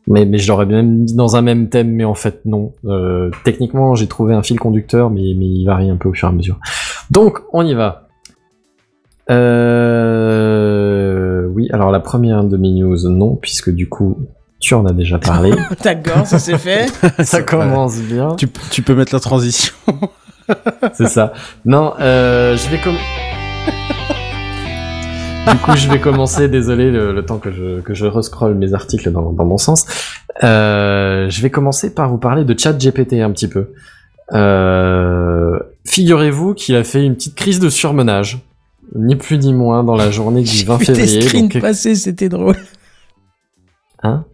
[0.07, 2.73] Mais, mais je l'aurais bien mis dans un même thème, mais en fait non.
[2.85, 6.29] Euh, techniquement, j'ai trouvé un fil conducteur, mais, mais il varie un peu au fur
[6.29, 6.59] et à mesure.
[7.11, 8.07] Donc, on y va.
[9.29, 10.36] Euh...
[11.68, 14.20] Oui, alors la première de mes news, non, puisque du coup,
[14.59, 15.51] tu en as déjà parlé.
[15.84, 16.88] D'accord, ça c'est fait.
[17.24, 18.36] Ça commence bien.
[18.36, 19.74] tu, tu peux mettre la transition.
[20.93, 21.34] C'est ça.
[21.65, 22.95] Non, euh, je vais comme.
[25.51, 26.47] du coup, je vais commencer.
[26.47, 29.86] Désolé, le, le temps que je que je rescrolle mes articles dans, dans mon sens.
[30.43, 33.74] Euh, je vais commencer par vous parler de ChatGPT un petit peu.
[34.34, 38.39] Euh, Figurez-vous qu'il a fait une petite crise de surmenage,
[38.97, 41.21] ni plus ni moins, dans la journée du 20 J'ai vu des février.
[41.21, 42.55] screens donc- passer, c'était drôle.
[44.03, 44.25] Hein?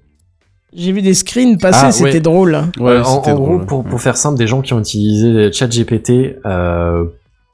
[0.76, 2.20] J'ai vu des screens passer, Ah, c'était ouais.
[2.20, 2.56] drôle.
[2.56, 2.72] hein.
[2.80, 3.66] Ouais, Euh, en, c'était en gros, drôle.
[3.66, 7.06] pour, pour faire simple, des gens qui ont utilisé ChatGPT euh,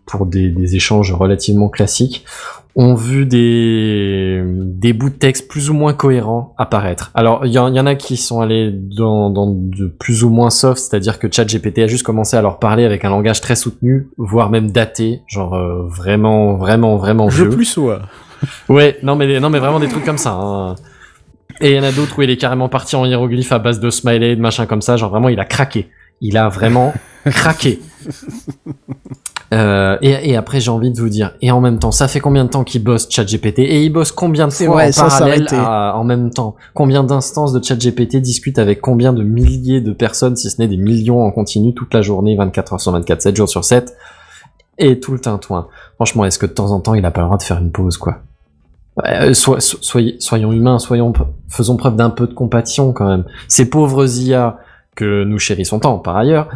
[0.09, 2.25] pour des, des échanges relativement classiques
[2.75, 7.11] ont vu des, des bouts de texte plus ou moins cohérents apparaître.
[7.13, 10.23] Alors, il y, en- il y en a qui sont allés dans, dans de plus
[10.23, 13.41] ou moins soft, c'est-à-dire que ChatGPT a juste commencé à leur parler avec un langage
[13.41, 17.49] très soutenu, voire même daté, genre euh, vraiment, vraiment, vraiment Je vieux.
[17.49, 18.01] plus sois.
[18.69, 20.31] Ouais, non mais, non mais vraiment des trucs comme ça.
[20.31, 20.75] hein.
[21.59, 23.81] Et il y en a d'autres où il est carrément parti en hiéroglyphe à base
[23.81, 24.95] de smiley, de machin comme ça.
[24.95, 25.89] Genre vraiment, il a craqué.
[26.21, 26.93] Il a vraiment
[27.25, 27.81] craqué.
[29.51, 32.19] Euh, et, et après, j'ai envie de vous dire, et en même temps, ça fait
[32.19, 34.93] combien de temps qu'il bosse ChatGPT Et il bosse combien de C'est fois vrai, en
[35.01, 36.55] parallèle à- en même temps?
[36.75, 40.77] Combien d'instances de ChatGPT discutent avec combien de milliers de personnes, si ce n'est des
[40.77, 43.95] millions en continu, toute la journée, 24 heures sur 24, 7 jours sur 7
[44.77, 45.67] Et tout le tintouin.
[45.95, 47.71] Franchement, est-ce que de temps en temps, il a pas le droit de faire une
[47.71, 48.19] pause, quoi?
[49.07, 51.11] Euh, so- so- soyez, soyons humains, soyons,
[51.47, 53.23] faisons preuve d'un peu de compassion quand même.
[53.47, 54.57] Ces pauvres IA
[54.95, 56.49] que nous chérissons tant, par ailleurs,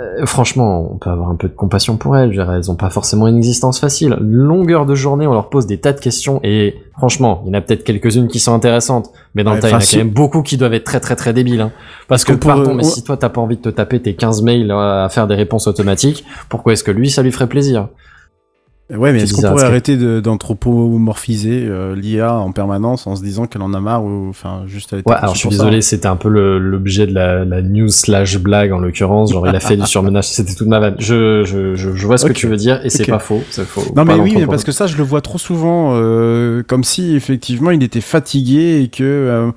[0.00, 2.30] euh, franchement, on peut avoir un peu de compassion pour elles.
[2.30, 4.16] Dire, elles ont pas forcément une existence facile.
[4.20, 7.58] Longueur de journée, on leur pose des tas de questions et franchement, il y en
[7.58, 9.82] a peut-être quelques-unes qui sont intéressantes, mais dans Ouais, le tas, il y en a
[9.82, 11.60] quand même beaucoup qui doivent être très très très débiles.
[11.60, 11.72] Hein.
[12.08, 14.14] Parce que, que pour, pardon, mais si toi t'as pas envie de te taper tes
[14.14, 17.48] 15 mails euh, à faire des réponses automatiques, pourquoi est-ce que lui ça lui ferait
[17.48, 17.88] plaisir?
[18.96, 23.62] Ouais, mais est-ce qu'on pourrait arrêter d'anthropomorphiser euh, l'IA en permanence en se disant qu'elle
[23.62, 25.80] en a marre ou enfin juste elle Ouais, alors je suis désolé, hein.
[25.80, 29.32] c'était un peu l'objet de la, la news slash blague en l'occurrence.
[29.32, 30.96] Genre, il a fait du surmenage, c'était toute ma vanne.
[30.98, 33.42] Je, je, je, je vois ce que tu veux dire et c'est pas faux.
[33.50, 33.82] c'est faux.
[33.94, 37.14] Non mais oui, mais parce que ça, je le vois trop souvent, euh, comme si
[37.14, 39.50] effectivement il était fatigué et que euh,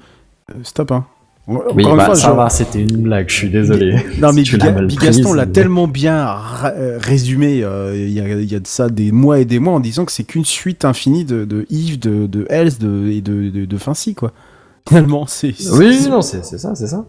[0.63, 1.05] stop hein.
[1.45, 3.95] Encore Oui, une bah, fois, ça genre- va, c'était une blague, je suis désolé.
[4.19, 8.27] Non mais Biga- mal Bigaston l'a mais- tellement bien euh, résumé euh, il y, a,
[8.29, 10.45] il y a de ça des mois et des mois en disant que c'est qu'une
[10.45, 14.31] suite infinie de, de Yves, de, de Else de, et de, de, de Fincy quoi.
[14.87, 15.53] Finalement c'est.
[15.73, 17.05] Oui, non, c'est ça, c'est ça.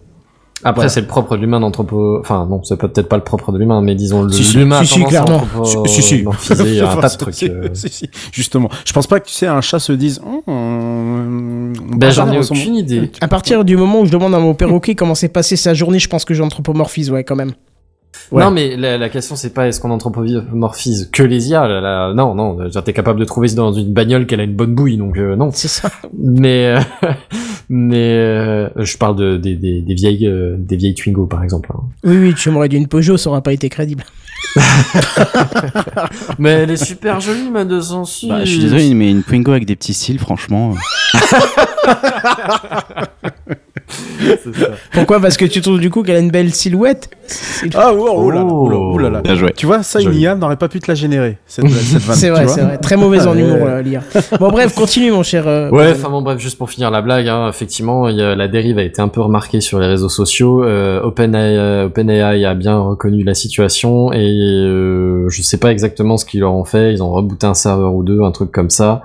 [0.62, 0.88] Après, Voilà.
[0.88, 2.18] c'est le propre de l'humain d'anthropo.
[2.20, 4.57] Enfin, non, c'est peut-être pas le propre de l'humain, mais disons, le- Si, si.
[4.57, 5.42] l'humain a Si, si, clairement.
[5.86, 6.22] Si, si.
[6.22, 7.34] morphiser un tas de trucs.
[7.34, 7.68] Si, euh.
[7.74, 8.10] si, si.
[8.32, 10.20] Justement, je pense pas que tu sais un chat se dise.
[10.26, 13.10] Oh, Ben, j'en ai aucune idée.
[13.20, 15.98] À partir du moment où je demande à mon perroquet comment s'est passée sa journée,
[15.98, 17.52] je pense que j'anthropomorphise, ouais, quand même.
[18.32, 18.42] Ouais.
[18.42, 21.68] Non, mais la, la question, c'est pas est-ce qu'on anthropomorphise que les IA.
[21.68, 22.68] là, là, non, non.
[22.70, 25.36] genre, T'es capable de trouver dans une bagnole qu'elle a une bonne bouille, donc euh,
[25.36, 25.51] non.
[25.52, 25.90] C'est ça.
[26.18, 26.80] Mais, euh,
[27.68, 31.70] mais euh, je parle de, des, des, des vieilles, euh, des vieilles Twingo, par exemple.
[31.74, 31.80] hein.
[32.05, 34.05] Oui, oui, tu m'aurais dit une Peugeot, ça aurait pas été crédible.
[36.38, 38.28] Mais elle est super jolie, ma 206.
[38.28, 40.74] Bah, je suis désolé, mais une Twingo avec des petits cils, franchement.
[43.89, 44.69] C'est ça.
[44.93, 47.11] Pourquoi Parce que tu trouves du coup qu'elle a une belle silhouette
[47.74, 48.93] Ah, oh, oh là là, oh là, Oh.
[48.94, 49.20] oh là là.
[49.20, 49.52] Bien joué.
[49.56, 50.15] Tu vois, ça, une.
[50.15, 51.69] IA n'aurait pas pu te la générer, cette,
[52.15, 52.78] c'est vrai, c'est vrai.
[52.78, 54.02] Très mauvaise en humour, l'IA.
[54.40, 55.47] Bon, bref, continue, mon cher.
[55.47, 58.35] euh, Ouais, enfin bon, bref, juste pour finir la blague, hein, effectivement, il y a,
[58.35, 60.65] la dérive a été un peu remarquée sur les réseaux sociaux.
[60.65, 66.16] Euh, OpenAI, euh, OpenAI a bien reconnu la situation et euh, je sais pas exactement
[66.16, 66.93] ce qu'ils leur ont fait.
[66.93, 69.02] Ils ont rebooté un serveur ou deux, un truc comme ça.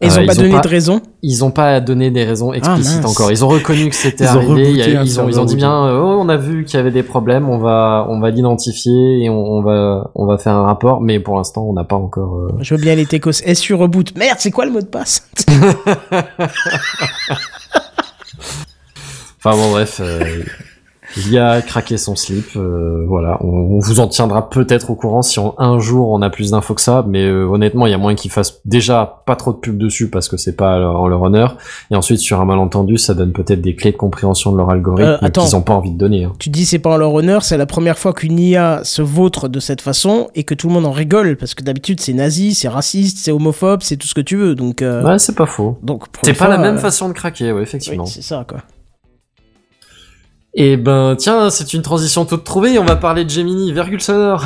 [0.00, 1.00] Ils Euh, ont pas donné de raison.
[1.22, 3.10] Ils ont pas donné des raisons explicites mince.
[3.18, 3.32] encore.
[3.32, 4.80] Ils ont reconnu que c'était Ils ont arrivé.
[4.82, 6.80] A- ils, ont, ils serveur ont dit bien, euh, oh, on a vu qu'il y
[6.80, 7.48] avait des problèmes.
[7.48, 11.00] On va, on va l'identifier et on, on va, on va faire un rapport.
[11.00, 12.36] Mais pour l'instant, on n'a pas encore.
[12.36, 13.32] euh, Je veux bien les techos.
[13.32, 14.16] SU reboot.
[14.16, 15.28] Merde, c'est quoi le mot de passe?
[19.44, 20.00] Enfin bon, bref,
[21.26, 22.46] il a craqué son slip.
[22.56, 26.22] euh, voilà, on, on vous en tiendra peut-être au courant si on- un jour on
[26.22, 27.04] a plus d'infos que ça.
[27.08, 30.08] Mais euh, honnêtement, il y a moyen qu'ils fassent déjà pas trop de pub dessus
[30.10, 31.56] parce que c'est pas en leur honneur.
[31.90, 35.18] Et ensuite, sur un malentendu, ça donne peut-être des clés de compréhension de leur algorithme
[35.22, 36.24] Euh, qu'ils ont pas envie de donner.
[36.24, 36.32] hein.
[36.38, 39.48] Tu dis c'est pas en leur honneur, c'est la première fois qu'une IA se vautre
[39.48, 42.54] de cette façon et que tout le monde en rigole parce que d'habitude c'est nazi,
[42.54, 44.54] c'est raciste, c'est homophobe, c'est tout ce que tu veux.
[44.54, 45.78] Donc, Ouais, c'est pas faux.
[45.82, 48.06] donc C'est pas fois, la même façon de craquer, ouais, Oui, effectivement.
[48.06, 48.58] c'est ça quoi.
[50.60, 52.80] Et ben, tiens, c'est une transition toute trouvée.
[52.80, 54.44] On va parler de Gemini, virgule sonore.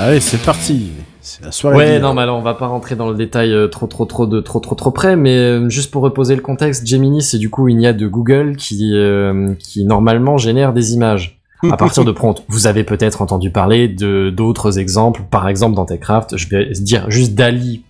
[0.00, 0.90] Allez, c'est parti.
[1.20, 1.76] C'est la soirée.
[1.76, 4.26] Ouais, non, mais alors on va pas rentrer dans le détail euh, trop, trop, trop,
[4.26, 7.50] de trop, trop, trop près, mais euh, juste pour reposer le contexte, Gemini, c'est du
[7.50, 11.40] coup une IA de Google qui, euh, qui normalement génère des images
[11.70, 12.42] à partir de prompts.
[12.48, 17.08] Vous avez peut-être entendu parler de d'autres exemples, par exemple dans Techcraft, je vais dire
[17.10, 17.84] juste Dali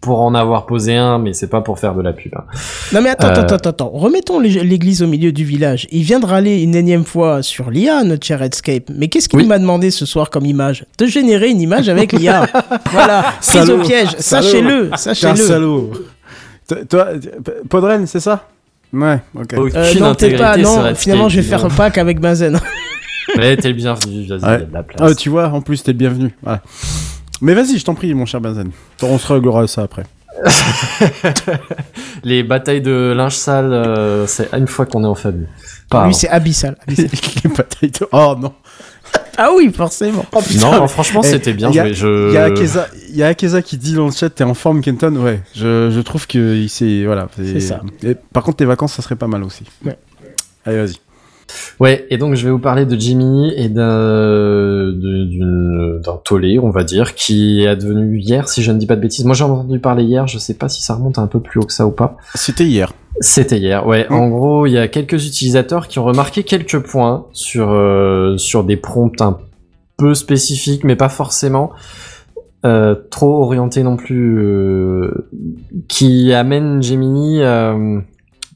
[0.00, 2.32] pour en avoir posé un, mais c'est pas pour faire de la pub.
[2.36, 2.44] hein.
[2.92, 3.32] Non mais attends, Euh.
[3.32, 3.90] attends, attends, attends.
[3.90, 5.86] Remettons l'é- l'église au milieu du village.
[5.90, 8.90] Il vient de râler une énième fois sur l'IA, notre cher Redscape.
[8.94, 9.46] Mais qu'est-ce qu'il Oui.
[9.46, 10.84] m'a demandé ce soir comme image?
[10.98, 12.46] De générer une image avec l'IA.
[12.92, 14.10] voilà, prise au piège.
[14.18, 15.36] Sachez-le, T'es un sachez-le.
[15.36, 15.90] salaud.
[16.88, 17.08] Toi,
[17.68, 18.46] Podren, c'est ça?
[18.92, 19.54] Ouais, ok.
[19.54, 20.56] Euh, non, intégrité pas.
[20.56, 21.76] Non, finalement, je vais faire disons.
[21.76, 22.58] pack avec Benzen.
[23.36, 24.58] Ouais, t'es le bienvenu, vas-y, il y a Ouais.
[24.64, 25.10] de la place.
[25.12, 26.34] Ah, tu vois, en plus, t'es le bienvenu.
[26.42, 26.62] Voilà.
[27.40, 28.70] Mais vas-y, je t'en prie, mon cher Benzen.
[29.02, 30.04] On se réglera ça après.
[32.24, 35.48] Les batailles de linge sale, euh, c'est une fois qu'on est en famille.
[35.90, 36.12] Pas Lui, avant.
[36.12, 36.76] c'est abyssal.
[36.86, 37.08] abyssal.
[37.44, 38.52] Les batailles de- Oh non.
[39.36, 40.24] ah oui, forcément.
[40.32, 41.94] Oh, putain, Non, mais- franchement, Eh, c'était bien y.
[41.94, 42.28] Je...
[42.28, 44.54] Il y a Akeza, il y a Akeza qui dit dans le chat, t'es en
[44.54, 45.14] forme, Kenton.
[45.16, 47.28] Ouais, je, je trouve que il s'est voilà.
[47.36, 47.80] C'est ça.
[48.02, 49.64] Et par contre, tes vacances, ça serait pas mal aussi.
[49.84, 49.98] Ouais.
[50.66, 50.96] Allez, vas-y.
[51.80, 54.92] Ouais, et donc je vais vous parler de Jimmy et d'un
[56.24, 59.24] tollé, on va dire, qui est advenu hier, si je ne dis pas de bêtises.
[59.24, 61.64] Moi, j'ai entendu parler hier, je sais pas si ça remonte un peu plus haut
[61.64, 62.16] que ça ou pas.
[62.34, 62.92] C'était hier.
[63.20, 64.06] C'était hier, ouais.
[64.08, 64.14] Mm.
[64.14, 68.64] En gros, il y a quelques utilisateurs qui ont remarqué quelques points sur, euh, sur
[68.64, 69.38] des prompts un
[69.96, 71.72] peu spécifiques, mais pas forcément
[72.64, 75.28] euh, trop orientés non plus, euh,
[75.88, 77.40] qui amènent Gemini,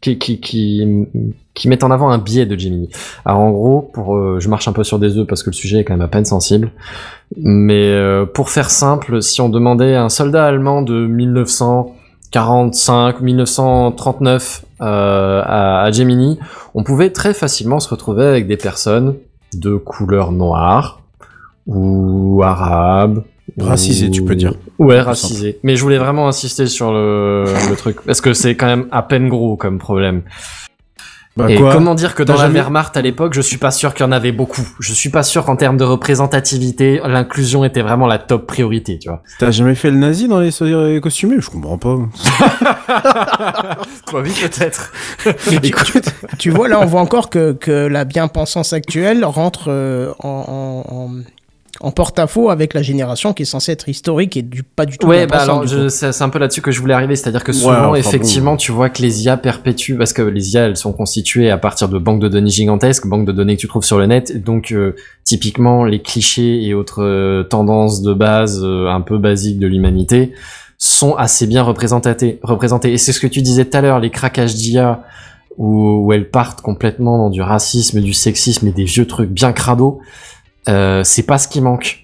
[0.01, 1.07] qui, qui, qui,
[1.55, 2.89] qui mettent en avant un biais de Gemini.
[3.25, 5.55] Alors en gros, pour, euh, je marche un peu sur des œufs parce que le
[5.55, 6.71] sujet est quand même à peine sensible,
[7.37, 11.95] mais euh, pour faire simple, si on demandait à un soldat allemand de 1900
[12.33, 16.39] 45, 1939 euh, à, à Gemini,
[16.75, 19.17] on pouvait très facilement se retrouver avec des personnes
[19.55, 21.03] de couleur noire
[21.67, 23.23] ou arabe.
[23.59, 24.55] Racisé, tu peux dire.
[24.79, 25.59] Ouais, racisé.
[25.63, 29.03] Mais je voulais vraiment insister sur le, le truc parce que c'est quand même à
[29.03, 30.23] peine gros comme problème.
[31.35, 33.71] Bah, Et quoi comment dire que dans la jamais- Wehrmacht à l'époque, je suis pas
[33.71, 34.67] sûr qu'il y en avait beaucoup.
[34.81, 39.09] Je suis pas sûr qu'en termes de représentativité, l'inclusion était vraiment la top priorité, tu
[39.09, 39.23] vois.
[39.39, 40.67] T'as jamais fait le nazi dans les so-
[41.01, 41.97] costumés Je comprends pas.
[44.07, 44.93] Toi, oui, peut-être.
[45.51, 45.71] Mais
[46.39, 50.95] tu, vois, là, on voit encore que, que la bien-pensance actuelle rentre euh, en, en-
[50.95, 51.11] en-
[51.81, 55.07] en porte-à-faux avec la génération qui est censée être historique et du, pas du tout
[55.07, 57.59] Ouais, bah alors c'est c'est un peu là-dessus que je voulais arriver, c'est-à-dire que Ouais,
[57.59, 60.93] souvent, enfin, effectivement, tu vois que les IA perpétuent, parce que les IA, elles sont
[60.93, 63.99] constituées à partir de banques de données gigantesques, banques de données que tu trouves sur
[63.99, 64.95] le net, donc euh,
[65.25, 70.33] typiquement les clichés et autres euh, tendances de base euh, un peu basiques de l'humanité
[70.77, 72.93] sont assez bien représentés, représentés.
[72.93, 75.05] Et c'est ce que tu disais tout à l'heure, les craquages d'IA
[75.57, 79.53] où, où elles partent complètement dans du racisme, du sexisme et des vieux trucs bien
[79.53, 80.01] crado,
[80.69, 82.01] euh, c'est pas ce qui manque.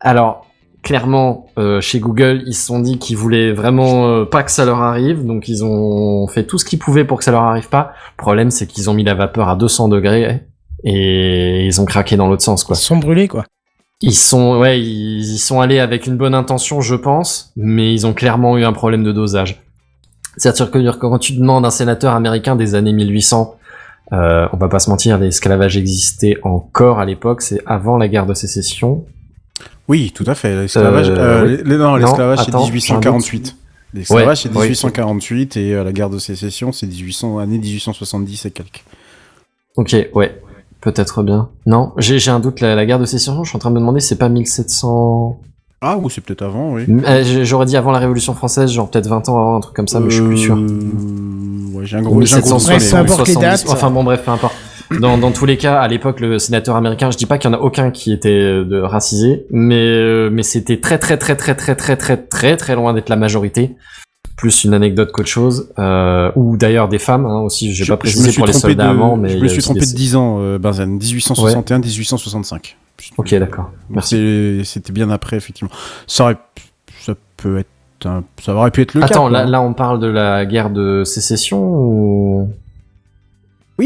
[0.00, 0.46] Alors,
[0.82, 4.64] clairement, euh, chez Google, ils se sont dit qu'ils voulaient vraiment euh, pas que ça
[4.64, 7.68] leur arrive, donc ils ont fait tout ce qu'ils pouvaient pour que ça leur arrive
[7.68, 7.92] pas.
[8.16, 10.42] Le problème, c'est qu'ils ont mis la vapeur à 200 degrés
[10.84, 12.76] et ils ont craqué dans l'autre sens, quoi.
[12.76, 13.44] Ils sont brûlés, quoi.
[14.02, 18.06] Ils sont, ouais, ils y sont allés avec une bonne intention, je pense, mais ils
[18.06, 19.62] ont clairement eu un problème de dosage.
[20.38, 23.56] C'est-à-dire que quand tu demandes à un sénateur américain des années 1800,
[24.12, 28.26] euh, on va pas se mentir, l'esclavage existait encore à l'époque, c'est avant la guerre
[28.26, 29.04] de sécession.
[29.88, 30.54] Oui, tout à fait.
[30.54, 31.76] L'esclavage, Euh, euh, oui.
[31.76, 33.56] non, l'esclavage c'est attends, 1848.
[33.94, 38.50] L'esclavage c'est Ouais, 1848 et euh, la guerre de sécession c'est 1800 année 1870 et
[38.52, 38.84] quelques.
[39.76, 40.40] Ok, ouais,
[40.80, 41.48] peut-être bien.
[41.66, 43.74] Non, j'ai j'ai un doute, la, la guerre de sécession, je suis en train de
[43.76, 45.40] me demander, c'est pas 1700...
[45.82, 46.84] Ah ou c'est peut-être avant, oui.
[46.88, 49.88] Euh, J'aurais dit avant la Révolution française, genre peut-être 20 ans avant, un truc comme
[49.88, 50.56] ça, mais je suis plus sûr.
[50.56, 50.66] Euh,
[51.72, 53.00] Ouais, j'ai un gros, j'ai un gros 1700, doute, Bref, mais peu ouais.
[53.00, 53.72] importe les 70, dates.
[53.72, 54.54] Enfin bon, bref, peu importe.
[55.00, 57.54] Dans, dans tous les cas, à l'époque, le sénateur américain, je dis pas qu'il y
[57.54, 61.54] en a aucun qui était euh, racisé, mais euh, mais c'était très très très très
[61.54, 63.76] très très très très très loin d'être la majorité.
[64.36, 67.72] Plus une anecdote qu'autre chose, euh, ou d'ailleurs des femmes hein, aussi.
[67.72, 69.86] J'ai Je- pas précisé pour les soldats de- avant, mais je me suis trompé des-
[69.86, 70.90] de 10 ans, euh, Benzen.
[70.90, 72.76] 1861, 1865.
[73.16, 73.70] Ok, d'accord.
[73.88, 74.16] Merci.
[74.16, 75.70] C'est- C'était bien après, effectivement.
[76.06, 76.36] Ça aurait,
[77.00, 79.06] ça peut être, un- ça aurait pu être le cas.
[79.06, 82.52] Attends, là, là on parle de la guerre de sécession ou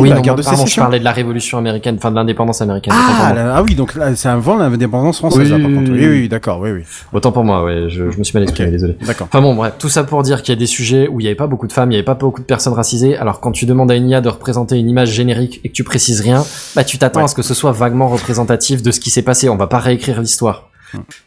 [0.00, 0.82] oui, la non, guerre de pardon, je sécession.
[0.82, 2.94] parlais de la révolution américaine, enfin de l'indépendance américaine.
[2.96, 5.90] Ah, ah oui, donc c'est avant l'indépendance française, Oui, là, par contre.
[5.90, 6.20] oui, Oui, oui.
[6.22, 6.82] oui, d'accord, oui, oui.
[7.12, 8.96] Autant pour moi, ouais, je, je me suis mal exprimé, désolé.
[9.06, 9.28] D'accord.
[9.30, 11.28] Enfin bon, bref, tout ça pour dire qu'il y a des sujets où il n'y
[11.28, 13.16] avait pas beaucoup de femmes, il n'y avait pas beaucoup de personnes racisées.
[13.16, 15.84] Alors quand tu demandes à une IA de représenter une image générique et que tu
[15.84, 16.44] précises rien,
[16.76, 17.24] bah tu t'attends Ouais.
[17.24, 19.48] à ce que ce soit vaguement représentatif de ce qui s'est passé.
[19.48, 20.70] On va pas réécrire l'histoire.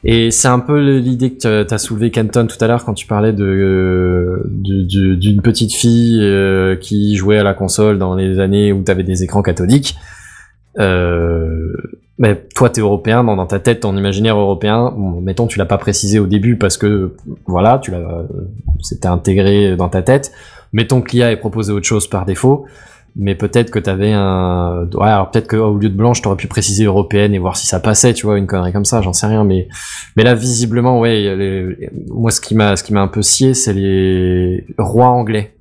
[0.03, 3.07] Et c'est un peu l'idée que tu as soulevé Canton tout à l'heure quand tu
[3.07, 8.15] parlais de euh, du- du- d'une petite fille euh, qui jouait à la console dans
[8.15, 9.95] les années où tu avais des écrans cathodiques.
[10.79, 11.73] Euh,
[12.19, 16.17] mais toi, t'es européen, dans, ta tête, ton imaginaire européen, mettons, tu l'as pas précisé
[16.19, 17.13] au début parce que,
[17.45, 18.23] voilà, tu l'as, euh,
[18.81, 20.31] c'était intégré dans ta tête.
[20.73, 22.65] Mettons que l'IA ait proposé autre chose par défaut,
[23.17, 26.85] mais peut-être que t'avais un, ouais, alors peut-être qu'au lieu de blanche, t'aurais pu préciser
[26.85, 29.43] européenne et voir si ça passait, tu vois, une connerie comme ça, j'en sais rien,
[29.43, 29.67] mais,
[30.15, 33.53] mais là, visiblement, ouais, les- moi, ce qui m'a, ce qui m'a un peu scié,
[33.53, 35.53] c'est les rois anglais.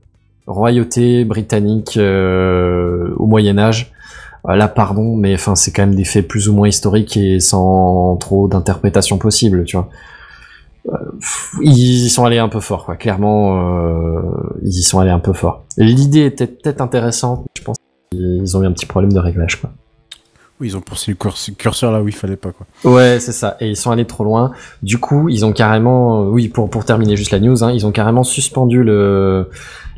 [0.46, 3.92] Royauté britannique, euh, au Moyen-Âge.
[4.48, 7.40] Euh, Là, pardon, mais enfin, c'est quand même des faits plus ou moins historiques et
[7.40, 9.88] sans trop d'interprétation possible, tu vois.
[10.88, 12.96] Euh, pff, Ils y sont allés un peu fort, quoi.
[12.96, 14.20] Clairement, euh,
[14.62, 15.64] ils y sont allés un peu fort.
[15.76, 17.76] L'idée était peut-être intéressante, je pense
[18.12, 19.70] qu'ils ont eu un petit problème de réglage, quoi.
[20.58, 22.66] Oui, ils ont poussé le curs- curseur là où il fallait pas, quoi.
[22.90, 23.56] Ouais, c'est ça.
[23.60, 24.52] Et ils sont allés trop loin.
[24.82, 27.84] Du coup, ils ont carrément, euh, oui, pour pour terminer juste la news, hein, ils
[27.86, 29.50] ont carrément suspendu le,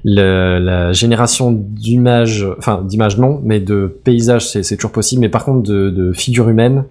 [0.05, 5.21] le la génération d'images, enfin d'images non, mais de paysages, c'est c'est toujours possible.
[5.21, 6.85] Mais par contre, de, de figures humaines,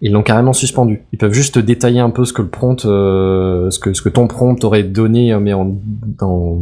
[0.00, 1.02] ils l'ont carrément suspendu.
[1.12, 4.08] Ils peuvent juste détailler un peu ce que le prompt, euh, ce que ce que
[4.08, 5.76] ton prompt aurait donné, euh, mais en
[6.20, 6.58] en,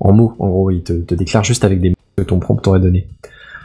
[0.00, 0.34] en mots.
[0.38, 3.06] En gros, il te, te déclare juste avec des mots que ton prompt aurait donné.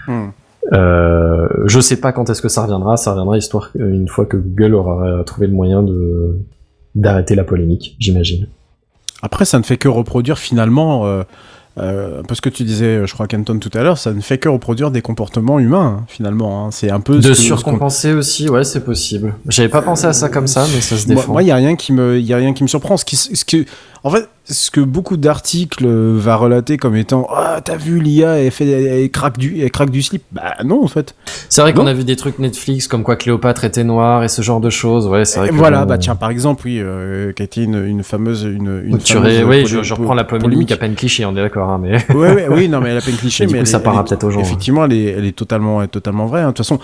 [0.08, 0.30] Hmm.
[0.74, 2.98] Euh, je sais pas quand est-ce que ça reviendra.
[2.98, 6.40] Ça reviendra histoire que- une fois que Google aura trouvé le moyen de
[6.96, 8.48] d'arrêter la polémique, j'imagine.
[9.24, 11.24] Après, ça ne fait que reproduire finalement, euh,
[11.80, 14.22] euh, un peu ce que tu disais, je crois, Canton tout à l'heure, ça ne
[14.22, 16.68] fait que reproduire des comportements humains, hein, finalement.
[16.68, 16.70] hein.
[16.72, 17.18] C'est un peu.
[17.20, 19.34] De surcompenser aussi, ouais, c'est possible.
[19.48, 21.32] J'avais pas pensé à ça comme ça, mais ça se défend.
[21.32, 22.98] Moi, il y a rien qui me, y a rien qui me surprend.
[22.98, 23.44] Ce qui, ce
[24.04, 28.52] en fait, ce que beaucoup d'articles va relater comme étant, ah, t'as vu l'IA, elle
[28.52, 30.24] fait, elle craque du, elle craque du slip.
[30.34, 31.16] Bah non, en fait.
[31.48, 34.42] c'est vrai qu'on a vu des trucs Netflix comme quoi Cléopâtre était noire et ce
[34.42, 35.08] genre de choses.
[35.08, 35.50] Ouais, c'est vrai.
[35.50, 38.82] Que voilà, bah tiens, par exemple, oui, euh, qui a été une, une fameuse, une,
[38.86, 41.80] une fameuse oui, je, je reprends la polémique, à peine cliché, on est d'accord, hein,
[41.82, 41.94] mais.
[42.14, 44.24] ouais, ouais, oui, non, mais elle a peine cliché, Mais coup, elle ça est- peut-être
[44.26, 44.44] aux gens, hein.
[44.44, 46.42] Effectivement, elle est, elle est totalement, elle est totalement vraie.
[46.42, 46.48] hein.
[46.48, 46.80] De toute façon,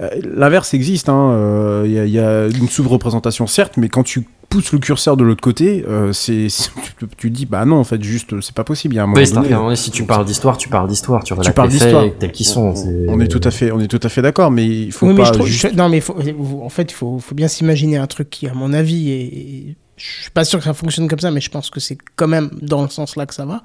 [0.00, 1.08] euh, l'inverse existe.
[1.08, 1.30] hein.
[1.30, 4.78] Euh, Il y, a, il y a une sous-représentation, certes, mais quand tu pousses le
[4.78, 6.46] curseur de l'autre côté, euh, c'est,
[6.98, 8.94] tu, tu te dis, bah non, en fait, juste, c'est pas possible.
[8.94, 11.24] Il y a un moment Oui, donné, un si tu parles d'histoire, tu parles d'histoire,
[11.24, 12.04] tu relates parles les d'histoire.
[12.18, 12.74] tels qu'ils sont.
[13.08, 15.12] on est tout à fait, on est tout à fait d'accord, mais il faut Oui,
[15.14, 15.70] mais pas je trouve- juste.
[15.70, 16.16] je- non, mais faut-
[16.62, 19.76] en fait, il faut, faut bien s'imaginer un truc qui, à mon avis, est.
[19.96, 22.26] Je suis pas sûr que ça fonctionne comme ça, mais je pense que c'est quand
[22.26, 23.62] même dans le sens là que ça va.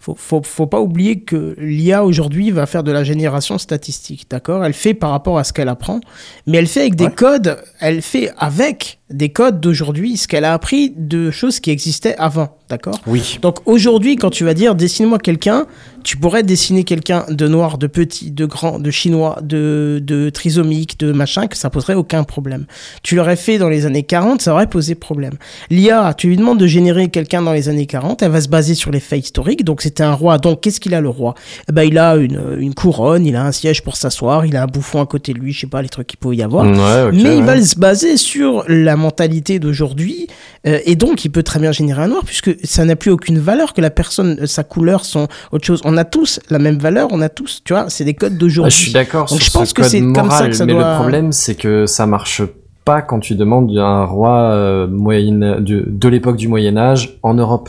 [0.00, 4.64] Faut, faut, faut pas oublier que l'IA aujourd'hui va faire de la génération statistique, d'accord?
[4.64, 6.00] Elle fait par rapport à ce qu'elle apprend,
[6.46, 7.14] mais elle fait avec des Ouais.
[7.14, 12.16] codes, elle fait avec des codes d'aujourd'hui, ce qu'elle a appris de choses qui existaient
[12.18, 13.00] avant, d'accord?
[13.06, 13.38] Oui.
[13.40, 15.66] donc aujourd'hui, quand tu vas dire dessine-moi quelqu'un,
[16.08, 20.98] tu pourrais dessiner quelqu'un de noir, de petit, de grand, de chinois, de, de trisomique,
[20.98, 22.64] de machin, que ça poserait aucun problème.
[23.02, 25.34] Tu l'aurais fait dans les années 40, ça aurait posé problème.
[25.68, 28.74] L'IA, tu lui demandes de générer quelqu'un dans les années 40, elle va se baser
[28.74, 29.66] sur les faits historiques.
[29.66, 30.38] Donc c'était un roi.
[30.38, 31.34] Donc qu'est-ce qu'il a le roi?
[31.68, 34.62] Eh ben, Il a une, une couronne, il a un siège pour s'asseoir, il a
[34.62, 36.64] un bouffon à côté de lui, je sais pas les trucs qu'il peut y avoir.
[36.64, 40.26] Ouais, Mais il va se baser sur la mentalité d'aujourd'hui
[40.66, 43.38] euh, et donc il peut très bien générer un noir puisque ça n'a plus aucune
[43.38, 45.82] valeur que la personne, euh, sa couleur, son autre chose.
[45.84, 48.38] On a tous la même valeur, on a tous, tu vois, c'est des codes Ah,
[48.40, 48.70] d'aujourd'hui.
[48.72, 50.72] je suis d'accord sur je pense ce que c'est comme moral, ça que ça mais
[50.72, 52.40] doit- le problème c'est que ça marche
[52.86, 57.34] pas quand tu demandes un roi euh, moyen, de, de l'époque du Moyen Âge en
[57.34, 57.68] Europe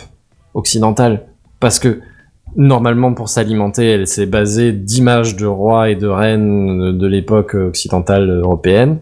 [0.53, 1.25] occidentale,
[1.59, 1.99] parce que
[2.55, 8.29] normalement pour s'alimenter, elle s'est basée d'images de rois et de reines de l'époque occidentale
[8.29, 8.99] européenne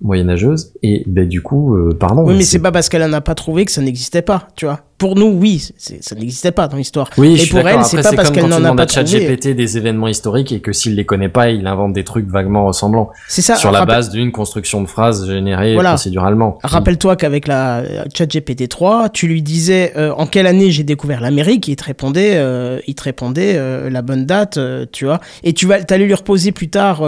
[0.00, 3.20] moyenâgeuse et ben du coup euh, pardon Oui, mais c'est- pas parce qu'elle en a
[3.20, 4.80] pas trouvé que ça n'existait pas, tu vois.
[4.96, 7.10] Pour nous, oui, ça n'existait pas dans l'histoire.
[7.18, 9.06] Oui, Et pour elle, c'est pas parce qu'elle n'en a pas trouvé.
[9.06, 12.64] ChatGPT des événements historiques et que s'il les connaît pas, il invente des trucs vaguement
[12.66, 13.56] ressemblants C'est ça.
[13.56, 15.90] sur la base d'une construction de phrases générée Voilà.
[15.90, 16.58] procéduralement.
[16.62, 21.20] Rappelle-toi qu'avec la euh, ChatGPT 3, tu lui disais euh, en quelle année j'ai découvert
[21.20, 23.58] l'Amérique, il te répondait, euh, il te répondait
[23.90, 24.58] la bonne date,
[24.92, 25.18] tu vois.
[25.42, 27.02] Et tu vas, allais lui reposer plus tard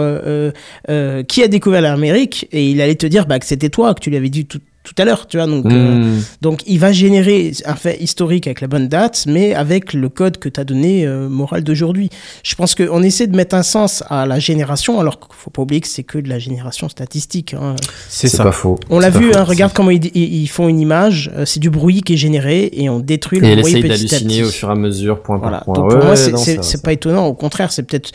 [1.27, 4.09] qui a découvert l'Amérique, et il allait te dire bah, que c'était toi, que tu
[4.09, 5.47] lui avais dit tout, tout à l'heure, tu vois.
[5.47, 6.21] Donc, euh, Hmm.
[6.41, 10.37] donc il va générer un fait historique avec la bonne date, mais avec le code
[10.37, 12.09] que tu as donné euh, moral d'aujourd'hui.
[12.43, 15.63] Je pense qu'on essaie de mettre un sens à la génération, alors qu'il faut pas
[15.63, 17.53] oublier que c'est que de la génération statistique.
[17.53, 17.75] hein.
[18.07, 18.43] C'est ça.
[18.43, 18.79] pas faux.
[18.89, 22.13] On l'a vu, hein, regarde comment ils, font une image, euh, c'est du bruit qui
[22.13, 24.75] est généré et on détruit le Et bruit petit à d'halluciner au fur et à
[24.75, 25.57] mesure, point Voilà.
[25.57, 25.73] par point.
[25.75, 27.25] Donc Ouais, pour moi, ouais, c'est- pas étonnant.
[27.27, 28.11] Au contraire, c'est peut-être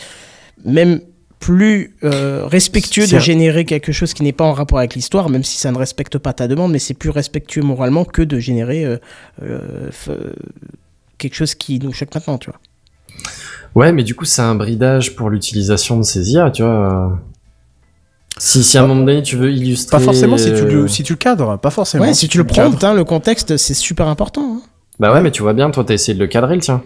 [0.64, 1.00] même
[1.42, 5.42] plus euh, respectueux de générer quelque chose qui n'est pas en rapport avec l'histoire, même
[5.42, 8.84] si ça ne respecte pas ta demande, mais c'est plus respectueux moralement que de générer
[8.84, 8.98] euh,
[9.42, 9.90] euh,
[11.18, 12.60] quelque chose qui nous choque maintenant, tu vois.
[13.74, 17.18] Ouais, mais du coup, c'est un bridage pour l'utilisation de ces IA, tu vois.
[18.38, 19.98] Si, si à un moment donné, tu veux illustrer.
[19.98, 22.04] Pas forcément si tu, le, si tu le cadres, pas forcément.
[22.04, 24.58] Ouais, si tu le hein, le contexte, c'est super important.
[24.58, 24.62] hein.
[25.00, 26.82] Bah ouais, mais tu vois bien, toi, t'as essayé de le cadrer, le tien.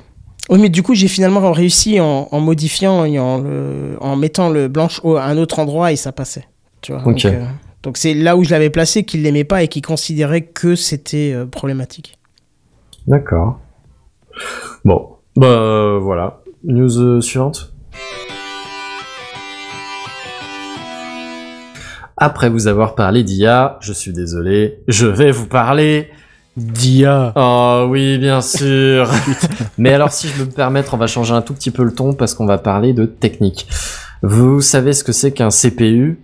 [0.49, 4.49] Oui, mais du coup, j'ai finalement réussi en, en modifiant et en, le- en mettant
[4.49, 6.47] le blanche à un autre endroit et ça passait.
[6.83, 7.23] Tu vois, Ok.
[7.23, 7.45] Donc, euh,
[7.83, 11.33] donc c'est là où je l'avais placé qu'il l'aimait pas et qu'il considérait que c'était
[11.35, 12.17] euh, problématique.
[13.09, 13.59] D'accord.
[14.85, 16.41] Bon, bah voilà.
[16.65, 17.73] News euh, suivante.
[22.17, 26.09] Après vous avoir parlé d'IA, je suis désolé, je vais vous parler.
[26.57, 27.33] Dia.
[27.37, 29.11] Oh oui, bien sûr.
[29.79, 31.93] Mais alors, si je peux me permettre, on va changer un tout petit peu le
[31.93, 33.69] ton parce qu'on va parler de technique.
[34.23, 36.19] Vous savez ce que c'est qu'un CPU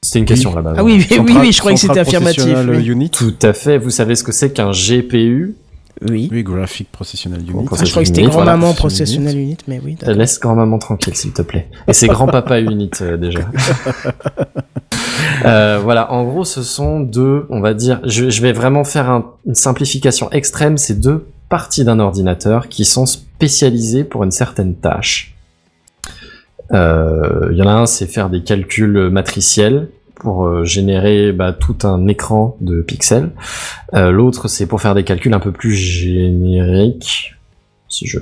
[0.00, 0.74] C'était une question là-bas.
[0.78, 2.44] Ah oui, oui, oui, je croyais que c'était affirmatif.
[2.44, 2.86] Processional oui.
[2.86, 3.10] Unit.
[3.10, 3.76] Tout à fait.
[3.76, 5.54] Vous savez ce que c'est qu'un GPU
[6.08, 6.30] Oui.
[6.32, 7.52] Oui, Graphic Processional Unit.
[7.52, 8.74] Bon, Ah, je croyais que c'était grand-maman voilà.
[8.74, 9.96] processionnel unit, mais oui.
[10.06, 11.68] Laisse grand-maman tranquille, s'il te plaît.
[11.86, 13.40] Et c'est grand-papa unit, euh, déjà.
[15.44, 19.32] Euh, voilà, en gros, ce sont deux, on va dire, je, vais vraiment faire un-
[19.44, 25.34] une simplification extrême, c'est deux parties d'un ordinateur qui sont spécialisées pour une certaine tâche.
[26.72, 31.52] Euh, Il y en a un, c'est faire des calculs matriciels pour euh, générer bah,
[31.52, 33.30] tout un écran de pixels.
[33.92, 37.34] L'autre, c'est pour faire des calculs un peu plus génériques.
[37.92, 38.18] Si je,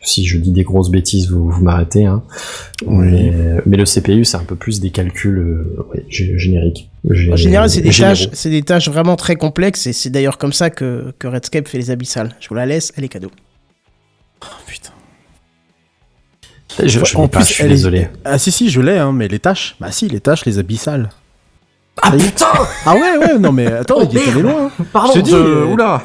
[0.00, 2.06] si je dis des grosses bêtises, vous, vous m'arrêtez.
[2.06, 2.22] Hein.
[2.86, 3.06] Oui.
[3.10, 3.32] Mais,
[3.66, 6.88] mais le CPU, c'est un peu plus des calculs euh, ouais, génériques.
[7.10, 10.38] Gé- En général, c'est des, tâches, c'est des tâches vraiment très complexes et c'est d'ailleurs
[10.38, 12.36] comme ça que, que Redscape fait les abyssales.
[12.40, 13.32] Je vous la laisse, elle est cadeau.
[14.42, 14.90] Oh, putain.
[16.82, 18.08] Je, je En pas, plus, je suis est- désolé.
[18.24, 21.10] Ah si si, je l'ai hein, mais les tâches, bah si, les tâches, les abyssales.
[22.02, 22.46] Ah putain
[22.86, 24.66] Ah ouais ouais, non mais attends, il est allé loin.
[24.78, 24.84] hein.
[24.92, 26.02] Pardon, je te dis, je- euh, oula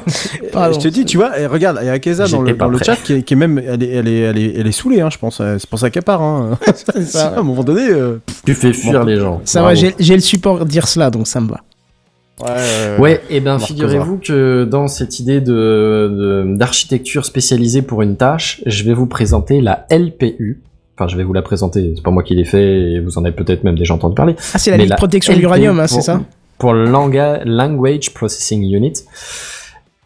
[0.52, 0.78] Pardon.
[0.78, 2.96] je te dis, tu vois, et regarde, il y a Keza dans le, dans chat
[2.96, 5.08] qui est, qui est même, elle est, elle est, elle est, elle est saoulée, hein,
[5.10, 5.40] je pense.
[5.40, 6.22] euh, C'est pour ça qu'elle part.
[6.22, 6.58] Hein.
[7.04, 7.88] Ça, à un moment donné.
[7.88, 9.06] euh, Tu fais fuir Bon.
[9.06, 9.40] les gens.
[9.44, 9.74] Ça Bravo.
[9.74, 11.60] va, j'ai j'ai le support dire cela, donc ça me va.
[12.40, 12.96] Ouais.
[12.98, 18.16] Ouais, et ben Marc figurez-vous que dans cette idée de de- d'architecture spécialisée pour une
[18.16, 20.60] tâche, je vais vous présenter la LPU.
[21.00, 21.94] Enfin, je vais vous la présenter.
[21.96, 24.34] C'est pas moi qui l'ai fait et vous en avez peut-être même déjà entendu parler.
[24.52, 26.20] Ah, c'est la de protection de l'uranium, hein, c'est ça
[26.58, 28.92] Pour le Language Processing Unit,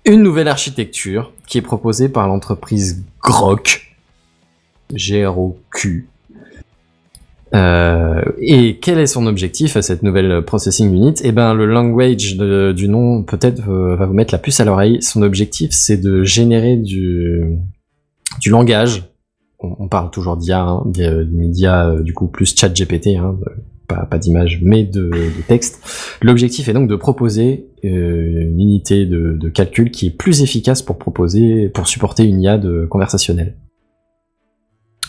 [0.05, 3.97] une nouvelle architecture qui est proposée par l'entreprise Grok,
[4.95, 6.07] G-R-O-Q.
[7.55, 11.15] Euh, et quel est son objectif à cette nouvelle Processing Unit?
[11.25, 14.65] Eh ben, le language de- du nom peut-être euh, va vous mettre la puce à
[14.65, 15.03] l'oreille.
[15.03, 17.45] Son objectif, c'est de générer du,
[18.41, 19.05] du langage.
[19.78, 23.36] On, parle toujours d'IA, hein, des- mais d'IA euh, du coup plus chat GPT, hein,
[23.89, 25.81] pas, pas d'image, mais de, de texte.
[26.23, 27.89] L'objectif est donc de proposer euh,
[28.51, 32.59] une unité de, de calcul qui est plus efficace pour proposer, pour supporter une IA
[32.59, 33.55] de conversationnelle.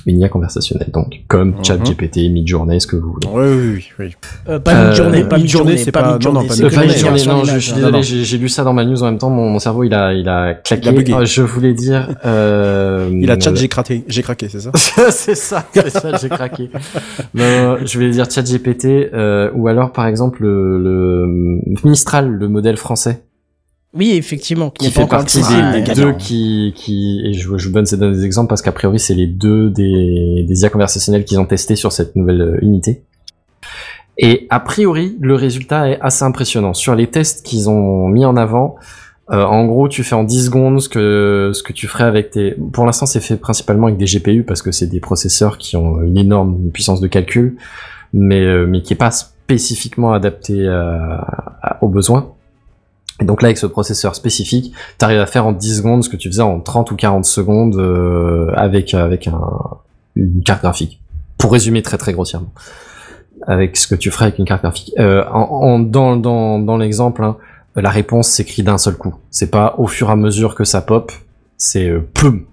[0.08, 1.64] Une IA conversationnelle, donc comme Mhm.
[1.66, 3.28] ChatGPT, Midjourney, ce que vous voulez.
[3.32, 3.84] Oui, oui, oui.
[4.00, 4.16] oui.
[4.50, 7.60] Euh, pas Euh, Midjourney, pas Midjourney, c'est pas Midjourney, non, non, pas Midjourney, non, je,
[7.60, 8.02] suis désolé, non.
[8.04, 10.14] j'ai j'ai lu ça dans ma news en même temps, mon, mon cerveau il a,
[10.14, 10.84] il a claqué.
[10.84, 11.14] Il a bugué.
[11.18, 12.10] Ah, je voulais dire.
[12.26, 14.72] Euh, Il a chat, j'ai craqué, j'ai craqué, c'est ça
[15.10, 16.70] c'est ça, c'est ça, j'ai craqué.
[17.34, 22.78] Non, je vais dire ChatGPT euh, ou alors par exemple le, le Mistral, le modèle
[22.78, 23.24] français,
[23.96, 25.38] Oui, effectivement, qui, qui n'est fait partie
[25.74, 28.74] des, des deux qui, qui et je, je vous donne ces deux exemples parce qu'a
[28.74, 32.58] priori c'est les deux des, des IA conversationnels qu'ils ont testé sur cette nouvelle euh,
[32.62, 33.04] unité.
[34.18, 36.74] Et a priori, le résultat est assez impressionnant.
[36.74, 38.76] Sur les tests qu'ils ont mis en avant,
[39.32, 42.32] euh, en gros, tu fais en 10 secondes ce que, ce que tu ferais avec
[42.32, 42.52] tes...
[42.72, 46.02] Pour l'instant, c'est fait principalement avec des GPU parce que c'est des processeurs qui ont
[46.02, 47.58] une énorme puissance de calcul,
[48.14, 52.35] mais, euh, mais qui est pas spécifiquement adapté à- à- aux besoins.
[53.22, 56.10] Et donc là, avec ce processeur spécifique, tu arrives à faire en 10 secondes ce
[56.10, 59.40] que tu faisais en 30 ou 40 secondes euh, avec, avec un,
[60.16, 61.02] une carte graphique.
[61.38, 62.52] Pour résumer très très grossièrement.
[63.48, 64.94] Avec ce que tu ferais avec une carte graphique.
[65.00, 67.38] Euh, en, en- dans dans, dans l'exemple, hein,
[67.76, 69.16] la réponse s'écrit d'un seul coup.
[69.32, 71.12] C'est pas au fur et à mesure que ça pop,
[71.58, 72.46] c'est euh, plum.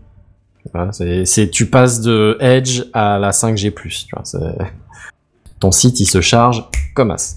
[1.25, 3.73] C'est, tu passes de Edge à la 5G+.
[3.75, 4.53] Tu vois,
[5.59, 6.65] ton site, il se charge
[6.95, 7.37] comme as.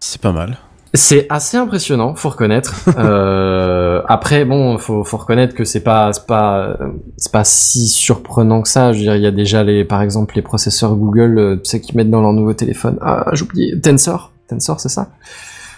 [0.00, 0.56] C'est pas mal.
[0.94, 2.74] C'est assez impressionnant, faut reconnaître.
[2.98, 6.76] Euh, après, bon, faut, faut reconnaître que c'est pas, c'est pas,
[7.16, 8.92] c'est pas si surprenant que ça.
[8.92, 11.70] Je veux dire, il y a déjà les, par exemple, les processeurs Google, euh, tu
[11.70, 12.98] sais, qui mettent dans leur nouveau téléphone.
[13.00, 13.80] Ah, j'ai oublié.
[13.80, 15.10] Tensor, Tensor, c'est ça?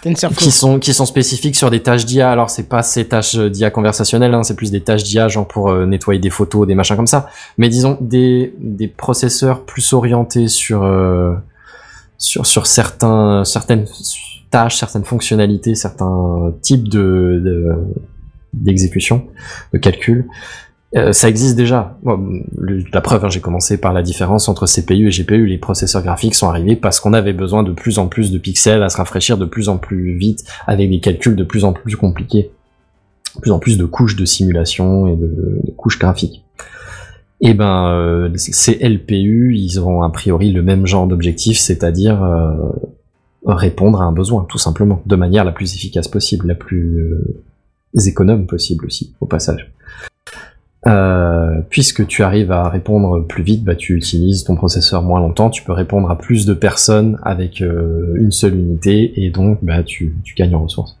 [0.01, 0.37] TensorFlow.
[0.37, 2.31] qui sont qui sont spécifiques sur des tâches d'IA.
[2.31, 5.69] Alors c'est pas ces tâches d'IA conversationnelles, hein, c'est plus des tâches d'IA genre pour
[5.69, 7.29] euh, nettoyer des photos, des machins comme ça.
[7.57, 11.33] Mais disons des des processeurs plus orientés sur euh,
[12.17, 13.85] sur sur certains certaines
[14.51, 17.75] tâches, certaines fonctionnalités, certains types de de-
[18.53, 19.27] d'exécution,
[19.73, 20.27] de calcul.
[20.95, 21.97] Euh, ça existe déjà.
[22.91, 25.45] La preuve, hein, j'ai commencé par la différence entre CPU et GPU.
[25.45, 28.83] Les processeurs graphiques sont arrivés parce qu'on avait besoin de plus en plus de pixels
[28.83, 31.95] à se rafraîchir de plus en plus vite avec des calculs de plus en plus
[31.95, 32.51] compliqués.
[33.35, 36.43] De plus en plus de couches de simulation et de, couches graphiques.
[37.39, 42.51] Et ben, euh, ces LPU, ils auront a priori le même genre d'objectif, c'est-à-dire euh,
[43.45, 47.41] répondre à un besoin, tout simplement, de manière la plus efficace possible, la plus euh,
[48.05, 49.71] économe possible aussi, au passage.
[50.87, 55.51] Euh, puisque tu arrives à répondre plus vite, bah, tu utilises ton processeur moins longtemps,
[55.51, 59.83] tu peux répondre à plus de personnes avec euh, une seule unité, et donc bah,
[59.83, 60.97] tu, tu gagnes en ressources.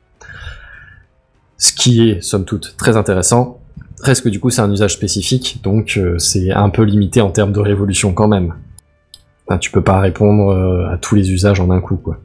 [1.57, 3.59] Ce qui est, somme toute, très intéressant.
[4.01, 7.29] Reste que du coup, c'est un usage spécifique, donc euh, c'est un peu limité en
[7.29, 8.55] termes de révolution quand même.
[9.47, 12.19] Enfin, tu peux pas répondre euh, à tous les usages en un coup, quoi.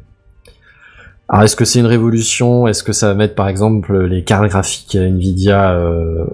[1.29, 2.69] Alors, est-ce que c'est une révolution?
[2.69, 6.25] Est-ce que ça va mettre, par exemple, les cartes graphiques Nvidia euh,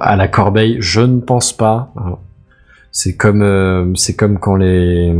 [0.00, 0.76] à la corbeille?
[0.80, 1.92] Je ne pense pas.
[2.90, 5.14] C'est comme, euh, c'est comme quand les,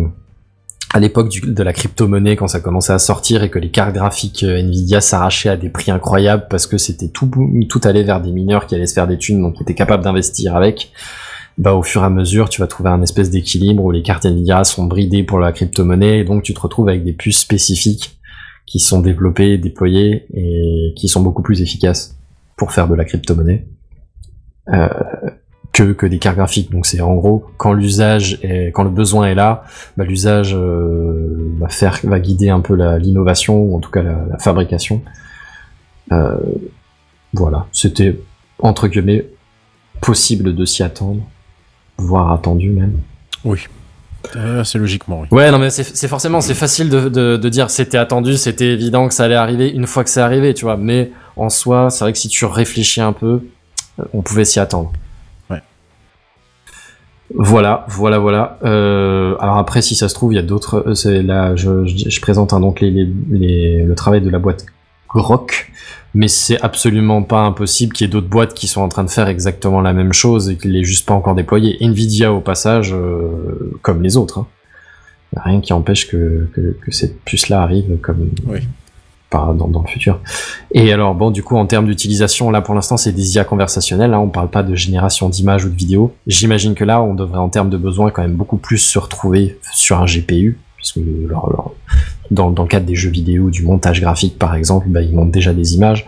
[0.95, 4.45] à l'époque de la crypto-monnaie, quand ça commençait à sortir et que les cartes graphiques
[4.45, 7.29] euh, Nvidia s'arrachaient à des prix incroyables parce que c'était tout,
[7.69, 10.05] tout allait vers des mineurs qui allaient se faire des thunes, donc qui étaient capables
[10.05, 10.93] d'investir avec.
[11.59, 14.25] Bah, au fur et à mesure, tu vas trouver un espèce d'équilibre où les cartes
[14.25, 18.17] Nvidia sont bridées pour la crypto-monnaie, et donc tu te retrouves avec des puces spécifiques
[18.67, 22.17] qui sont développées, déployées et qui sont beaucoup plus efficaces
[22.57, 23.67] pour faire de la crypto-monnaie
[24.73, 24.89] euh,
[25.73, 26.71] que, que des cartes graphiques.
[26.71, 29.65] Donc c'est en gros quand l'usage est, quand le besoin est là,
[29.97, 31.69] bah, l'usage euh, va
[32.05, 35.03] va guider un peu l'innovation ou en tout cas la, la fabrication.
[36.13, 36.39] Euh,
[37.33, 38.21] voilà, c'était
[38.59, 39.27] entre guillemets
[40.01, 41.23] possible de s'y attendre,
[41.97, 43.01] voire attendu même.
[43.45, 43.61] Oui.
[44.37, 45.29] Euh, c'est logiquement, oui.
[45.31, 49.07] Ouais, non, mais c'est forcément, c'est facile de, de, de dire c'était attendu, c'était évident
[49.09, 50.77] que ça allait arriver une fois que c'est arrivé, tu vois.
[50.77, 53.41] Mais en soi, c'est vrai que si tu réfléchis un peu,
[54.01, 54.93] euh, on pouvait s'y attendre.
[55.51, 55.63] Ouais.
[57.35, 58.59] Voilà, voilà, voilà.
[58.65, 60.95] Euh, alors après, si ça se trouve, il y a d'autres.
[60.95, 64.39] C'est là, je, je, je présente hein, donc les, les, les- le travail de la
[64.39, 64.67] boîte
[65.15, 65.71] Grok,
[66.15, 69.11] mais c'est absolument pas impossible qu'il y ait d'autres boîtes qui sont en train de
[69.11, 71.77] faire exactement la même chose et qu'il l'ait juste pas encore déployé.
[71.83, 74.39] Nvidia au passage, euh, comme les autres.
[74.39, 74.47] Hein.
[75.37, 78.61] Rien qui empêche que, que, que cette puce-là arrive comme Oui.
[79.33, 80.21] dans, dans le futur.
[80.73, 84.13] Et alors bon, du coup, en termes d'utilisation, là pour l'instant, c'est des IA conversationnelles.
[84.13, 86.15] Là, on parle pas de génération d'images ou de vidéos.
[86.29, 89.59] J'imagine que là, on devrait en termes de besoins quand même beaucoup plus se retrouver
[89.73, 90.57] sur un GPU,
[92.31, 95.53] dans, le cadre des jeux vidéo, du montage graphique par exemple, bah, ils montent déjà
[95.53, 96.07] des images.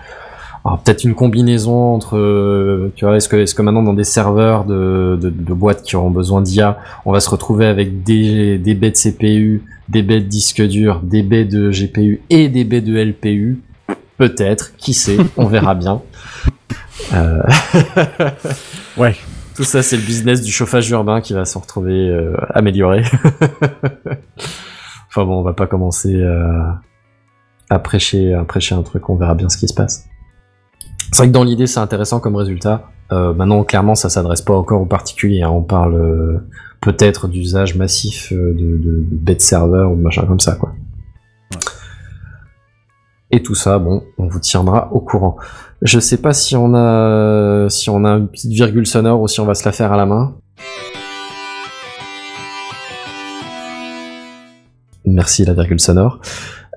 [0.65, 5.17] Alors peut-être une combinaison entre, euh, tu vois, est-ce que, maintenant dans des serveurs de
[5.53, 9.63] boîtes qui auront besoin d'IA, on va se retrouver avec des, des baies de CPU,
[9.89, 13.61] des baies de disque dur, des baies de GPU et des baies de LPU
[14.19, 16.01] Peut-être, qui sait, on verra bien.
[17.13, 17.43] Euh,
[18.97, 19.15] Ouais.
[19.57, 23.03] Tout ça, c'est le business du chauffage urbain qui va se retrouver euh, amélioré.
[25.09, 26.23] enfin bon, on va pas commencer
[27.71, 30.07] à prêcher, à prêcher un truc, on verra bien ce qui se passe.
[31.13, 32.91] C'est vrai que dans l'idée, c'est intéressant comme résultat.
[33.13, 35.43] Euh, maintenant, clairement, ça s'adresse pas encore aux particuliers.
[35.43, 35.51] hein.
[35.51, 36.39] On parle euh,
[36.81, 40.59] peut-être d'usage massif de, de, de serveurs ou de machin comme ça.
[43.37, 45.37] Et tout ça, bon, on vous tiendra au courant.
[45.83, 49.41] Je sais pas si on a si on a une petite virgule sonore ou si
[49.41, 50.35] on va se la faire à la main.
[55.05, 56.19] Merci la virgule sonore.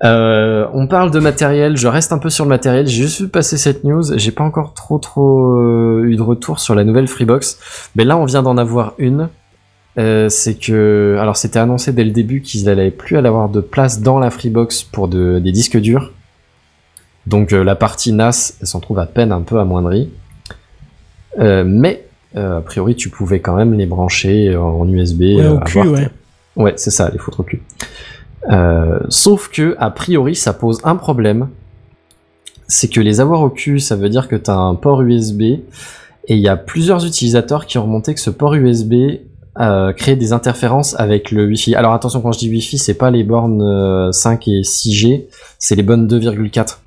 [0.04, 3.28] Euh, on parle de matériel, je reste un peu sur le matériel, j'ai juste vu
[3.28, 7.08] passer cette news, j'ai pas encore trop trop euh, eu de retour sur la nouvelle
[7.08, 7.58] Freebox,
[7.96, 9.30] mais là on vient d'en avoir une.
[9.98, 14.02] Euh, c'est que, alors c'était annoncé dès le début qu'ils allaient plus avoir de place
[14.02, 16.12] dans la Freebox pour de, des disques durs.
[17.26, 20.10] Donc euh, la partie NAS s'en trouve à peine un peu amoindrie.
[21.38, 22.04] Euh, mais
[22.36, 25.20] euh, a priori tu pouvais quand même les brancher en USB.
[25.22, 26.08] Ouais, au cul, avoir- ouais.
[26.56, 27.62] Ouais, c'est ça, les foutre au cul.
[28.50, 31.48] Euh, sauf que, a priori, ça pose un problème.
[32.66, 35.42] C'est que les avoir au cul, ça veut dire que tu as un port USB,
[35.42, 35.60] et
[36.28, 38.94] il y a plusieurs utilisateurs qui ont remonté que ce port USB
[39.58, 41.74] euh, crée des interférences avec le Wi-Fi.
[41.74, 45.26] Alors attention, quand je dis Wi-Fi, c'est pas les bornes euh, 5 et 6G,
[45.58, 46.78] c'est les bonnes 2,4.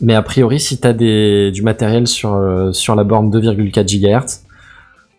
[0.00, 4.40] Mais a priori, si t'as des du matériel sur euh, sur la borne 2,4 GHz,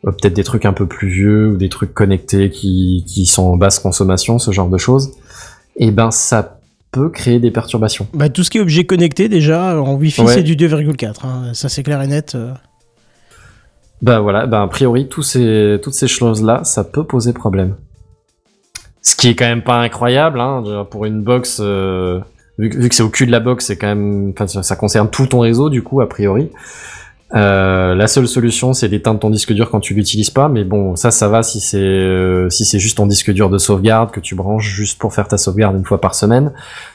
[0.08, 3.44] euh, peut-être des trucs un peu plus vieux ou des trucs connectés qui, qui sont
[3.44, 5.12] en basse consommation, ce genre de choses,
[5.76, 6.60] et ben ça
[6.92, 8.08] peut créer des perturbations.
[8.14, 10.34] Bah, tout ce qui est objet connecté, déjà, en Wi-Fi, Ouais.
[10.34, 11.26] c'est du 2,4.
[11.26, 11.54] hein.
[11.54, 12.34] Ça, c'est clair et net.
[12.36, 12.52] euh.
[14.02, 17.76] Bah voilà, bah a priori tous ces, toutes ces choses-là, ça peut poser problème.
[19.02, 22.20] Ce qui est quand même pas incroyable, hein, pour une box, euh,
[22.60, 25.10] vu, que- c'est au cul de la box, c'est quand même, enfin ça, ça concerne
[25.10, 26.50] tout ton réseau du coup a priori.
[27.36, 30.96] Euh, la seule solution, c'est d'éteindre ton disque dur quand tu l'utilises pas, mais bon,
[30.96, 34.20] ça, ça va si c'est euh, si c'est juste ton disque dur de sauvegarde que
[34.20, 36.52] tu branches juste pour faire ta sauvegarde une fois par semaine.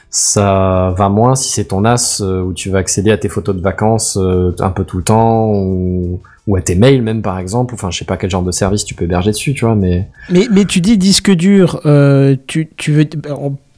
[0.09, 3.55] Ça va moins si c'est ton NAS euh, où tu vas accéder à tes photos
[3.55, 7.39] de vacances euh, un peu tout le temps ou, ou à tes mails même par
[7.39, 7.73] exemple.
[7.73, 10.09] Enfin, je sais pas quel genre de service tu peux héberger dessus, tu vois, mais
[10.29, 13.05] Mais, mais tu dis disque dur, euh, tu, tu veux.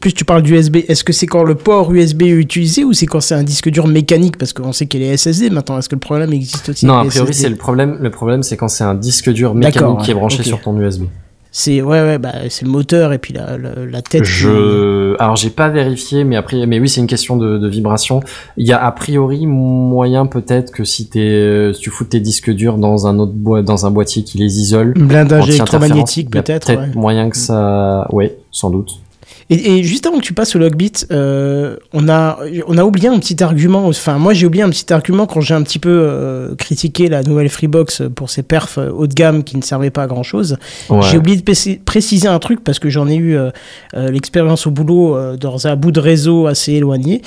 [0.07, 0.77] Plus, tu parles d'USB.
[0.87, 3.67] Est-ce que c'est quand le port USB est utilisé ou c'est quand c'est un disque
[3.69, 4.37] dur mécanique?
[4.37, 5.77] Parce qu'on sait qu'il est SSD maintenant.
[5.77, 7.97] Est-ce que le problème existe aussi non, a priori c'est le problème.
[7.99, 11.03] Le problème c'est quand c'est un disque dur mécanique qui est branché sur ton USB.
[11.51, 14.23] C'est ouais, ouais, bah, c'est le moteur et puis la, la, la tête.
[14.23, 18.21] Je, alors j'ai pas vérifié, mais après, mais oui, c'est une question de, de vibration.
[18.55, 23.07] Il y a a priori moyen peut-être que si tu fous tes disques durs dans
[23.07, 26.67] un autre boi- dans un boîtier qui les isole, blindage électromagnétique peut-être.
[26.67, 26.95] Peut-être ouais.
[26.95, 29.01] moyen que ça, ouais, sans doute.
[29.49, 33.07] Et, et juste avant que tu passes au Logbit, euh, on, a, on a oublié
[33.07, 33.87] un petit argument.
[33.87, 37.23] Enfin, moi, j'ai oublié un petit argument quand j'ai un petit peu euh, critiqué la
[37.23, 40.23] nouvelle Freebox pour ses perfs euh, haut de gamme qui ne servaient pas à grand
[40.23, 40.57] chose.
[40.89, 40.99] Ouais.
[41.09, 43.51] J'ai oublié de préci- préciser un truc parce que j'en ai eu euh,
[43.93, 47.21] l'expérience au boulot dans un bout de réseau assez éloigné.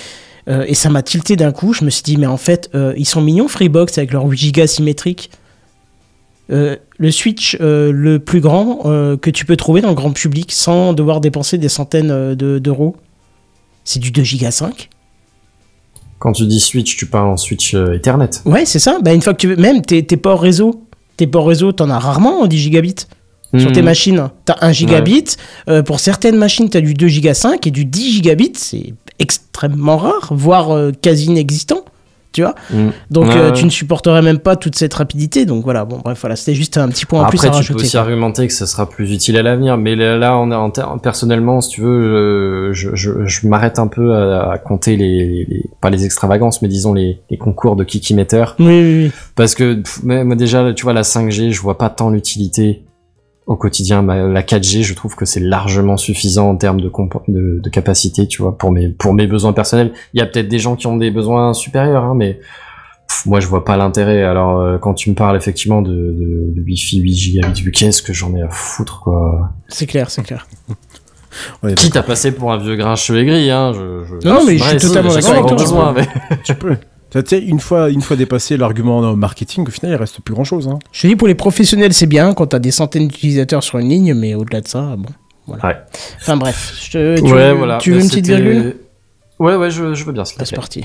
[0.67, 1.73] Et ça m'a tilté d'un coup.
[1.75, 4.67] Je me suis dit, mais en fait, ils sont mignons Freebox avec leur 8 Go
[4.67, 5.31] symétrique.
[6.51, 10.11] Euh, le switch euh, le plus grand euh, que tu peux trouver dans le grand
[10.13, 12.97] public sans devoir dépenser des centaines de- d'euros,
[13.85, 14.89] c'est du 2 Go 5.
[16.19, 18.29] Quand tu dis switch, tu parles en switch Ethernet.
[18.45, 18.99] Ouais, c'est ça.
[19.01, 20.85] Bah, une fois que tu veux, même tes, tes ports réseau,
[21.17, 23.07] tes ports réseau, t'en as rarement en 10 gigabits.
[23.59, 23.87] sur tes Hmm.
[23.87, 24.29] machines.
[24.45, 25.25] T'as 1 gigabit.
[25.69, 28.53] Euh, pour certaines machines, t'as du 2 giga 5 et du 10 gigabits.
[28.55, 31.85] C'est extrêmement rare, voire euh, quasi inexistant.
[32.33, 32.91] Tu vois Hmm.
[33.11, 33.53] Donc Ouais, euh, ouais.
[33.53, 35.47] tu ne supporterais même pas toute cette rapidité.
[35.47, 37.73] Donc voilà, bon, bref, voilà, c'était juste un petit point en Après, plus à tu
[37.73, 40.55] peux aussi argumenter que ça sera plus utile à l'avenir, mais là, là, on est
[40.55, 44.97] en personnellement, si tu veux, euh, je, je, je m'arrête un peu à, à compter
[44.97, 49.13] les, pas les extravagances, mais disons les, les concours de kikimeter, Oui, oui, oui.
[49.35, 50.01] parce que pff,
[50.37, 52.85] déjà, tu vois, la 5G, je vois pas tant l'utilité
[53.51, 54.01] au quotidien.
[54.03, 56.91] Ma- La 4G, je trouve que c'est largement suffisant en termes de,
[57.29, 59.93] de, de capacité, tu vois, pour mes pour mes besoins personnels.
[60.15, 62.35] Il y a peut-être des gens qui ont des besoins supérieurs, hein, mais
[63.09, 64.23] pff, moi je vois pas l'intérêt.
[64.23, 68.13] Alors euh, quand tu me parles effectivement de, de, de Wi-Fi 8 gigabits, qu'est-ce que
[68.13, 69.51] j'en ai à foutre quoi.
[69.69, 70.47] C'est clair, c'est clair.
[71.63, 73.73] Ouais, Quitte à passer pour un vieux grincheux aigri, hein.
[73.73, 75.57] Je, je, Non, mais je suis totalement d'accord avec toi.
[75.57, 76.09] besoin, mais-
[76.45, 76.77] tu peux.
[77.11, 80.45] Tu sais, une fois, une fois dépassé l'argument marketing, au final, il reste plus grand
[80.45, 80.69] chose.
[80.69, 80.79] Hein.
[80.93, 83.89] Je te dis, pour les professionnels, c'est bien quand t'as des centaines d'utilisateurs sur une
[83.89, 85.09] ligne, mais au-delà de ça, bon.
[85.47, 85.67] Voilà.
[85.67, 85.77] Ouais.
[86.21, 87.79] Enfin bref, je te- tu, ouais, veux, voilà.
[87.79, 88.77] tu veux Bah, une petite virgule?
[89.41, 90.85] Ouais, ouais, je, je veux bien, C'est parti.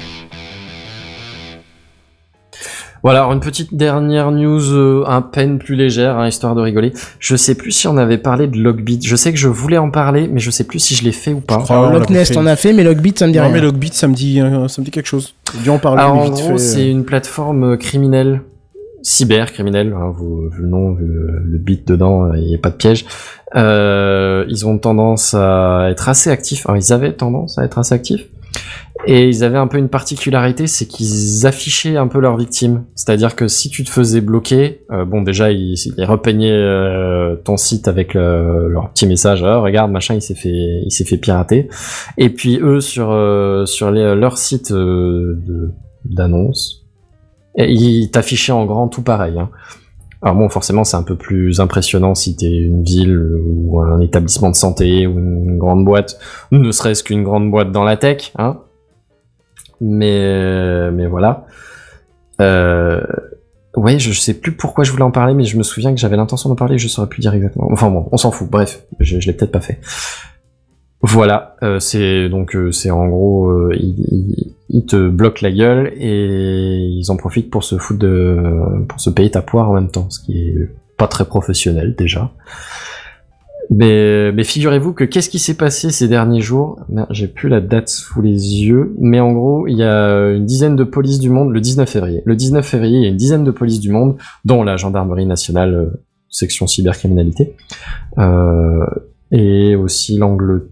[3.05, 6.91] Voilà, alors une petite dernière news euh, à peine plus légère, hein, histoire de rigoler.
[7.19, 8.99] Je sais plus si on avait parlé de Logbit.
[9.05, 11.31] Je sais que je voulais en parler, mais je sais plus si je l'ai fait
[11.31, 11.59] ou pas.
[11.59, 13.53] crois- Alors, on on a fait, mais Logbit, ça me dit Non, rien.
[13.53, 15.35] mais Logbit, ça me dit, euh, ça me dit quelque chose.
[15.63, 18.41] Dû en parler, Alors mais en vite gros, c'est euh, une plateforme criminelle,
[19.03, 22.71] cyber-criminelle, hein, vous, vu le nom, vu le, le bit dedans, il n'y a pas
[22.71, 23.05] de piège.
[23.55, 26.65] Euh, ils ont tendance à être assez actifs.
[26.67, 28.25] Alors, ils avaient tendance à être assez actifs.
[29.07, 32.85] Et ils avaient un peu une particularité, c'est qu'ils affichaient un peu leurs victimes.
[32.95, 37.87] C'est-à-dire que si tu te faisais bloquer, euh, bon déjà ils, repeignaient euh, ton site
[37.87, 40.49] avec euh, leur petit message, Ah, regarde machin, il s'est fait,
[40.83, 41.69] il s'est fait pirater.
[42.17, 43.07] Et puis eux sur
[43.67, 44.73] sur les- leur site
[46.05, 46.85] d'annonce,
[47.57, 49.37] ils t'affichaient en grand tout pareil.
[49.37, 49.49] Hein.
[50.21, 54.49] Alors bon, forcément, c'est un peu plus impressionnant si t'es une ville ou un établissement
[54.49, 56.19] de santé ou une grande boîte,
[56.51, 58.59] ne serait-ce qu'une grande boîte dans la tech, hein.
[59.81, 61.45] Mais mais voilà.
[62.41, 63.01] Euh,
[63.75, 66.17] ouais, je sais plus pourquoi je voulais en parler, mais je me souviens que j'avais
[66.17, 67.67] l'intention d'en parler, je saurais plus dire exactement.
[67.71, 68.49] Enfin bon, on s'en fout.
[68.49, 69.79] Bref, je, l'ai peut-être pas fait.
[71.01, 73.51] Voilà, euh, c'est donc euh, c'est en gros
[74.75, 78.37] ils- te bloquent la gueule et ils en profitent pour se foutre de
[78.87, 82.31] pour se payer ta poire en même temps, ce qui est pas très professionnel déjà.
[83.71, 86.79] Mais, figurez-vous que qu'est-ce qui s'est passé ces derniers jours?
[87.09, 90.75] J'ai plus la date sous les yeux, mais en gros, il y a une dizaine
[90.75, 92.21] de polices du monde le 19 février.
[92.25, 95.25] Le 19 février, il y a une dizaine de polices du monde, dont la gendarmerie
[95.25, 97.55] nationale, euh, section cybercriminalité,
[98.19, 98.85] euh,
[99.31, 100.69] et aussi l'Angleterre,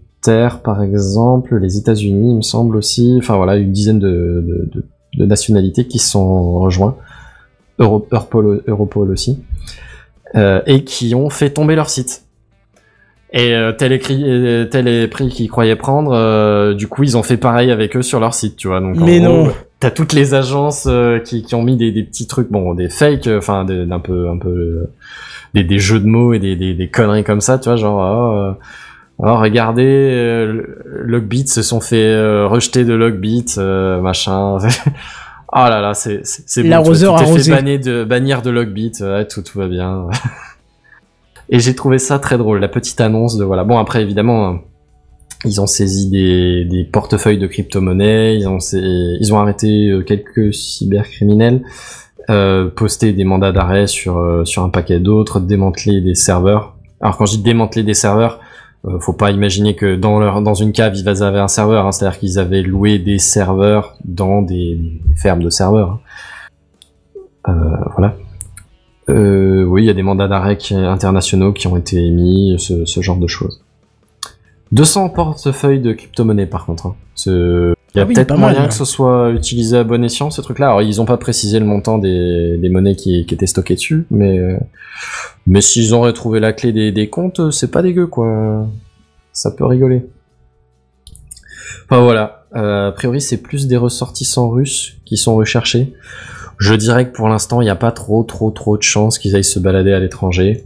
[0.62, 3.16] par exemple, les États-Unis, il me semble aussi.
[3.18, 4.08] Enfin voilà, une dizaine de,
[4.46, 4.84] de, de-
[5.16, 6.96] de nationalités qui se sont rejoints,
[7.78, 9.38] Euro- Europol, Europol aussi,
[10.34, 12.24] euh, et qui ont fait tomber leur site.
[13.32, 17.16] Et euh, tel, est euh, tel est prix qu'ils croyaient prendre, euh, du coup ils
[17.16, 18.80] ont fait pareil avec eux sur leur site, tu vois.
[18.80, 19.52] Donc, Mais gros, non.
[19.80, 20.88] T'as toutes les agences
[21.24, 24.38] qui, qui ont mis des, des petits trucs, bon, des fakes, enfin, d'un peu, un
[24.38, 24.88] peu,
[25.52, 28.00] des, des jeux de mots et des, des, des conneries comme ça, tu vois, genre,
[28.00, 28.60] oh,
[29.18, 34.58] oh, regardez, euh, Logbit se sont fait euh, rejeter de Logbit, euh, machin.
[34.58, 34.60] oh
[35.54, 39.42] là là, c'est, c'est, bon, tu t'es fait banner de, bannir de Logbit, ouais, tout,
[39.42, 40.08] tout va bien.
[41.50, 43.64] Et j'ai trouvé ça très drôle, la petite annonce de voilà.
[43.64, 44.60] Bon après évidemment, hein,
[45.44, 50.54] ils ont saisi des, des portefeuilles de crypto-monnaies, ils ont ils ont arrêté euh, quelques
[50.54, 51.62] cybercriminels,
[52.30, 56.76] euh, posté des mandats d'arrêt sur euh, sur un paquet d'autres, démantelé des serveurs.
[57.00, 58.40] Alors quand je dis démanteler des serveurs,
[58.86, 61.92] euh, faut pas imaginer que dans leur dans une cave ils avaient un serveur, hein,
[61.92, 65.90] c'est-à-dire qu'ils avaient loué des serveurs dans des, fermes de serveurs.
[65.90, 66.00] hein.
[67.48, 68.16] Euh, voilà.
[69.10, 73.00] Euh, oui, il y a des mandats d'arrêt internationaux qui ont été émis, ce, ce
[73.02, 73.62] genre de choses.
[74.72, 76.86] 200 portefeuilles de crypto-monnaies par contre.
[76.86, 76.94] hein.
[77.94, 80.30] Il y a Ah oui, peut-être mal, moyen que ce soit utilisé à bon escient,
[80.30, 80.66] ce truc-là.
[80.68, 84.06] Alors, ils ont pas précisé le montant des, des monnaies qui, qui étaient stockées dessus,
[84.10, 84.40] mais,
[85.46, 88.66] mais s'ils ont retrouvé la clé des, des comptes, c'est pas dégueu, quoi.
[89.32, 90.06] Ça peut rigoler.
[91.88, 92.46] Enfin, voilà.
[92.56, 95.92] Euh, a priori, c'est plus des ressortissants russes qui sont recherchés.
[96.58, 99.34] Je dirais que pour l'instant, il n'y a pas trop, trop, trop de chances qu'ils
[99.34, 100.64] aillent se balader à l'étranger.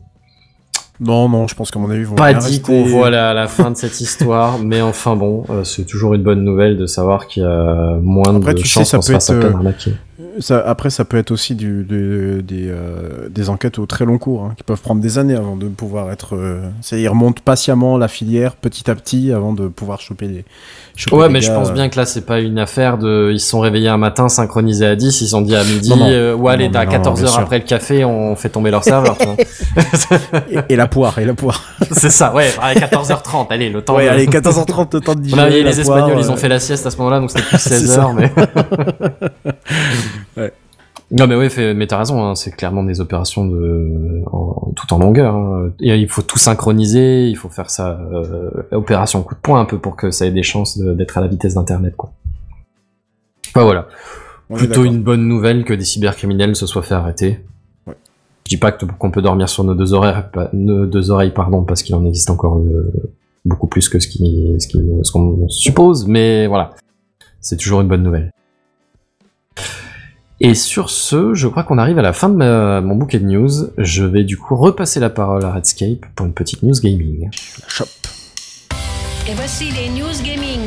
[1.01, 3.71] Non, non, je pense qu'à mon avis, vont Pas dit qu'on voit la, la fin
[3.71, 7.45] de cette histoire, mais enfin bon, euh, c'est toujours une bonne nouvelle de savoir qu'il
[7.45, 9.53] y a moins Après, de tu sais, chances ça peut être, euh.
[10.41, 14.19] Ça, après, ça peut être aussi du, de- des, euh, des enquêtes au très long
[14.19, 16.37] cours, hein, qui peuvent prendre des années avant de pouvoir être.
[16.37, 16.61] Euh,
[16.93, 20.45] ils remontent patiemment la filière petit à petit avant de pouvoir choper les.
[20.97, 21.73] choper Ouais, les mais je pense euh.
[21.73, 23.31] bien que là, c'est pas une affaire de.
[23.33, 25.91] Ils se sont réveillés un matin, synchronisés à 10, ils se sont dit à midi,
[25.91, 26.09] Non, non.
[26.09, 27.41] euh, ouais, allez, à non, 14 bien heures sûr.
[27.43, 29.17] après le café, on fait tomber leur serveur.
[30.51, 31.65] Et, et la poire, et la poire.
[31.91, 33.97] c'est ça, ouais, à 14h30, allez, le temps.
[33.97, 35.43] ouais, de- allez, 14h30, le temps de On digérer.
[35.43, 37.59] a les poire, Espagnols, ils ont fait la sieste à ce moment-là, donc c'était plus
[37.59, 38.01] C'est 16 ça.
[38.03, 38.31] heures, mais.
[40.39, 40.53] Ouais.
[41.11, 44.99] Non, mais fait- mais t'as raison, hein, c'est clairement des opérations de, en- tout en
[44.99, 45.35] longueur.
[45.35, 45.71] hein.
[45.81, 49.65] Et il faut tout synchroniser, il faut faire ça, euh, opération coup de poing un
[49.65, 52.11] peu pour que ça ait des chances de- d'être à la vitesse d'internet, quoi.
[53.49, 53.89] Enfin voilà.
[54.51, 57.41] on Plutôt une bonne nouvelle que des cybercriminels se soient fait arrêter.
[57.87, 57.95] Ouais.
[58.47, 60.15] Je dis pas que- qu'on peut dormir sur nos deux oreilles,
[60.53, 62.93] nos deux oreilles, pardon, parce qu'il en existe encore euh,
[63.47, 66.75] beaucoup plus que ce qui, ce qui, ce qu'on suppose, mais voilà.
[67.41, 68.31] C'est toujours une bonne nouvelle.
[70.41, 73.25] Et sur ce, je crois qu'on arrive à la fin de ma- mon bouquet de
[73.27, 73.51] news.
[73.77, 77.29] Je vais du coup repasser la parole à Redscape pour une petite news gaming.
[77.61, 77.85] La shop.
[79.29, 80.61] Et voici les news gaming.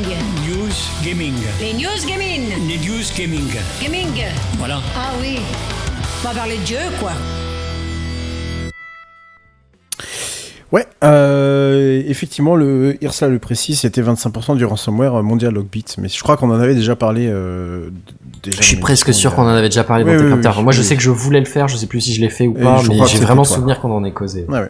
[0.48, 0.74] News
[1.06, 1.34] Gaming.
[1.62, 2.42] Les news gaming.
[2.68, 3.50] Les News Gaming.
[3.82, 4.24] Gaming.
[4.58, 4.80] Voilà.
[4.96, 5.38] Ah oui.
[6.24, 7.12] On va parler de Dieu, quoi.
[10.72, 15.84] Ouais, euh, effectivement, le IRSA le précis, c'était 25% du ransomware mondial Logbit.
[15.98, 17.28] Mais je crois qu'on en avait déjà parlé.
[17.30, 17.90] euh,
[18.42, 20.72] déjà Je suis presque sûr qu'on en avait déjà parlé Oui, dans oui, oui, Moi,
[20.72, 22.54] je sais que je voulais le faire, je sais plus si je l'ai fait ou
[22.54, 24.46] pas, mais j'ai vraiment souvenir qu'on en ait causé.
[24.48, 24.70] Ouais, ouais.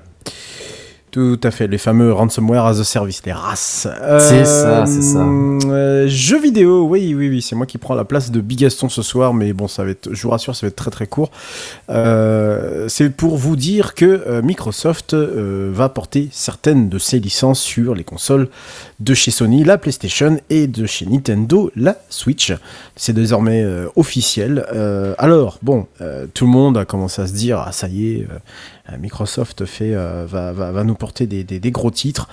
[1.12, 3.86] Tout à fait, les fameux ransomware as a service, les RAS.
[4.20, 5.20] C'est ça, c'est ça.
[5.20, 9.02] euh, jeux vidéo, oui, oui, oui, c'est moi qui prends la place de Bigaston ce
[9.02, 11.30] soir, mais bon, ça va être, je vous rassure, ça va être très très court.
[11.90, 17.60] Euh, c'est pour vous dire que euh, Microsoft euh, va porter certaines de ses licences
[17.60, 18.48] sur les consoles
[19.02, 22.54] de chez Sony, la PlayStation, et de chez Nintendo, la Switch.
[22.96, 24.66] C'est désormais euh, officiel.
[24.74, 28.14] Euh, alors, bon, euh, tout le monde a commencé à se dire, ah ça y
[28.14, 28.28] est.
[28.92, 32.28] euh, euh, Microsoft fait, euh, va, va, va nous porter des, des- des gros titres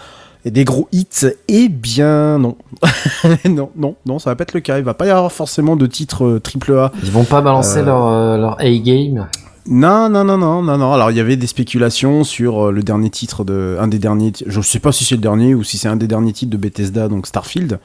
[0.45, 1.27] et des gros hits.
[1.49, 2.57] Eh bien, non.
[3.49, 4.79] non, non, non, ça va pas être le cas.
[4.79, 6.93] Il va pas y avoir forcément de titres euh, triple A.
[7.03, 9.27] Ils vont pas balancer Euh, leur, euh, leur A-game.
[9.71, 10.93] Non, non, non, non, non, non.
[10.95, 14.33] Alors, il y avait des spéculations sur euh, le dernier titre de, un des derniers.
[14.47, 16.57] Je sais pas si c'est le dernier ou si c'est un des derniers titres de
[16.57, 17.79] Bethesda, donc Starfield,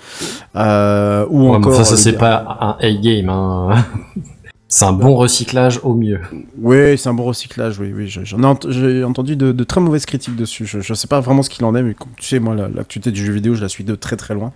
[0.55, 1.83] euh, ou Ouais, encore.
[1.83, 3.27] ça, le c'est pas un A-game.
[3.27, 3.83] Hein.
[4.75, 6.19] c'est un bon recyclage au mieux.
[6.57, 8.07] Oui, c'est un bon recyclage, oui, oui.
[8.07, 10.65] je- J'en ai, entendu de, très mauvaises critiques dessus.
[10.65, 13.11] Je, je sais pas vraiment ce qu'il en est, mais tu sais, moi, la- l'actualité
[13.11, 14.51] du jeu vidéo, je la suis de très très loin.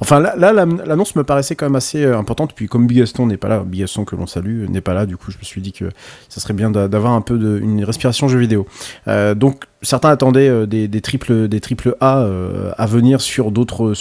[0.00, 2.54] Enfin, là, là, la- l'annonce me paraissait quand même assez euh, importante.
[2.54, 5.18] Puis, comme Bigaston n'est pas là, Bigaston que l'on salue euh, n'est pas là, du
[5.18, 5.90] coup, je me suis dit que
[6.30, 8.66] ça serait bien d'a- d'avoir un peu de, une respiration jeu vidéo.
[9.06, 11.60] Euh, donc, certains attendaient euh, des, des triples, des
[12.00, 13.94] A euh, à venir sur d'autres,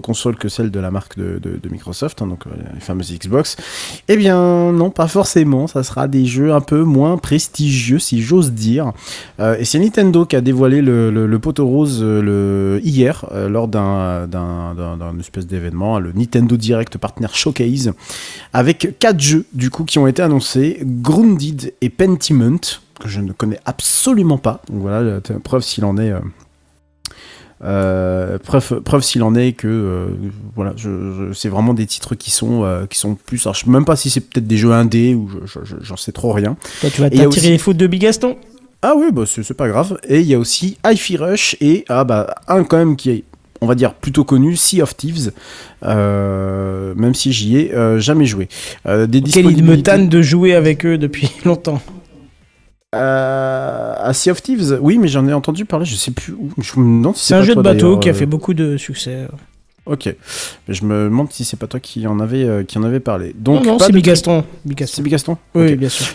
[0.00, 3.56] consoles que celles de la marque de, Microsoft, hein, donc euh, les fameuses Xbox.
[4.08, 5.66] Eh bien, non, pas forcément.
[5.66, 8.92] Ça sera des jeux un peu moins prestigieux, si j'ose dire.
[9.58, 12.04] Et c'est Nintendo qui a dévoilé le, le, poteau rose
[12.82, 14.28] hier, lors d'un,
[15.18, 17.92] espèce d'événement, le Nintendo Direct Partner Showcase,
[18.52, 22.60] avec quatre jeux, du coup, qui ont été annoncés Grounded et Pentiment,
[23.02, 24.60] que je ne connais absolument pas.
[24.68, 26.10] Donc voilà, preuve s'il en est.
[26.10, 26.20] euh,
[27.64, 30.06] euh, preuve, preuve s'il en est que euh,
[30.56, 30.88] voilà, je,
[31.28, 33.40] je- c'est vraiment des titres qui sont euh, qui sont plus.
[33.46, 35.76] Alors, je sais même pas si c'est peut-être des jeux indés ou je- je- je-
[35.84, 36.56] j'en sais trop rien.
[36.80, 38.36] Toi, tu vas t'attirer aussi- les fautes de Bigaston
[38.82, 39.96] Ah oui, bah c'est pas grave.
[40.08, 43.24] Et il y a aussi Hi-Fi Rush et ah bah un quand même qui est
[43.60, 45.30] on va dire plutôt connu, Sea of Thieves,
[45.84, 48.48] même si j'y ai jamais joué.
[48.84, 51.80] Des Quel il me tanne de jouer avec eux depuis longtemps.
[52.94, 56.50] Euh, à Sea of Thieves, oui, mais j'en ai entendu parler, je sais plus où.
[56.58, 58.52] Je me demande si C'est un pas jeu de bateau qui a euh, fait beaucoup
[58.54, 59.26] de succès.
[59.84, 60.14] Ok,
[60.68, 63.00] mais je me demande si c'est pas toi qui en avait euh, qui en avait
[63.00, 63.34] parlé.
[63.36, 64.44] Donc non, non, c'est Bigaston.
[64.86, 65.36] C'est Bigaston.
[65.56, 66.06] Oui, bien sûr.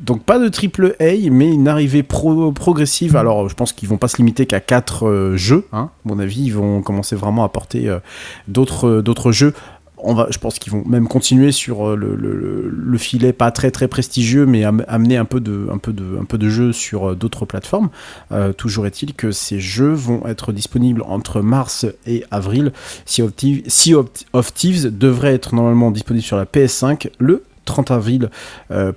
[0.00, 3.16] Donc pas de triple A, mais une arrivée pro- progressive.
[3.16, 5.64] Alors je pense qu'ils vont pas se limiter qu'à 4 jeux.
[5.72, 5.90] Hein.
[6.04, 8.00] À mon avis, ils vont commencer vraiment à porter euh,
[8.48, 9.54] d'autres euh, d'autres jeux.
[10.06, 13.32] On va, je pense qu'ils vont même continuer sur euh, le, le- le- le filet
[13.32, 15.78] pas très très prestigieux, mais am- amener un peu de, un
[16.50, 17.88] jeux sur euh, d'autres plateformes.
[18.32, 22.72] Euh, toujours est-il que ces jeux vont être disponibles entre mars et avril.
[23.06, 23.34] Sea of
[24.54, 28.30] Thieves, devrait être normalement disponible sur la PS5 le 30 avril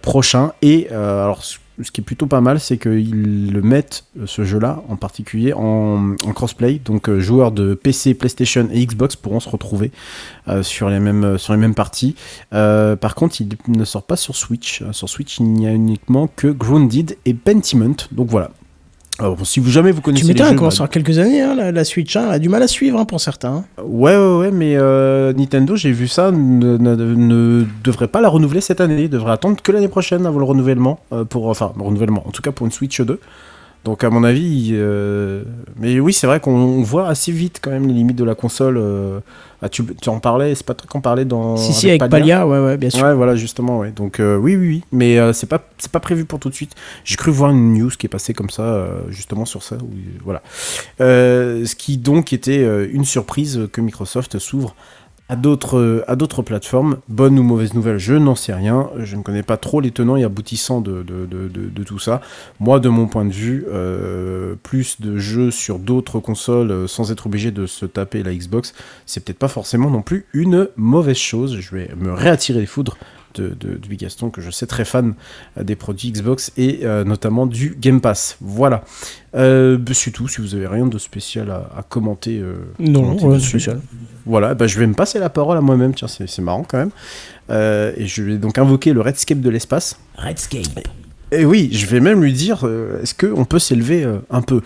[0.02, 0.52] prochain.
[0.62, 1.44] Et alors,
[1.82, 5.54] ce qui est plutôt pas mal, c'est qu'ils le mettent, euh, ce jeu-là, en particulier,
[5.54, 6.80] en, crossplay.
[6.84, 9.92] Donc, euh, joueurs de PC, PlayStation et Xbox pourront se retrouver
[10.48, 12.16] euh, sur, les mêmes, parties.
[12.52, 14.84] Par contre, il ne sort pas sur Switch.
[14.92, 17.96] Sur Switch, il n'y a uniquement que Grounded et Pentiment.
[18.12, 18.52] Donc voilà.
[19.20, 21.56] Alors, bon, si vous jamais vous connaissez Tu m'étonnes, elle commence bah, quelques années, hein,
[21.56, 22.16] la, la Switch.
[22.16, 23.66] hein, elle a du mal à suivre hein, pour certains.
[23.84, 28.30] Ouais, ouais, ouais, mais euh, Nintendo, j'ai vu ça, ne, ne- ne devrait pas la
[28.30, 29.08] renouveler cette année.
[29.08, 31.00] Devrait attendre que l'année prochaine avant le renouvellement.
[31.14, 33.20] euh, pour, enfin, le renouvellement, en tout cas pour une Switch 2.
[33.88, 35.46] Donc, à mon avis, euh,
[35.78, 38.36] mais oui, c'est vrai qu'on on voit assez vite quand même les limites de la
[38.36, 38.76] console.
[38.78, 39.22] euh,
[39.62, 41.56] ah, tu, tu en parlais, c'est pas toi qu'on parlait dans.
[41.56, 43.02] si, si, avec Palia, ouais, ouais, bien sûr.
[43.06, 43.92] Ouais, voilà, justement, ouais.
[43.92, 44.84] Donc, euh, oui, oui, oui.
[44.92, 46.74] Mais c'est pas, c'est pas prévu pour tout de suite.
[47.06, 49.78] J'ai cru voir une news qui est passée comme ça, justement sur ça.
[49.78, 49.88] où-
[50.26, 50.42] voilà.
[51.00, 54.76] Ce qui donc était une surprise que Microsoft s'ouvre
[55.30, 56.98] à d'autres, plateformes.
[57.10, 58.90] Bonne ou mauvaise nouvelle, je n'en sais rien.
[58.98, 62.22] Je ne connais pas trop les tenants et aboutissants de tout ça.
[62.60, 67.12] Moi, de mon point de vue, euh, plus de jeux sur d'autres consoles euh, sans
[67.12, 68.74] être obligé de se taper la Xbox,
[69.06, 71.60] c'est peut-être pas forcément non plus une mauvaise chose.
[71.60, 72.98] Je vais me réattirer les foudres
[73.38, 75.14] de, de, de Bigaston, que je sais très fan
[75.58, 78.38] euh, des produits Xbox et euh, notamment du Game Pass.
[78.42, 78.84] Voilà.
[79.36, 80.28] Euh, bah, c'est tout.
[80.28, 83.82] Si vous avez rien de spécial à, à commenter, euh, Non, commenter rien de spécial.
[84.26, 85.94] Voilà, bah, je vais me passer la parole à moi-même.
[85.94, 86.92] Tiens, c'est c'est marrant quand même.
[87.50, 90.00] Euh, et je vais donc invoquer le Redscape de l'espace.
[90.18, 90.88] Redscape.
[91.32, 94.62] Et oui, je vais même lui dire, euh, est-ce qu'on peut s'élever euh, un peu?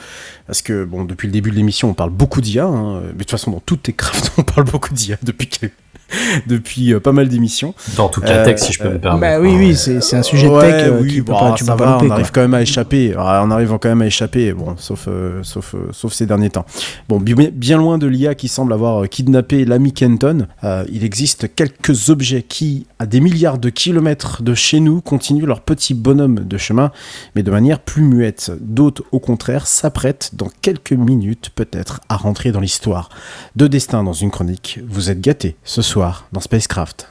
[0.46, 3.18] Parce que, bon, depuis le début de l'émission, on parle beaucoup d'IA, hein, mais de
[3.18, 5.66] toute façon, dans toutes tes crafts, on parle beaucoup d'IA depuis que-
[6.48, 7.74] depuis euh, pas mal d'émissions.
[7.98, 9.22] Dans toute la Euh, tech, si je peux me permettre.
[9.22, 11.80] Bah oui, oui, c'est un sujet de tech euh, oui, bon, pas, tu ça peux
[11.80, 12.16] pas va, louper, on quoi.
[12.16, 13.12] arrive quand même à échapper.
[13.14, 16.50] Alors, on arrive quand même à échapper, bon, sauf, euh, sauf, euh, sauf ces derniers
[16.50, 16.66] temps.
[17.10, 21.04] Bon, bi- bien loin de l'IA qui semble avoir euh, kidnappé l'ami Kenton, euh, il
[21.04, 25.94] existe quelques objets qui, à des milliards de kilomètres de chez nous, continuent leur petit
[25.94, 26.92] bonhomme de chemin,
[27.36, 28.52] mais de manière plus muette.
[28.60, 33.10] D'autres, au contraire, s'apprêtent dans quelques minutes, peut-être, à rentrer dans l'histoire.
[33.56, 34.80] Deux destins dans une chronique.
[34.88, 36.01] Vous êtes gâtés ce soir
[36.32, 37.08] dans Spacecraft.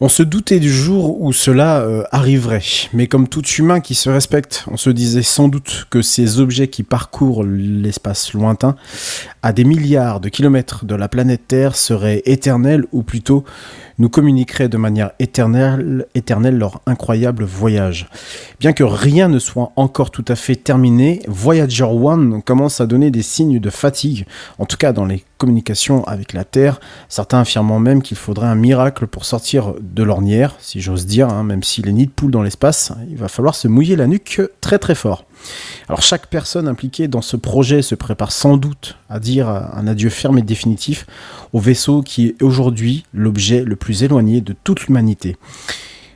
[0.00, 2.62] On se doutait du jour où cela euh, arriverait,
[2.92, 6.68] mais comme tout humain qui se respecte, on se disait sans doute que ces objets
[6.68, 8.76] qui parcourent l'espace lointain,
[9.42, 13.44] à des milliards de kilomètres de la planète Terre, seraient éternels, ou plutôt
[13.98, 18.08] nous communiqueraient de manière éternelle, éternelle leur incroyable voyage.
[18.60, 23.10] Bien que rien ne soit encore tout à fait terminé, Voyager 1 commence à donner
[23.10, 24.26] des signes de fatigue,
[24.58, 28.54] en tout cas dans les communications avec la Terre, certains affirmant même qu'il faudrait un
[28.54, 32.30] miracle pour sortir de l'ornière, si j'ose dire, hein, même s'il est nid de poule
[32.30, 35.24] dans l'espace, il va falloir se mouiller la nuque très très fort.
[35.88, 40.10] Alors chaque personne impliquée dans ce projet se prépare sans doute à dire un adieu
[40.10, 41.06] ferme et définitif
[41.52, 45.36] au vaisseau qui est aujourd'hui l'objet le plus éloigné de toute l'humanité.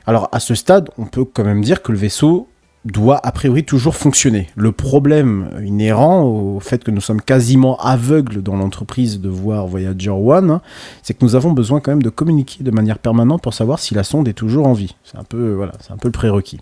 [0.05, 2.47] Alors à ce stade, on peut quand même dire que le vaisseau
[2.85, 4.49] doit a priori toujours fonctionner.
[4.55, 10.11] Le problème inhérent au fait que nous sommes quasiment aveugles dans l'entreprise de voir Voyager
[10.11, 10.61] 1, hein,
[11.01, 13.93] c'est que nous avons besoin quand même de communiquer de manière permanente pour savoir si
[13.93, 14.95] la sonde est toujours en vie.
[15.03, 16.59] C'est un peu voilà, c'est un peu le prérequis.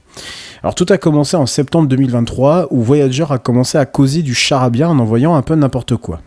[0.62, 4.90] Alors tout a commencé en septembre 2023 où Voyager a commencé à causer du charabia
[4.90, 6.22] en envoyant un peu n'importe quoi.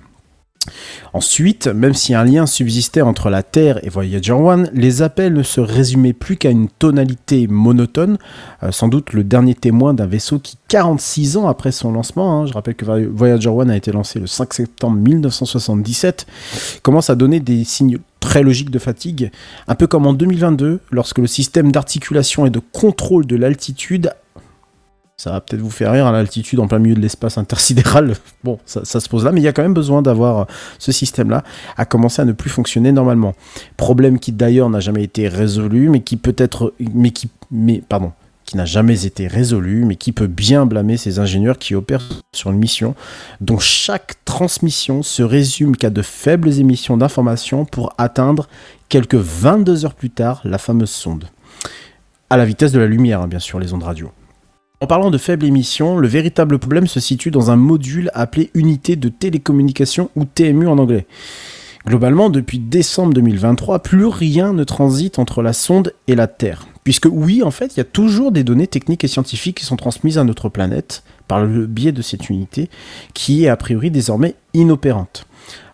[1.12, 5.43] Ensuite, même si un lien subsistait entre la Terre et Voyager 1, les appels ne
[5.43, 8.19] se résumaient plus qu'à une tonalité monotone,
[8.62, 12.47] euh, sans doute le dernier témoin d'un vaisseau qui, 46 ans après son lancement, hein,
[12.47, 16.27] je rappelle que Voyager 1 a été lancé le 5 septembre 1977,
[16.82, 19.31] commence à donner des signes très logiques de fatigue,
[19.69, 24.12] un peu comme en 2022, lorsque le système d'articulation et de contrôle de l'altitude
[25.16, 28.15] ça va peut-être vous faire rire à l'altitude en plein milieu de l'espace intersidéral.
[28.43, 30.47] Bon, ça, se pose là, mais il y a quand même besoin d'avoir
[30.78, 31.45] ce système-là
[31.78, 33.35] à commencer à ne plus fonctionner normalement.
[33.78, 37.31] Problème qui d'ailleurs n'a jamais été résolu, mais qui peut être, mais qui,
[37.89, 38.12] pardon,
[38.45, 42.51] qui n'a jamais été résolu, mais qui peut bien blâmer ces ingénieurs qui opèrent sur
[42.51, 42.95] une mission
[43.41, 48.47] dont chaque transmission se résume qu'à de faibles émissions d'informations pour atteindre
[48.91, 51.24] quelques 22 heures plus tard la fameuse sonde.
[52.28, 54.11] À la vitesse de la lumière, hein, bien sûr, les ondes radio.
[54.85, 58.97] En parlant de faible émission, le véritable problème se situe dans un module appelé unité
[58.97, 61.06] de télécommunication ou TMU en anglais.
[61.86, 66.66] Globalement, depuis décembre 2023, plus rien ne transite entre la sonde et la Terre.
[66.85, 69.77] Puisque oui, en fait, il y a toujours des données techniques et scientifiques qui sont
[69.77, 72.69] transmises à notre planète par le biais de cette unité,
[73.15, 75.27] qui est a priori désormais inopérante.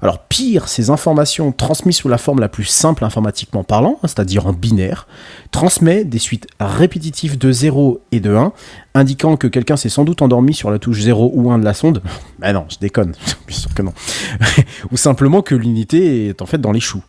[0.03, 4.47] Alors pire, ces informations transmises sous la forme la plus simple informatiquement parlant, hein, c'est-à-dire
[4.47, 5.07] en binaire,
[5.51, 8.53] transmet des suites répétitives de 0 et de 1,
[8.95, 11.75] indiquant que quelqu'un s'est sans doute endormi sur la touche 0 ou 1 de la
[11.75, 12.03] sonde.
[12.41, 13.13] Ben non, je déconne,
[13.47, 13.93] bien sûr que non.
[14.91, 17.03] ou simplement que l'unité est en fait dans les choux.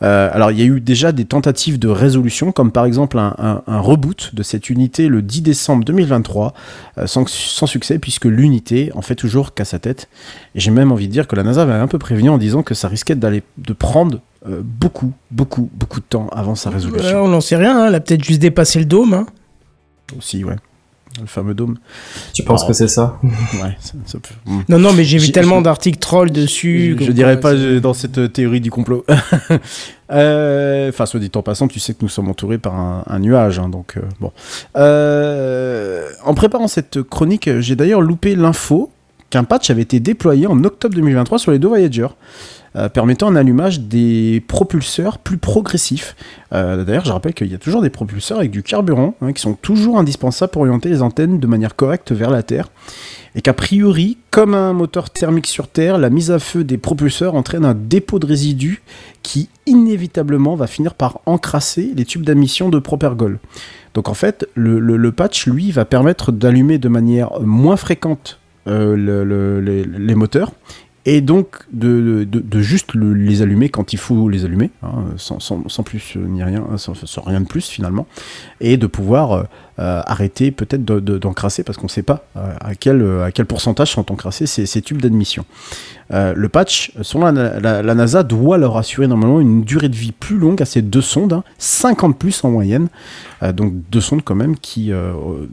[0.00, 3.62] Euh, alors il y a eu déjà des tentatives de résolution, comme par exemple un,
[3.66, 6.54] reboot de cette unité le 10 décembre 2023,
[6.96, 10.08] euh, sans, sans, succès, puisque l'unité en fait toujours qu'à sa tête.
[10.54, 12.62] Et j'ai même envie de dire que la NASA avait un peu prévenu en disant
[12.62, 17.18] que ça risquait d'aller de prendre euh, beaucoup, beaucoup, beaucoup de temps avant sa résolution.
[17.18, 19.14] Euh, on n'en sait rien, hein, elle a peut-être juste dépassé le dôme.
[19.14, 19.26] Hein.
[20.16, 20.56] Aussi, ouais.
[21.20, 21.78] Le fameux dôme.
[22.32, 22.68] Tu penses oh.
[22.68, 23.18] que c'est ça
[23.62, 23.76] Ouais.
[23.80, 24.34] Ça, ça peut...
[24.68, 26.96] Non, non, mais j'ai vu tellement d'articles trolls dessus.
[26.98, 29.04] Je, je dirais pas je, dans cette théorie du complot.
[30.10, 33.18] Enfin, euh, soit dit en passant, tu sais que nous sommes entourés par un, un
[33.18, 34.32] nuage, hein, donc euh, bon.
[34.78, 38.90] Euh, en préparant cette chronique, j'ai d'ailleurs loupé l'info
[39.30, 42.08] qu'un patch avait été déployé en octobre 2023 sur les deux Voyager.
[42.76, 46.14] Euh, permettant un allumage des propulseurs plus progressifs.
[46.52, 49.40] Euh, D'ailleurs, je rappelle qu'il y a toujours des propulseurs avec du carburant hein, qui
[49.40, 52.70] sont toujours indispensables pour orienter les antennes de manière correcte vers la Terre.
[53.34, 57.34] Et qu'a priori, comme un moteur thermique sur Terre, la mise à feu des propulseurs
[57.34, 58.82] entraîne un dépôt de résidus
[59.22, 63.38] qui inévitablement va finir par encrasser les tubes d'admission de Propergol.
[63.94, 68.37] Donc en fait, le, patch, lui, va permettre d'allumer de manière moins fréquente
[68.68, 70.52] euh, le, les, les moteurs
[71.10, 75.40] et donc de, de, juste le- les allumer quand il faut les allumer, hein, sans,
[75.40, 78.06] sans, sans plus euh, ni rien, sans, sans rien de plus finalement,
[78.60, 79.42] et de pouvoir euh,
[79.78, 83.46] euh, arrêter peut-être de- de- d'encrasser parce qu'on ne sait pas à quel, à quel
[83.46, 85.44] pourcentage sont encrassés ces, tubes d'admission.
[86.10, 90.38] Le patch, selon la, la- NASA, doit leur assurer normalement une durée de vie plus
[90.38, 92.88] longue à ces deux sondes, hein, 50 plus en moyenne.
[93.54, 94.90] Donc deux sondes quand même qui,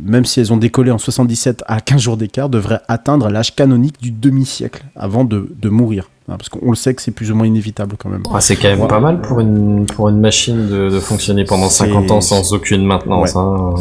[0.03, 4.02] même si elles ont décollé en 77 à 15 jours d'écart, devraient atteindre l'âge canonique
[4.02, 6.10] du demi-siècle avant de, de mourir.
[6.28, 8.24] Hein, parce qu'on le sait que c'est plus ou moins inévitable quand même.
[8.34, 8.88] Ah, c'est quand même Ouais.
[8.88, 12.54] pas mal pour une, pour une machine de, de fonctionner pendant C'est- 50 ans sans
[12.54, 13.34] aucune maintenance.
[13.36, 13.42] Ouais.
[13.42, 13.74] hein.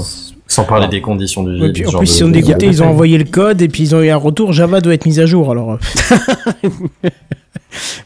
[0.47, 3.25] Sans parler des conditions du Ouais, ce en genre plus, écoutait, ils ont envoyé le
[3.25, 4.53] code et puis ils ont eu un retour.
[4.53, 5.51] Java doit être mis à jour.
[5.51, 5.79] Alors,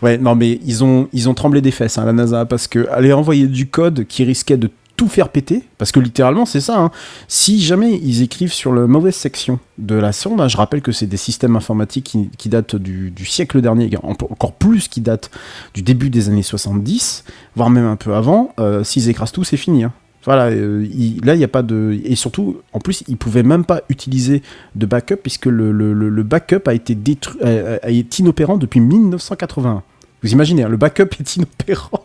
[0.02, 2.88] Ouais, non, mais ils ont, ils ont tremblé des fesses, hein, la NASA, parce que
[2.90, 6.78] aller envoyer du code qui risquait de tout faire péter, parce que littéralement, c'est ça.
[6.78, 6.90] hein.
[7.28, 10.90] Si jamais ils écrivent sur la mauvaise section de la sonde, hein, je rappelle que
[10.90, 15.30] c'est des systèmes informatiques qui, datent du, siècle dernier, en- encore plus qui datent
[15.72, 19.56] du début des années 70, voire même un peu avant, euh, s'ils écrasent tout, c'est
[19.56, 19.84] fini.
[19.84, 19.92] hein.
[20.24, 22.00] Voilà, euh, il- là il n'y a pas de.
[22.04, 24.42] Et surtout, en plus, ils pouvaient même pas utiliser
[24.74, 29.84] de backup puisque le, backup a été, détruit, est inopérant depuis 1981.
[30.24, 32.02] Vous imaginez, le backup est inopérant.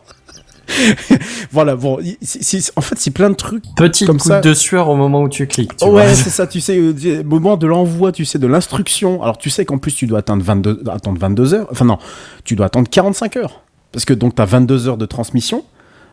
[1.52, 3.64] voilà, bon, en fait, c'est plein de trucs.
[3.76, 5.78] Petite Comme ça- de sueur au moment où tu cliques.
[5.78, 9.22] Tu ouais, c'est ça, tu sais, euh, au moment de l'envoi, tu sais, de l'instruction.
[9.22, 11.68] Alors, tu sais qu'en plus, tu dois attendre 22, attendre 22 heures.
[11.72, 11.98] Enfin, non,
[12.44, 13.62] tu dois attendre 45 heures.
[13.92, 15.64] Parce que donc, tu as 22 heures de transmission.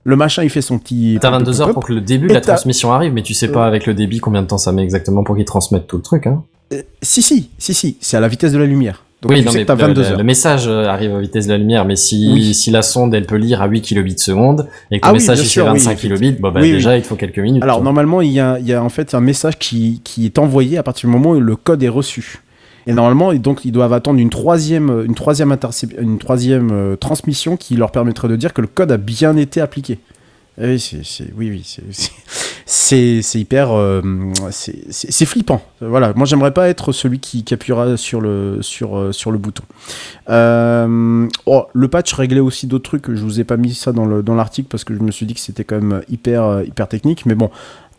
[0.04, 1.18] Le machin, il fait son petit.
[1.20, 3.66] T'as 22 heures pour que le début de la transmission arrive, mais tu sais pas
[3.66, 6.26] avec le débit combien de temps ça met exactement pour qu'ils transmettent tout le truc.
[6.26, 6.42] Hein.
[6.72, 9.04] Euh, Si, si, si, si, c'est à la vitesse de la lumière.
[9.22, 10.16] Donc, oui, tu non, sais mais que le, 22 le- heures.
[10.18, 12.54] le message euh, arrive à vitesse de la lumière, mais si, Oui.
[12.54, 15.22] si la sonde elle peut lire à 8 kilobits seconde et que Ah le oui,
[15.22, 16.16] message bien il fait sûr, oui, 25 effectivement.
[16.18, 16.72] kilobits, bon, bah, Oui, oui.
[16.76, 17.62] déjà il te faut quelques minutes.
[17.62, 20.38] Alors normalement, il y a, il y a en fait un message qui, qui est
[20.38, 22.38] envoyé à partir du moment où le code est reçu.
[22.86, 25.54] Et normalement, donc ils doivent attendre une troisième, une troisième,
[26.00, 29.60] une troisième euh, transmission qui leur permettrait de dire que le code a bien été
[29.60, 29.98] appliqué.
[30.58, 31.00] Eh Oui,
[31.36, 32.10] oui, oui,
[32.72, 34.00] c'est, hyper, euh,
[34.50, 35.60] c'est, flippant.
[35.80, 39.64] Voilà, moi j'aimerais pas être celui qui, appuiera sur le, sur, euh, sur le bouton.
[40.28, 43.12] Euh, oh, le patch réglait aussi d'autres trucs.
[43.12, 45.26] Je vous ai pas mis ça dans, le, dans l'article parce que je me suis
[45.26, 47.26] dit que c'était quand même hyper, hyper technique.
[47.26, 47.50] Mais bon,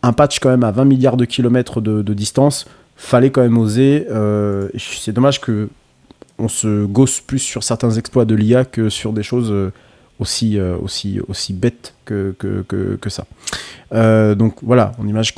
[0.03, 2.65] un patch quand même à 20 milliards de kilomètres de, distance,
[2.95, 4.07] fallait quand même oser.
[4.77, 5.68] C'est dommage que
[6.39, 9.53] on se gosse plus sur certains exploits de l'IA que sur des choses
[10.22, 12.64] aussi, euh, aussi, aussi bêtes que, que,
[13.02, 13.26] que, ça.
[13.91, 15.35] Euh, donc voilà, on imagine,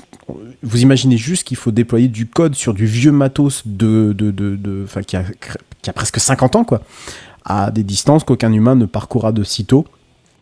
[0.61, 4.55] vous imaginez juste qu'il faut déployer du code sur du vieux matos de, de, de,
[4.57, 5.23] de- qui, a,
[5.81, 6.81] qui a presque 50 ans, quoi,
[7.45, 9.85] à des distances qu'aucun humain ne parcourra de sitôt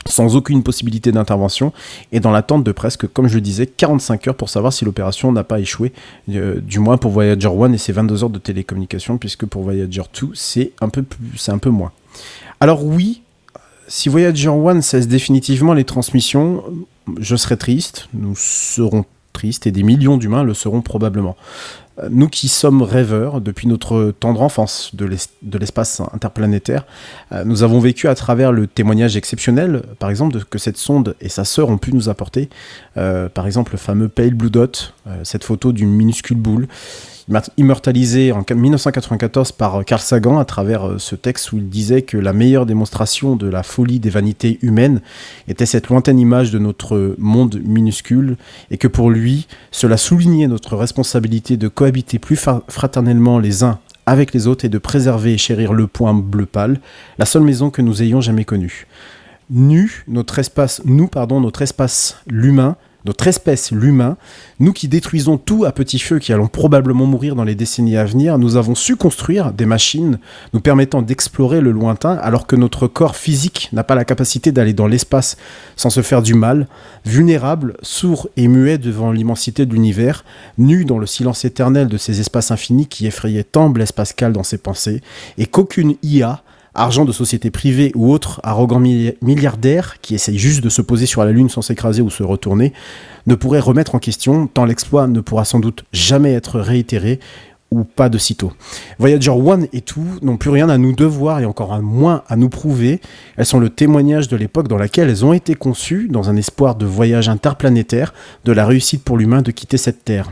[0.07, 1.71] sans aucune possibilité d'intervention
[2.11, 5.31] et dans l'attente de presque, comme je le disais, 45 heures pour savoir si l'opération
[5.31, 5.93] n'a pas échoué,
[6.29, 10.01] euh, du moins pour Voyager 1 et ses 22 heures de télécommunication, puisque pour Voyager
[10.19, 11.91] 2, c'est un un peu moins.
[12.59, 13.21] Alors oui,
[13.91, 16.63] si Voyager 1 cesse définitivement les transmissions,
[17.19, 19.03] je serais triste, nous serons
[19.33, 21.35] tristes et des millions d'humains le seront probablement.
[21.99, 26.85] Euh, Nous qui sommes rêveurs depuis notre tendre enfance de l'es- de l'espace interplanétaire,
[27.33, 31.27] euh, nous avons vécu à travers le témoignage exceptionnel, par exemple, que cette sonde et
[31.27, 32.49] sa sœur ont pu nous apporter.
[32.95, 34.93] Euh, par exemple, le fameux Pale Blue Dot,
[35.23, 36.67] cette photo d'une minuscule boule,
[37.29, 42.01] immort- immortalisée en 1994 par Carl Sagan à travers euh, ce texte où il disait
[42.01, 45.01] que la meilleure démonstration de la folie des vanités humaines
[45.47, 48.37] était cette lointaine image de notre monde minuscule
[48.69, 54.33] et que pour lui, cela soulignait notre responsabilité de cohabiter plus fraternellement les uns avec
[54.33, 56.79] les autres et de préserver et chérir le point bleu pâle,
[57.19, 58.87] la seule maison que nous ayons jamais connue.
[59.49, 64.17] Nu, notre espace, nous, pardon, notre espace, l'humain, notre espèce, l'humain,
[64.59, 68.05] nous qui détruisons tout à petit feu, qui allons probablement mourir dans les décennies à
[68.05, 70.19] venir, nous avons su construire des machines
[70.53, 74.73] nous permettant d'explorer le lointain, alors que notre corps physique n'a pas la capacité d'aller
[74.73, 75.37] dans l'espace
[75.75, 76.67] sans se faire du mal,
[77.05, 80.23] vulnérable, sourd et muet devant l'immensité de l'univers,
[80.57, 84.43] nu dans le silence éternel de ces espaces infinis qui effrayaient tant Blaise Pascal dans
[84.43, 85.01] ses pensées,
[85.37, 90.63] et qu'aucune IA, argent de société privée ou autre arrogant milli- milliardaire qui essaye juste
[90.63, 92.73] de se poser sur la Lune sans s'écraser ou se retourner,
[93.27, 97.19] ne pourrait remettre en question, tant l'exploit ne pourra sans doute jamais être réitéré
[97.71, 98.51] ou pas de sitôt.
[98.99, 102.49] Voyager 1 et tout n'ont plus rien à nous devoir et encore moins à nous
[102.49, 102.99] prouver.
[103.37, 106.75] Elles sont le témoignage de l'époque dans laquelle elles ont été conçues, dans un espoir
[106.75, 110.31] de voyage interplanétaire, de la réussite pour l'humain de quitter cette Terre.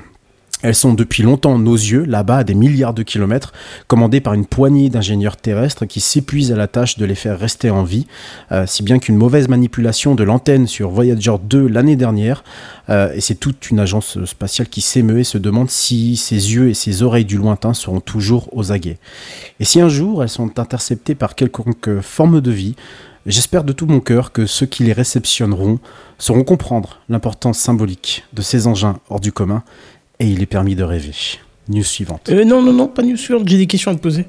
[0.62, 3.54] Elles sont depuis longtemps nos yeux, là-bas, à des milliards de kilomètres,
[3.88, 7.70] commandées par une poignée d'ingénieurs terrestres qui s'épuisent à la tâche de les faire rester
[7.70, 8.08] en vie,
[8.52, 12.44] euh, si bien qu'une mauvaise manipulation de l'antenne sur Voyager 2 l'année dernière,
[12.90, 16.68] euh, et c'est toute une agence spatiale qui s'émeut et se demande si ses yeux
[16.70, 18.98] et ses oreilles du lointain seront toujours aux aguets.
[19.62, 22.76] Et si un jour elles sont interceptées par quelconque forme de vie,
[23.26, 25.80] j'espère de tout mon cœur que ceux qui les réceptionneront
[26.18, 29.64] sauront comprendre l'importance symbolique de ces engins hors du commun
[30.20, 31.14] et il est permis de rêver.
[31.70, 32.30] News suivante.
[32.30, 34.26] Euh, non, non, non, pas news suivante, j'ai des questions à te poser.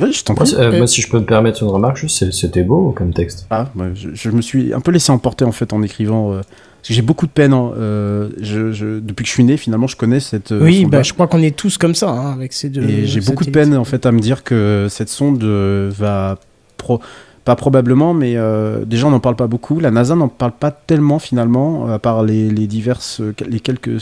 [0.00, 0.54] Ouais, je t'en Moi, prie.
[0.56, 3.46] euh, Euh, moi, si je peux me permettre une remarque, c'était beau comme texte.
[3.50, 6.32] Ah, je, je me suis un peu laissé emporter en fait en écrivant.
[6.32, 7.52] euh, parce que j'ai beaucoup de peine.
[7.52, 10.52] hein, euh, je, je- depuis que je suis né, finalement, je connais cette.
[10.52, 12.82] euh, oui, bah, je crois qu'on est tous comme ça, hein, avec ces deux.
[12.88, 16.38] Et j'ai beaucoup de peine en fait à me dire que cette sonde euh, va
[16.76, 17.00] pro-
[17.44, 19.78] pas probablement, mais euh, déjà on n'en parle pas beaucoup.
[19.80, 23.98] La NASA n'en parle pas tellement finalement, à part les, les diverses, les quelques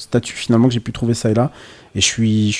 [0.00, 1.50] st- statuts finalement que j'ai pu trouver ça et là.
[1.94, 2.56] Et je suis,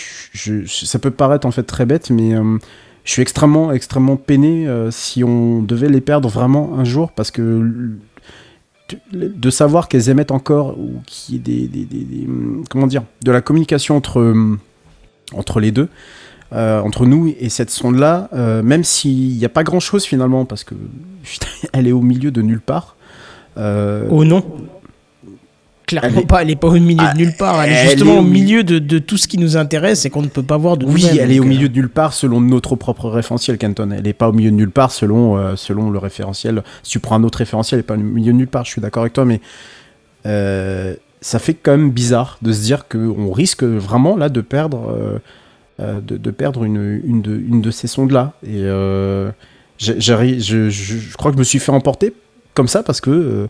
[0.86, 2.58] ça peut paraître en fait très bête, mais euh,
[3.04, 7.30] je suis extrêmement, extrêmement peiné euh, si on devait les perdre vraiment un jour, parce
[7.30, 7.96] que
[9.12, 12.28] de savoir qu'elles émettent encore ou qu'il y ait des, des- des-
[12.68, 14.58] comment dire de la communication entre hum,
[15.32, 15.88] entre les deux
[16.52, 18.28] euh, entre nous et cette sonde là
[18.64, 20.74] même s'il n'y a pas grand chose finalement parce que
[21.72, 22.96] elle est au milieu de nulle part
[23.58, 24.44] euh, Oh non.
[25.90, 28.14] Clairement Elle pas, elle est pas au milieu Ah, de nulle part, elle est justement
[28.14, 30.28] est au au mi- milieu de, de tout ce qui nous intéresse et qu'on ne
[30.28, 32.40] peut pas voir de oui elle est au donc, euh, milieu de nulle part selon
[32.40, 35.90] notre propre référentiel Canton elle n'est pas au milieu de nulle part selon euh, selon
[35.90, 38.46] le référentiel si tu prends un autre référentiel elle n'est pas au milieu de nulle
[38.48, 39.40] part je suis d'accord avec toi mais
[40.26, 45.20] euh, ça fait quand même bizarre de se dire qu'on risque vraiment là de perdre
[45.80, 48.62] euh, de, de perdre une, une, de, une de ces sondes là et
[49.78, 52.12] je, je crois que je me suis fait emporter
[52.54, 53.48] comme ça parce que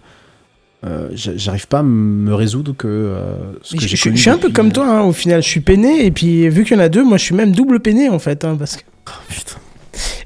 [0.86, 4.16] euh, j'a- j'arrive pas à me résoudre que euh, ce que Je, j'ai je- je
[4.20, 6.76] suis un peu comme toi, hein, au final, je suis peiné, et puis vu qu'il
[6.76, 8.82] y en a deux, moi je suis même double peiné en fait, hein, parce que.
[9.28, 9.56] putain.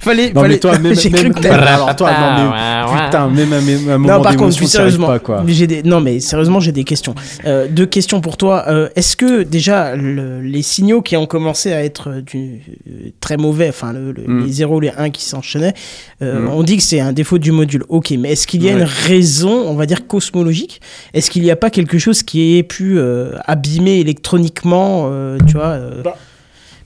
[0.01, 3.05] Fallait, Non, fallait- mais toi, même, j'ai cru même, que même- alors toi, non, mais,
[3.07, 3.57] putain, même à
[3.95, 5.43] un moment Non, par contre, sérieusement, pas, quoi.
[5.47, 5.83] j'ai des...
[5.83, 7.15] non mais sérieusement, j'ai des questions.
[7.47, 8.65] Euh, deux questions pour toi.
[8.69, 13.11] Euh, Est-ce que déjà le- les signaux qui ont commencé à être euh, du, euh,
[13.21, 14.47] très mauvais, enfin le- le- Mm.
[14.47, 15.75] les 0 les 1 qui s'enchaînaient,
[16.23, 16.49] euh, Mm.
[16.53, 17.85] on dit que c'est un défaut du module.
[17.89, 18.79] Ok, mais est-ce qu'il y a Ouais.
[18.81, 20.81] une raison, on va dire cosmologique?
[21.15, 25.55] Est-ce qu'il n'y a pas quelque chose qui ait pu euh, abîmer électroniquement, euh, tu
[25.55, 26.17] vois euh, Bah,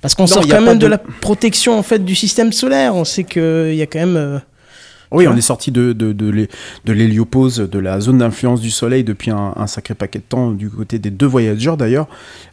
[0.00, 0.84] Parce qu'on sort il quand même de...
[0.86, 2.94] de- la protection en fait du système solaire.
[2.94, 4.16] On sait qu'il y a quand même.
[4.16, 4.38] euh,
[5.10, 6.48] Oui, on est sorti de, de, de l'hé-
[6.84, 10.50] de l'héliopause, de la zone d'influence du Soleil depuis un, un sacré paquet de temps,
[10.52, 12.06] du côté des deux voyageurs d'ailleurs.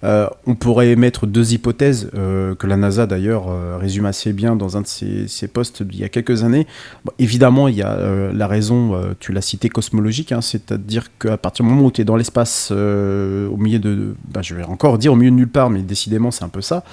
[0.04, 4.56] Euh, on pourrait émettre deux hypothèses euh, que la NASA d'ailleurs euh, résume assez bien
[4.56, 6.66] dans un de ses, ses posts d'il y a quelques années.
[7.04, 11.10] Bon, évidemment, il y a euh, la raison, euh, tu l'as cité, cosmologique, hein, c'est-à-dire
[11.20, 14.16] qu'à partir du moment où tu es dans l'espace, euh, au milieu de.
[14.34, 16.62] bah, je vais encore dire au milieu de nulle part, mais décidément, c'est un peu
[16.62, 16.84] ça.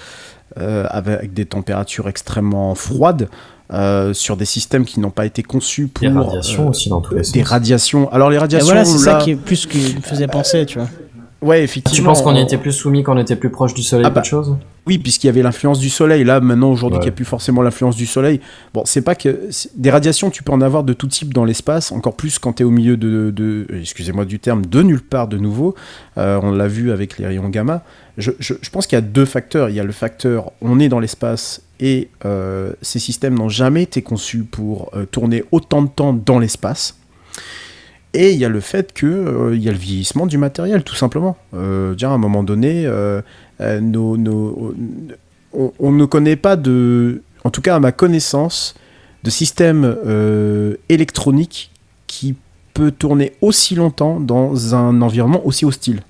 [0.59, 3.29] Euh, avec des températures extrêmement froides,
[3.73, 7.01] euh, sur des systèmes qui n'ont pas été conçus pour Des radiations euh, aussi dans
[7.01, 7.33] tous les sens.
[7.33, 8.13] des radiations.
[8.13, 10.79] Alors les Et radiations, voilà, c'est ça qui est plus qui me faisait penser, tu
[10.79, 10.89] vois.
[11.43, 12.11] Ouais, Tu effectivement.
[12.11, 14.23] penses qu'on y était plus soumis quand on était plus proche du soleil Ah bah,
[14.23, 14.57] chose
[14.87, 16.25] Oui, puisqu'il y avait l'influence du soleil.
[16.25, 17.03] Là, maintenant, aujourd'hui, Ouais.
[17.05, 18.41] qu'il n'y a plus forcément l'influence du soleil.
[18.75, 19.49] Bon, c'est pas que.
[19.77, 22.63] Des radiations, tu peux en avoir de tout type dans l'espace, encore plus quand tu
[22.63, 23.31] es au milieu de.
[23.31, 25.75] de- Excusez-moi du terme, de nulle part de nouveau.
[26.19, 27.85] Euh, on l'a vu avec les rayons gamma.
[28.19, 29.69] Je, je- je pense qu'il y a deux facteurs.
[29.69, 33.83] Il y a le facteur on est dans l'espace et euh, ces systèmes n'ont jamais
[33.85, 36.97] été conçus pour euh, tourner autant de temps dans l'espace.
[38.15, 40.85] Et il y a le fait que euh, il y a le vieillissement du matériel,
[40.85, 41.37] tout simplement.
[41.55, 43.23] Euh, dire, à un moment donné, euh,
[43.61, 44.75] on,
[45.79, 48.75] on ne connaît pas de, en tout cas à ma connaissance,
[49.23, 49.97] de système
[50.89, 51.71] électronique
[52.09, 52.35] qui
[52.75, 56.01] peut tourner aussi longtemps dans un environnement aussi hostile.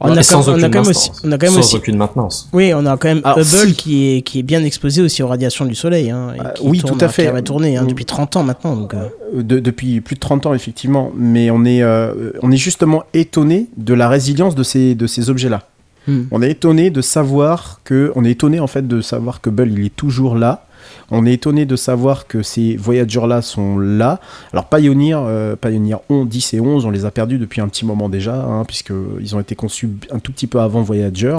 [0.00, 1.22] On a, sans quand, on a aucune quand même aussi, maintenance.
[1.24, 2.48] on a quand même Sans aussi, aucune maintenance.
[2.52, 3.74] oui, on a quand même Alors, Hubble si.
[3.74, 6.66] qui est qui est bien exposé aussi aux radiations du Soleil, hein, et Euh, qui
[6.66, 7.26] oui, tourne- tout à fait.
[7.26, 8.94] Qui va tourner hein, depuis 30 ans maintenant, donc.
[8.94, 9.08] euh,
[9.42, 13.66] De- depuis plus de 30 ans, effectivement, mais on est, euh, on est justement étonné
[13.76, 15.62] de la résilience de ces, de ces objets-là.
[16.06, 16.22] hmm.
[16.30, 19.70] On est étonné de savoir que, on est étonné en fait de savoir que Hubble
[19.72, 20.64] il est toujours là.
[21.10, 24.20] On est étonné de savoir que ces Voyagers-là sont là.
[24.52, 27.86] Alors Pioneer, euh, Pioneer 11, 10 et 11, on les a perdus depuis un petit
[27.86, 31.36] moment déjà, hein, puisqu'ils ont été conçus un tout petit peu avant Voyager.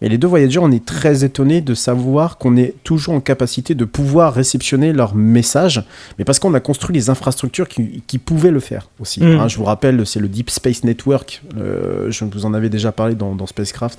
[0.00, 3.74] Mais les deux Voyagers, on est très étonné de savoir qu'on est toujours en capacité
[3.74, 5.82] de pouvoir réceptionner leurs messages,
[6.18, 9.22] mais parce qu'on a construit les infrastructures qui, qui pouvaient le faire aussi.
[9.22, 9.40] Mm.
[9.40, 9.48] hein.
[9.48, 13.14] je vous rappelle, c'est le Deep Space Network, euh, je vous en avais déjà parlé
[13.14, 13.98] dans, dans Spacecraft,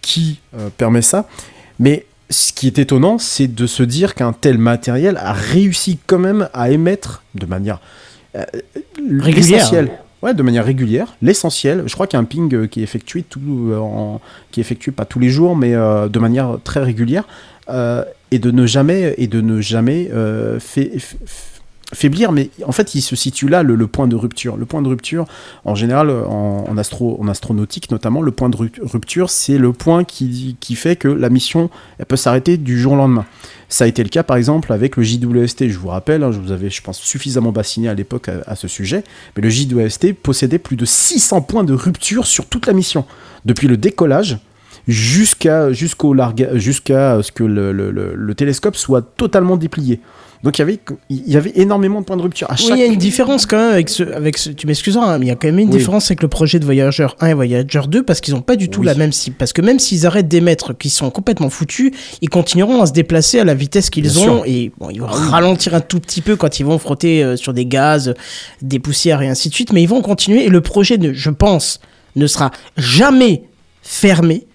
[0.00, 1.28] qui euh, permet ça.
[1.78, 6.18] Mais ce qui est étonnant, c'est de se dire qu'un tel matériel a réussi quand
[6.18, 7.80] même à émettre de manière
[8.34, 8.44] euh,
[8.96, 9.58] Régulière.
[9.58, 9.90] l'essentiel.
[10.22, 11.82] Ouais, de manière régulière, l'essentiel.
[11.86, 13.40] Je crois qu'il y a un ping euh, qui est effectué tout,
[13.70, 14.20] euh, en,
[14.52, 17.24] qui est effectué pas tous les jours, mais euh, de manière très régulière,
[18.30, 20.10] et de ne jamais et de ne jamais
[20.58, 20.92] fait-
[21.92, 22.32] faiblir.
[22.32, 24.56] Mais en fait, il se situe là le, point de rupture.
[24.56, 25.26] Le point de rupture,
[25.64, 30.04] en général, en, astro, en astronautique notamment, le point de ru- rupture, c'est le point
[30.04, 33.26] qui, qui fait que la mission, elle peut s'arrêter du jour au lendemain.
[33.68, 35.68] Ça a été le cas par exemple avec le JWST.
[35.68, 38.56] Je vous rappelle, hein, je vous avais, je pense, suffisamment bassiné à l'époque à, à
[38.56, 39.02] ce sujet.
[39.36, 43.04] Mais le JWST possédait plus de 600 points de rupture sur toute la mission,
[43.44, 44.38] depuis le décollage
[44.88, 50.00] jusqu'à jusqu'au larga- jusqu'à ce que le, le- le- le télescope soit totalement déplié.
[50.42, 52.50] Donc il y avait il y avait énormément de points de rupture.
[52.50, 52.76] À Oui, chaque...
[52.76, 54.02] il y a une différence quand même avec ce.
[54.02, 55.76] Avec ce tu m'excuseras, hein, mais il y a quand même une Oui.
[55.78, 58.68] différence avec le projet de Voyageur 1 et Voyageur 2 parce qu'ils n'ont pas du
[58.68, 58.86] tout Oui.
[58.86, 59.36] la même cible.
[59.38, 61.92] Parce que même s'ils arrêtent d'émettre, qu'ils sont complètement foutus,
[62.22, 64.42] ils continueront à se déplacer à la vitesse qu'ils ont sûr.
[64.46, 65.28] et bon, ils vont Ah oui.
[65.30, 68.12] ralentir un tout petit peu quand ils vont frotter euh, sur des gaz,
[68.62, 71.30] des poussières et ainsi de suite, mais ils vont continuer et le projet, ne, je
[71.30, 71.78] pense,
[72.16, 73.44] ne sera jamais
[73.80, 74.48] fermé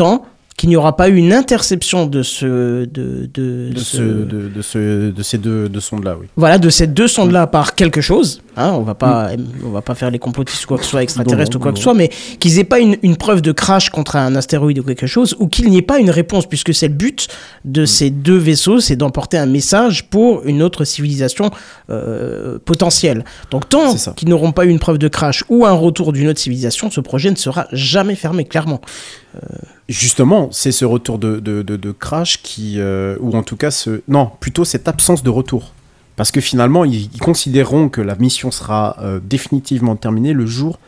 [0.00, 0.24] tant
[0.56, 2.84] qu'il n'y aura pas eu une interception de ce.
[2.84, 6.26] De, de, de, ce, de, de ce- de ces deux de sondes là, oui.
[6.36, 8.42] voilà, de ces deux sondes-là par quelque chose.
[8.58, 9.30] Hein, on va pas,
[9.64, 11.70] on va pas faire les complotistes ou quoi que ce soit extraterrestres Non, ou quoi
[11.70, 12.10] non, que ce soit, mais
[12.40, 15.46] qu'ils aient pas une, une preuve de crash contre un astéroïde ou quelque chose, ou
[15.48, 17.28] qu'il n'y ait pas une réponse, puisque c'est le but
[17.64, 21.50] de ces deux vaisseaux, c'est d'emporter un message pour une autre civilisation
[21.88, 23.24] euh, potentielle.
[23.50, 26.40] Donc tant qu'ils n'auront pas eu une preuve de crash ou un retour d'une autre
[26.40, 28.80] civilisation, ce projet ne sera jamais fermé, clairement.
[29.90, 34.02] Justement, c'est ce retour de, de, de- crash qui, euh, ou en tout cas, ce,
[34.06, 35.72] non, plutôt cette absence de retour.
[36.14, 40.78] Parce que finalement, ils, ils considéreront que la mission sera euh, définitivement terminée le jour,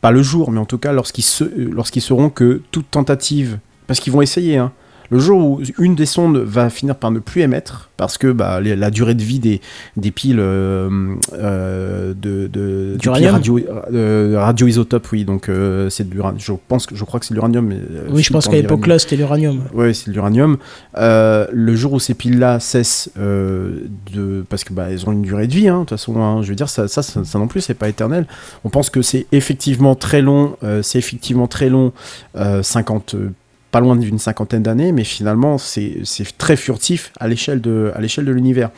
[0.00, 3.60] pas le jour, mais en tout cas lorsqu'ils se, euh, lorsqu'ils sauront que toute tentative,
[3.86, 4.72] parce qu'ils vont essayer, hein,
[5.10, 8.60] le jour où une des sondes va finir par ne plus émettre, parce que bah,
[8.60, 9.60] les- la durée de vie des,
[9.96, 10.88] des piles euh,
[11.34, 13.58] euh, de, de piles radio,
[13.92, 15.50] euh, radioisotopes, oui, donc
[15.90, 16.40] c'est de l'uranium.
[16.40, 17.66] Je pense que je crois que c'est de l'uranium.
[17.66, 17.76] mais,
[18.10, 19.60] oui, je pense qu'à l'époque là, c'était l'uranium.
[19.74, 20.56] Ouais, c'est de l'uranium.
[20.96, 25.52] Le jour où ces piles-là cessent de, parce que bah, elles ont une durée de
[25.54, 26.16] vie, hein, de toute façon.
[26.22, 28.26] hein, je veux dire, ça, ça, ça, ça non plus, c'est pas éternel.
[28.64, 30.56] On pense que c'est effectivement très long.
[30.82, 31.92] c'est effectivement très long,
[32.36, 33.30] euh, 50, euh,
[33.70, 36.02] pas loin d'une cinquantaine d'années, mais finalement, c'est
[36.38, 38.70] très furtif à l'échelle de, l'univers.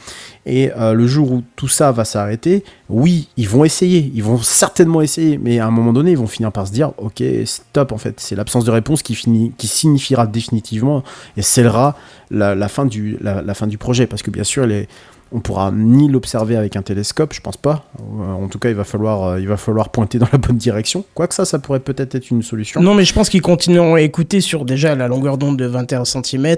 [0.44, 4.38] Et euh, le jour où tout ça va s'arrêter, oui, ils vont essayer, ils vont
[4.38, 7.92] certainement essayer, mais à un moment donné, ils vont finir par se dire, ok, stop,
[7.92, 9.16] en fait, c'est l'absence de réponse qui,
[9.56, 11.02] qui signifiera définitivement
[11.36, 11.96] et scellera
[12.30, 14.88] la, la fin, du, la fin du projet, parce que bien sûr, les,
[15.34, 17.84] on pourra ni l'observer avec un télescope, je pense pas.
[18.00, 20.56] Euh, En tout cas, il va falloir, euh, il va falloir pointer dans la bonne
[20.58, 21.04] direction.
[21.14, 22.80] Quoique ça, ça pourrait peut-être être une solution.
[22.82, 26.04] Non, mais je pense qu'ils continueront à écouter sur déjà la longueur d'onde de 21
[26.04, 26.56] cm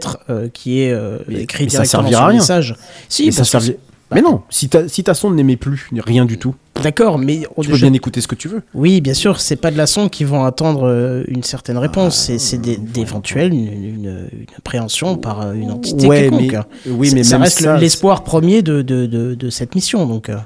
[0.53, 2.41] qui est euh, Mais- écrit mais ça directement servira sur à le rien.
[2.41, 2.77] message.
[3.09, 3.71] Si, Mais ça parce
[4.13, 7.63] Mais non, si ta, si ta sonde n'émet plus rien du tout, d'accord, mais au
[7.63, 8.63] tu peux déjà- bien écouter ce que tu veux.
[8.75, 12.31] oui, bien sûr, c'est pas de la sonde qui vont attendre euh, une certaine réponse,
[12.33, 16.41] Ah, c'est d'éventuelles une, une, une appréhension par euh, une entité Ouais, quelconque.
[16.53, 16.67] mais- hein.
[16.87, 20.29] Oui, mais ça même reste l'espoir premier de, de, de, de cette mission, donc.
[20.29, 20.37] euh.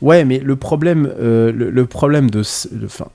[0.00, 2.42] Ouais, mais le problème, euh, le, le problème de,
[2.84, 3.06] enfin,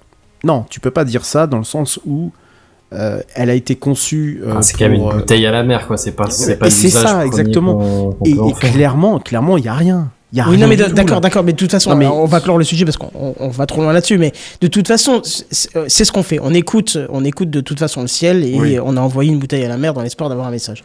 [0.43, 2.31] non, tu peux pas dire ça dans le sens où
[2.95, 4.41] euh, elle a été conçue.
[4.45, 5.97] euh, Ah, c'est quand même pour, une euh, bouteille à la mer, quoi.
[5.97, 7.75] C'est pas, c'est et pas c'est ça, exactement.
[7.77, 10.09] qu'on- qu'on et, clairement, clairement, il y a rien.
[10.33, 12.07] Il y a Oui, rien non, mais d'accord, d'accord, mais de toute façon, Non, mais-
[12.07, 14.67] on va clore le sujet parce qu'on on- on va trop loin là-dessus, mais de
[14.67, 16.39] toute façon, c'est euh, c'est ce qu'on fait.
[16.41, 18.77] On écoute, on écoute de toute façon le ciel et Oui.
[18.83, 20.83] on a envoyé une bouteille à la mer dans l'espoir d'avoir un message.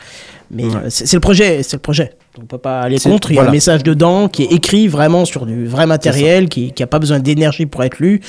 [0.52, 0.74] Mais Ouais.
[0.76, 2.12] euh, c'est le projet, c'est le projet.
[2.40, 3.30] On peut pas aller contre.
[3.30, 3.50] Il y a voilà.
[3.50, 6.98] un message dedans qui est écrit vraiment sur du vrai matériel, qui, qui a pas
[6.98, 8.20] besoin d'énergie pour être lu.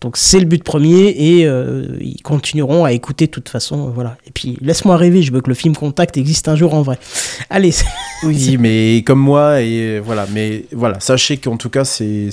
[0.00, 3.88] Donc c'est le but premier et euh, ils continueront à écouter de toute façon.
[3.88, 4.16] euh, voilà.
[4.26, 5.22] Et puis laisse-moi rêver.
[5.22, 6.98] Je veux que le film Contact existe un jour en vrai.
[7.50, 7.72] Allez.
[8.24, 12.28] Oui, mais comme moi, et voilà, mais voilà, sachez qu'en tout cas, c'est.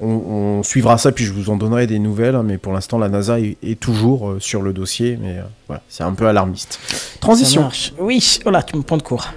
[0.00, 2.98] On, on suivra ça, puis je vous en donnerai des nouvelles, hein, mais pour l'instant,
[2.98, 6.26] la NASA est, est toujours euh, sur le dossier, mais euh, voilà, c'est un peu
[6.26, 6.78] alarmiste.
[7.20, 7.70] Transition.
[7.98, 8.40] Oui.
[8.42, 9.28] Voilà, tu me prends de court.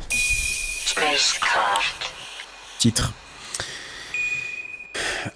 [2.79, 3.13] titre.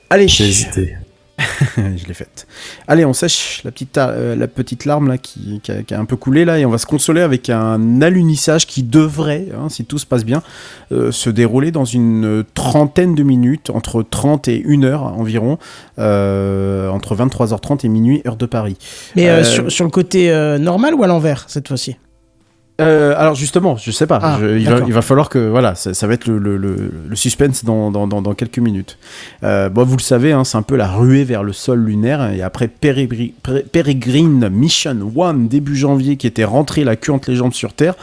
[0.09, 0.95] Allez, J'ai hésité.
[1.77, 2.48] je l'ai faite.
[2.88, 5.99] Allez, on sèche la petite, euh, la petite larme là qui, qui a, qui a
[5.99, 9.69] un peu coulé là et on va se consoler avec un alunissage qui devrait, hein,
[9.69, 10.41] si tout se passe bien,
[10.91, 15.57] euh, se dérouler dans une trentaine de minutes, entre 30 et 1 heure environ,
[15.99, 18.77] euh, entre 23h30 et minuit, heure de Paris.
[19.15, 21.98] Mais sur, sur le côté normal ou à l'envers cette fois-ci?
[22.81, 24.19] Euh, alors justement, je sais pas.
[24.22, 24.88] Ah, Je- il, va, d'accord.
[24.89, 27.89] il va falloir que voilà, ça, ça va être le, le- le- le suspense dans,
[27.89, 28.97] dans, dans, dans quelques minutes.
[29.43, 32.31] Euh, bon, vous le savez, hein, c'est un peu la ruée vers le sol lunaire.
[32.34, 37.30] Et après Peribri- Pere- Peregrine Mission 1 début janvier, qui était rentré la queue entre
[37.31, 37.95] les jambes sur Terre.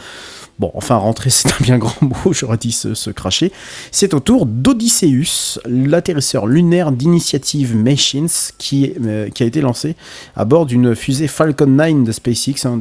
[0.57, 3.51] bon, enfin rentrer c'est un bien grand mot, j'aurais dit se, se cracher,
[3.91, 8.27] c'est au tour d'Odysseus, l'atterrisseur lunaire d'initiative Machines
[8.57, 9.95] qui, euh, qui a été lancé
[10.35, 12.77] à bord d'une fusée Falcon 9 de SpaceX, hein,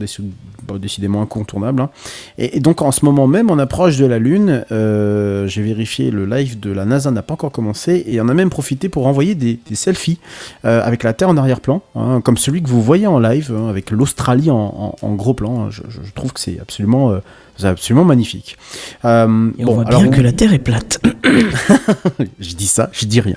[0.80, 1.82] décidément incontournable.
[1.82, 1.90] hein.
[2.39, 6.10] Et, et donc en ce moment même, on approche de la Lune, euh, j'ai vérifié,
[6.10, 9.06] le live de la NASA n'a pas encore commencé, et on a même profité pour
[9.06, 10.18] envoyer des, des selfies
[10.64, 13.68] euh, avec la Terre en arrière-plan, hein, comme celui que vous voyez en live, hein,
[13.68, 14.56] avec l'Australie en,
[15.02, 15.70] en- en gros plan.
[15.70, 15.82] Je,
[16.14, 17.18] trouve que c'est absolument, euh,
[17.56, 18.56] c'est absolument magnifique.
[19.05, 21.01] Euh, Et on bon, voit alors, bien que la Terre est plate.
[22.40, 23.36] je dis ça, je dis rien.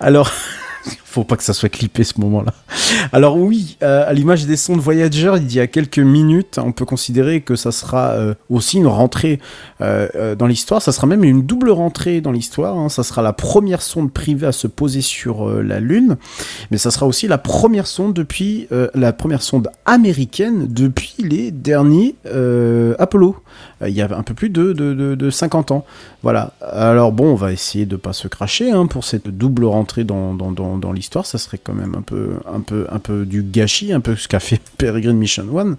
[0.00, 0.30] Alors,
[1.04, 2.52] faut pas que ça soit clippé ce moment-là.
[3.12, 6.84] Alors oui, euh, à l'image des sondes Voyager, il y a quelques minutes, on peut
[6.84, 9.40] considérer que ça sera euh, aussi une rentrée
[9.80, 10.82] euh, dans l'histoire.
[10.82, 12.76] Ça sera même une double rentrée dans l'histoire.
[12.76, 12.88] hein.
[12.88, 16.16] Ça sera la première sonde privée à se poser sur la Lune,
[16.70, 22.14] mais ça sera aussi la première sonde depuis la première sonde américaine depuis les derniers
[22.98, 23.36] Apollo.
[23.82, 25.84] Euh, il y a un peu plus de, de, de, de 50 ans.
[26.22, 26.52] Voilà.
[26.60, 30.34] Alors bon, on va essayer de pas se cracher hein, pour cette double rentrée dans,
[30.34, 31.26] dans, dans, dans l'histoire.
[31.26, 34.28] Ça serait quand même un peu, un peu, un peu du gâchis, un peu ce
[34.28, 35.76] qu'a fait Peregrine Mission One.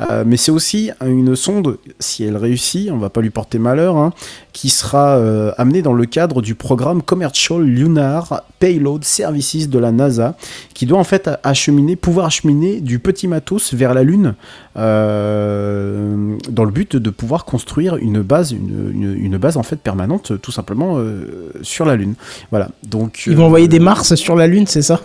[0.00, 3.96] Euh, mais c'est aussi une sonde, si elle réussit, on va pas lui porter malheur,
[3.96, 4.12] hein,
[4.52, 9.92] qui sera euh, amenée dans le cadre du programme Commercial Lunar Payload Services de la
[9.92, 10.36] NASA,
[10.74, 14.34] qui doit en fait acheminer, pouvoir acheminer du petit matos vers la Lune,
[14.74, 20.40] dans le but de pouvoir construire une base, une, une, une base en fait permanente,
[20.40, 22.14] tout simplement euh, sur la Lune.
[22.50, 22.68] Voilà.
[22.82, 25.02] Donc Ils vont euh, envoyer des Mars sur la Lune, c'est ça?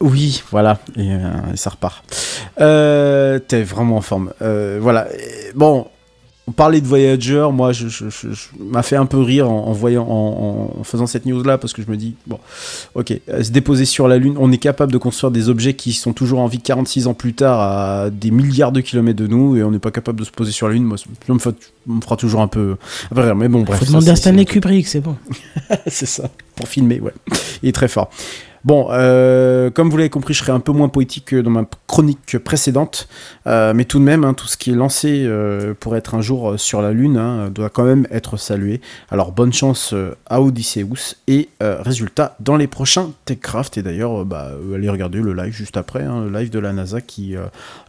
[0.00, 2.04] Oui, voilà, et, euh, et ça repart.
[2.60, 4.32] Euh, T'es vraiment en forme.
[4.42, 5.08] Euh, voilà.
[5.56, 5.88] Bon,
[6.48, 9.66] on parlait de Voyager, moi, je, je, je- je- m'a fait un peu rire en,
[9.66, 12.38] en voyant, en, en faisant cette news-là, parce que je me dis, bon,
[12.94, 15.92] ok, euh, se déposer sur la Lune, on est capable de construire des objets qui
[15.92, 19.56] sont toujours en vie 46 ans plus tard à des milliards de kilomètres de nous,
[19.56, 20.84] et on n'est pas capable de se poser sur la Lune.
[20.84, 22.76] Moi, ça me, fait- me fera toujours un peu,
[23.10, 23.36] rire.
[23.36, 23.80] Mais bon, bref.
[23.80, 25.16] Faut demander à Stanley Kubrick, c'est bon.
[25.86, 27.12] c'est ça, pour filmer, ouais.
[27.62, 28.08] Il est très fort.
[28.68, 31.64] Bon, euh, comme vous l'avez compris, je serai un peu moins poétique que dans ma
[31.86, 33.08] chronique précédente,
[33.46, 36.20] euh, mais tout de même, hein, tout ce qui est lancé euh, pour être un
[36.20, 38.82] jour sur la Lune hein, doit quand même être salué.
[39.10, 39.94] Alors bonne chance
[40.26, 43.78] à Odysseus et résultat dans les prochains TechCraft.
[43.78, 47.00] Et d'ailleurs, bah, allez regarder le live juste après, hein, le live de la NASA
[47.00, 47.36] qui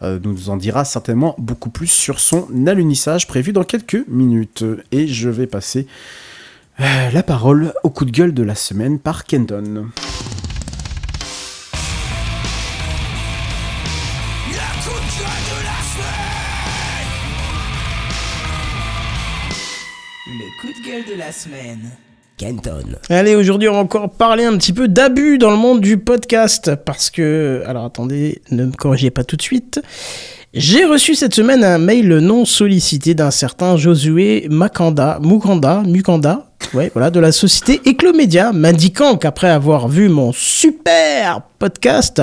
[0.02, 4.64] nous en dira certainement beaucoup plus sur son alunissage prévu dans quelques minutes.
[4.94, 5.88] Et je vais passer
[6.80, 9.90] la parole au coup de gueule de la semaine par Kendon.
[21.30, 21.92] La semaine.
[22.38, 22.96] Kenton.
[23.10, 26.74] Allez, aujourd'hui, on va encore parler un petit peu d'abus dans le monde du podcast.
[26.74, 29.80] Parce que, alors attendez, ne me corrigez pas tout de suite.
[30.56, 36.92] J'ai reçu cette semaine un mail non sollicité d'un certain Josué Makanda, Mukanda, Mukanda, ouais,
[36.94, 42.22] voilà, de la société Eclomédia, m'indiquant qu'après avoir vu mon super podcast,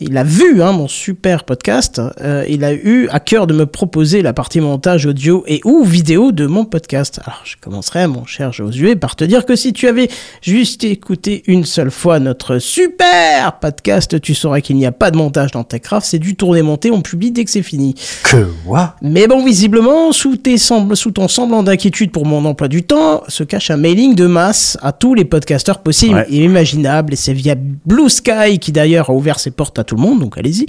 [0.00, 3.66] il a vu hein, mon super podcast, euh, il a eu à cœur de me
[3.66, 7.20] proposer la partie montage audio et ou vidéo de mon podcast.
[7.26, 10.08] Alors je commencerai, mon cher Josué, par te dire que si tu avais
[10.40, 15.16] juste écouté une seule fois notre super podcast, tu saurais qu'il n'y a pas de
[15.16, 17.96] montage dans Techcraft, c'est du tourné-monté, on publie dès que c'est fini.
[18.22, 22.68] Que what Mais bon, visiblement, sous, tes sembl- sous ton semblant d'inquiétude pour mon emploi
[22.68, 26.26] du temps, se cache un mailing de masse à tous les podcasteurs possibles Ouais.
[26.30, 27.12] et imaginables.
[27.12, 30.20] Et c'est via Blue Sky, qui d'ailleurs a ouvert ses portes à tout le monde,
[30.20, 30.64] donc allez-y.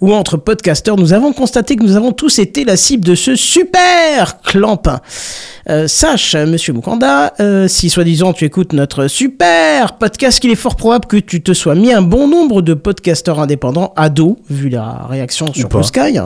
[0.00, 3.34] Ou entre podcasteurs, nous avons constaté que nous avons tous été la cible de ce
[3.34, 5.00] super clampin.
[5.70, 10.76] Euh, sache, monsieur Mukanda, euh, si soi-disant tu écoutes notre super podcast, qu'il est fort
[10.76, 14.68] probable que tu te sois mis un bon nombre de podcasteurs indépendants à dos, vu
[14.68, 15.68] la réaction sur.
[15.70, 16.18] Blue Sky.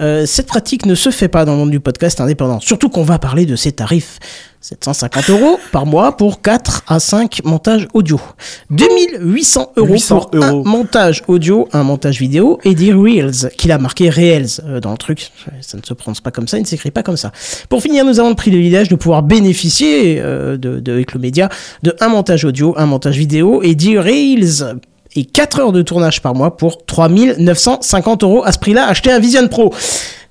[0.00, 2.60] Euh, cette pratique ne se fait pas dans le monde du podcast indépendant.
[2.60, 4.20] Surtout qu'on va parler de ces tarifs.
[4.62, 8.20] 750 euros par mois pour 4 à 5 montages audio.
[8.70, 13.78] 2800 euros 800 pour un montage audio, un montage vidéo et des Reels, qu'il a
[13.78, 15.32] marqué Reels euh, dans le truc.
[15.60, 17.32] Ça ne se prononce pas comme ça, il ne s'écrit pas comme ça.
[17.68, 21.48] Pour finir, nous avons le privilège de pouvoir bénéficier euh, de, de Eclomedia
[21.82, 24.76] de un montage audio, un montage vidéo et 10 Reels
[25.16, 28.44] et 4 heures de tournage par mois pour 3950 euros.
[28.44, 29.74] À ce prix-là, acheter un Vision Pro.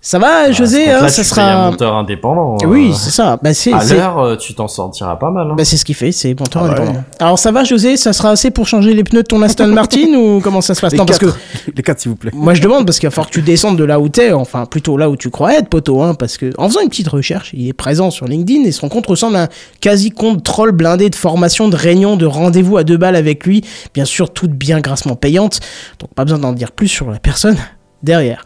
[0.04, 1.70] Ça va, José Donc hein, là, Ça tu payes un sera.
[1.70, 2.58] monteur indépendant.
[2.64, 3.38] euh, Oui, c'est ça.
[3.40, 5.52] Bah, c'est, À c'est- l'heure, euh, tu t'en sortiras pas mal.
[5.52, 5.54] hein.
[5.56, 6.72] bah, c'est ce qu'il fait, c'est monteur Ah ouais.
[6.80, 7.04] indépendant.
[7.20, 10.12] Alors ça va, José Ça sera assez pour changer les pneus de ton Aston Martin
[10.16, 10.94] ou comment ça se passe?
[10.94, 11.40] Les Non, parce que quatre,
[11.76, 12.32] les quatre, s'il vous plaît.
[12.34, 14.66] moi je demande parce qu'il va falloir que tu descendes de là où t'es, enfin
[14.66, 17.52] plutôt là où tu crois être, poteau, hein, parce que en faisant une petite recherche,
[17.54, 19.48] il est présent sur LinkedIn et son compte ressemble à un
[19.82, 23.64] quasi compte troll blindé de formation, de réunion, de rendez-vous à deux balles avec lui,
[23.94, 25.60] bien sûr toutes bien grassement payantes,
[26.00, 27.56] donc pas besoin d'en dire plus sur la personne.
[28.02, 28.44] derrière.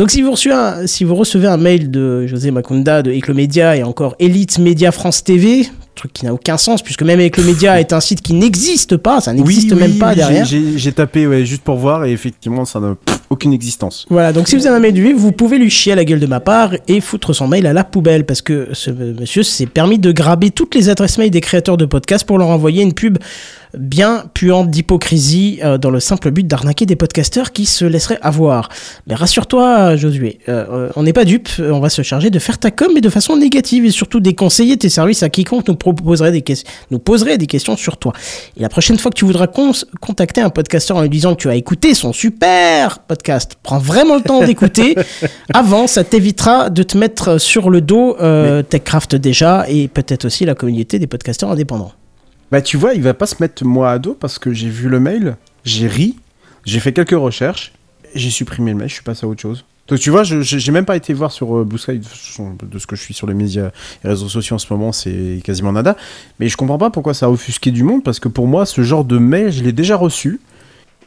[0.00, 3.76] Donc si vous, recevez un, si vous recevez un mail de José Macunda de Eclomédia
[3.76, 7.92] et encore Elite Média France TV, truc qui n'a aucun sens puisque même Eclomédia est
[7.92, 10.46] un site qui n'existe pas, ça n'existe même pas derrière.
[10.46, 12.96] j'ai- tapé ouais, juste pour voir et effectivement, ça n'a
[13.28, 14.06] aucune existence.
[14.08, 16.18] Voilà, donc si vous avez un mail lui, vous pouvez lui chier à la gueule
[16.18, 19.66] de ma part et foutre son mail à la poubelle parce que ce monsieur s'est
[19.66, 22.94] permis de graber toutes les adresses mail des créateurs de podcasts pour leur envoyer une
[22.94, 23.18] pub
[23.78, 28.68] bien puante d'hypocrisie euh, dans le simple but d'arnaquer des podcasteurs qui se laisseraient avoir.
[29.06, 32.58] Mais rassure-toi, Josué, euh, euh, on n'est pas dupe, on va se charger de faire
[32.58, 36.32] ta com mais de façon négative et surtout déconseiller tes services à quiconque nous proposerait
[36.32, 38.12] des, ques- nous poserait des questions sur toi.
[38.56, 39.46] Et la prochaine fois que tu voudras
[40.00, 44.16] contacter un podcasteur en lui disant que tu as écouté son super podcast, prends vraiment
[44.16, 44.94] le temps d'écouter.
[45.54, 50.44] Avant, ça t'évitera de te mettre sur le dos euh, TechCraft déjà et peut-être aussi
[50.44, 51.92] la communauté des podcasteurs indépendants.
[52.50, 54.88] Bah, tu vois, il va pas se mettre moi à dos parce que j'ai vu
[54.88, 56.16] le mail, j'ai ri,
[56.64, 57.72] j'ai fait quelques recherches,
[58.14, 59.64] j'ai supprimé le mail, je suis passé à autre chose.
[59.86, 62.86] Donc tu vois, je j'ai même pas été voir sur euh, Blue Sky, de ce
[62.86, 63.70] que je suis sur les médias
[64.04, 65.96] et réseaux sociaux en ce moment, c'est quasiment nada.
[66.38, 68.82] Mais je comprends pas pourquoi ça a offusqué du monde, parce que pour moi, ce
[68.82, 70.40] genre de mail, je l'ai déjà reçu.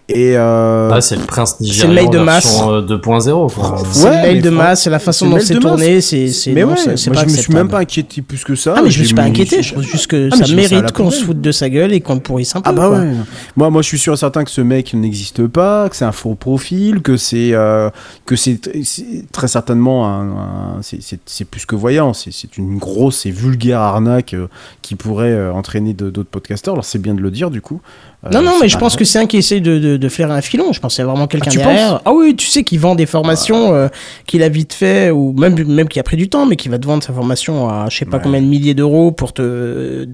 [0.09, 0.89] Et euh...
[0.91, 3.53] Ah, c'est le prince C'est le mail de euh, 2.0.
[3.53, 3.77] quoi.
[3.89, 5.63] C'est le mail de masse, c'est la façon dont c'est masse.
[5.63, 7.79] tourné, c'est c'est Mais non, ouais, c'est- c'est moi pas je me suis même pas
[7.79, 8.73] inquiété plus que ça.
[8.77, 11.09] Ah mais je me suis pas inquiété, je trouve juste que Ah, ça mérite qu'on
[11.09, 12.69] se foute de sa gueule et qu'on le pourrisse un peu.
[12.69, 12.99] Ah bah quoi.
[12.99, 13.13] ouais.
[13.55, 16.11] Moi, moi, je suis sûr et certain que ce mec n'existe pas, que c'est un
[16.11, 17.89] faux profil, que c'est euh,
[18.25, 22.11] que c'est c'est très certainement un, un- c'est- c'est c'est plus que voyant.
[22.13, 24.47] C'est c'est une grosse et vulgaire arnaque euh,
[24.81, 26.73] qui pourrait euh, entraîner de- d'autres podcasteurs.
[26.73, 27.79] Alors c'est bien de le dire du coup.
[28.25, 30.33] Euh, Non, non, mais je pense que c'est un qui essaie de, de, de flairer
[30.33, 30.71] un filon.
[30.73, 32.01] Je pense qu'il y a vraiment quelqu'un tu derrière.
[32.05, 33.87] Ah oui, tu sais, qui vend des formations euh,
[34.27, 36.79] qu'il a vite fait, ou même, même qui a pris du temps, mais qui va
[36.79, 38.23] te vendre sa formation à je sais pas Ouais.
[38.23, 40.07] combien de milliers d'euros pour te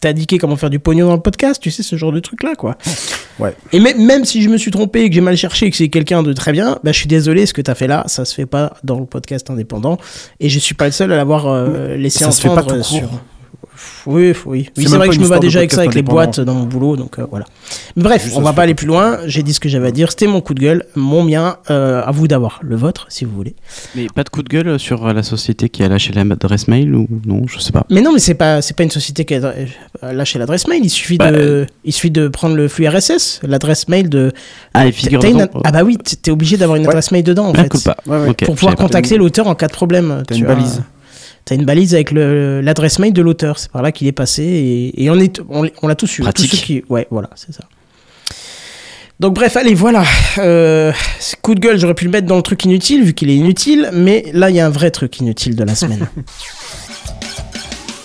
[0.00, 2.76] t'indiquer comment faire du pognon dans le podcast, tu sais, ce genre de truc-là, quoi.
[3.38, 3.54] Ouais.
[3.72, 5.76] Et même, même si je me suis trompé et que j'ai mal cherché et que
[5.76, 8.04] c'est quelqu'un de très bien, bah, je suis désolé, ce que tu as fait là,
[8.06, 9.96] ça se fait pas dans le podcast indépendant.
[10.40, 12.76] Et je suis pas le seul à l'avoir euh, laissé Ça se fait pas entendre
[12.76, 13.08] tout sur.
[14.06, 14.70] Oui, oui, oui.
[14.76, 16.64] C'est vrai pas que je me bats déjà avec ça, avec les boîtes dans mon
[16.64, 17.44] boulot, donc euh, voilà.
[17.96, 19.18] Mais bref, Juste, on va pas aller pas plus loin.
[19.26, 20.10] J'ai dit ce que j'avais à dire.
[20.10, 21.56] C'était mon coup de gueule, mon mien.
[21.70, 23.54] Euh, à vous d'avoir le vôtre, si vous voulez.
[23.94, 26.94] Mais pas de coup de gueule sur euh, la société qui a lâché l'adresse mail
[26.94, 27.84] ou non, je sais pas.
[27.90, 30.80] Mais non, mais c'est pas, c'est pas une société qui a euh, lâché l'adresse mail.
[30.84, 34.32] Il suffit Bah, de, il suffit de prendre le flux RSS, l'adresse mail de.
[34.74, 36.88] Ah, et figure une- Ah bah oui, t'es obligé d'avoir une Ouais.
[36.88, 37.68] adresse mail dedans en fait.
[37.68, 37.96] culpa.
[38.06, 38.28] Ouais, ouais.
[38.30, 38.82] Ok, pour pouvoir pas.
[38.82, 40.22] contacter l'auteur en cas de problème.
[40.26, 40.82] T'as tu une balise.
[41.50, 43.58] T'as une balise avec le- l'adresse mail de l'auteur.
[43.58, 46.22] C'est par là qu'il est passé et, et on est, on, on l'a tous eu.
[46.22, 46.48] Pratique.
[46.48, 47.64] Tous ceux qui, ouais, voilà, c'est ça.
[49.18, 50.04] Donc bref, allez, voilà.
[50.38, 50.92] Euh,
[51.42, 53.90] coup de gueule, j'aurais pu le mettre dans le truc inutile vu qu'il est inutile,
[53.92, 56.06] mais là il y a un vrai truc inutile de la semaine.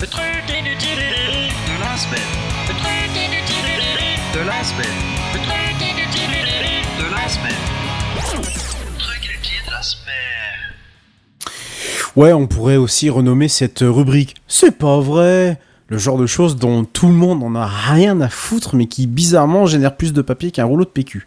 [0.02, 2.32] Le truc inutile de la semaine.
[2.68, 3.72] Le truc inutile
[4.34, 4.95] de la semaine.
[12.16, 14.36] Ouais, on pourrait aussi renommer cette rubrique.
[14.48, 15.60] C'est pas vrai.
[15.88, 19.06] Le genre de choses dont tout le monde en a rien à foutre, mais qui
[19.06, 21.26] bizarrement génère plus de papier qu'un rouleau de PQ.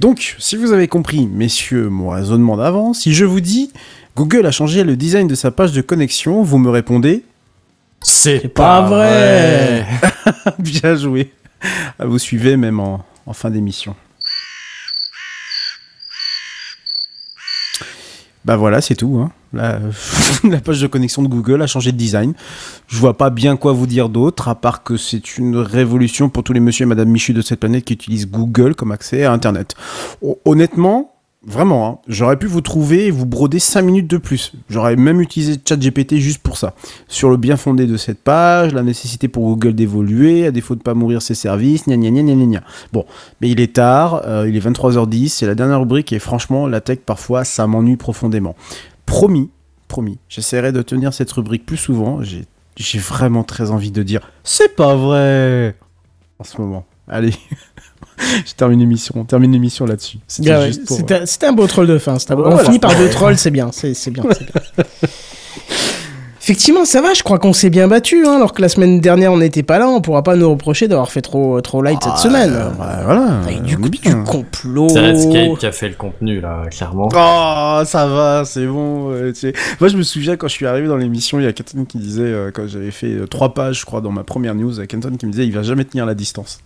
[0.00, 3.70] Donc, si vous avez compris, messieurs, mon raisonnement d'avant, si je vous dis
[4.16, 7.24] Google a changé le design de sa page de connexion, vous me répondez
[8.02, 9.86] C'est pas vrai.
[10.58, 11.32] Bien joué.
[12.04, 13.94] Vous suivez même en, en fin d'émission.
[18.44, 19.18] Bah voilà, c'est tout.
[19.22, 19.32] Hein.
[20.44, 22.34] La, page de connexion de Google a changé de design.
[22.88, 26.42] Je vois pas bien quoi vous dire d'autre, à part que c'est une révolution pour
[26.44, 29.32] tous les monsieur et madame Michu de cette planète qui utilisent Google comme accès à
[29.32, 29.74] Internet.
[30.22, 31.12] Ho- Honnêtement,
[31.46, 34.52] vraiment, hein, j'aurais pu vous trouver et vous broder 5 minutes de plus.
[34.68, 36.74] J'aurais même utilisé ChatGPT juste pour ça.
[37.08, 40.82] Sur le bien fondé de cette page, la nécessité pour Google d'évoluer, à défaut de
[40.82, 42.62] pas mourir ses services, gna gna gna gna gna.
[42.92, 43.04] Bon,
[43.40, 46.80] mais il est tard, euh, il est 23h10, c'est la dernière rubrique et franchement, la
[46.80, 48.56] tech parfois, ça m'ennuie profondément.
[49.06, 49.50] Promis,
[49.88, 52.20] promis, j'essaierai de tenir cette rubrique plus souvent.
[52.22, 52.46] J'ai,
[52.98, 55.76] vraiment très envie de dire c'est pas vrai
[56.38, 56.84] en ce moment.
[57.08, 57.32] Allez,
[58.46, 60.18] je termine l'émission, on termine l'émission là-dessus.
[60.26, 62.18] C'était ouais, pour- c'était un beau troll de fin.
[62.18, 62.64] c'était un beau- On Voilà.
[62.64, 64.24] finit par deux trolls, c'est bien, c'est bien.
[66.46, 69.32] Effectivement, ça va, je crois qu'on s'est bien battu, hein, alors que la semaine dernière
[69.32, 72.18] on n'était pas là, on pourra pas nous reprocher d'avoir fait trop, trop light cette
[72.18, 72.52] semaine.
[72.54, 74.22] Euh, bah, voilà, Avec du, bien.
[74.22, 74.88] complot.
[74.88, 77.08] C'est Redscape qui a fait le contenu, là, clairement.
[77.12, 79.10] Oh, ça va, c'est bon.
[79.10, 79.54] euh, tu sais.
[79.80, 81.98] Moi, je me souviens quand je suis arrivé dans l'émission, il y a Kenton qui
[81.98, 84.78] disait, euh, quand j'avais fait euh, trois pages, je crois, dans ma première news, il
[84.78, 86.60] y a Kenton qui me disait, il va jamais tenir la distance.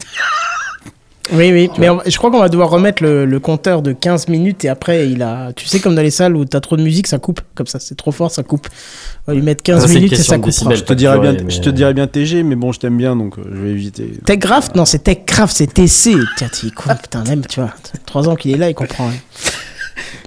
[1.32, 4.28] Oui, oui, mais on- je crois qu'on va devoir remettre le, le compteur de 15
[4.28, 5.52] minutes et après, il a.
[5.54, 7.40] Tu sais, comme dans les salles où t'as trop de musique, ça coupe.
[7.54, 8.66] Comme ça, c'est trop fort, ça coupe.
[9.26, 10.76] On va lui mettre 15 Ça, c'est une minutes et ça décibels.
[10.76, 13.14] Je te dirais bien, mais- je te dirais bien TG, mais bon, je t'aime bien,
[13.16, 14.10] donc euh, je vais éviter.
[14.24, 16.16] Techcraft Non, c'est Techcraft, c'est TC.
[16.36, 17.70] Tiens, tu écoutes, putain, même, tu vois,
[18.06, 19.08] 3 ans qu'il est là, il comprend.
[19.08, 19.12] hein.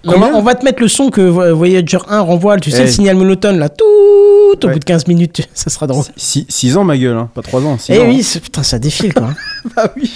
[0.05, 2.81] on, va, on va te mettre le son que Vo- Voyager 1 renvoie, tu sais,
[2.81, 2.85] Eh.
[2.85, 4.73] le signal monotone là, tout au Ouais.
[4.73, 6.05] bout de 15 minutes, ça sera drôle.
[6.15, 7.77] 6 ans, ma gueule, hein, pas 3 ans.
[7.77, 8.39] six Eh oui, hein.
[8.43, 9.29] putain, ça défile quoi.
[9.75, 10.11] bah oui.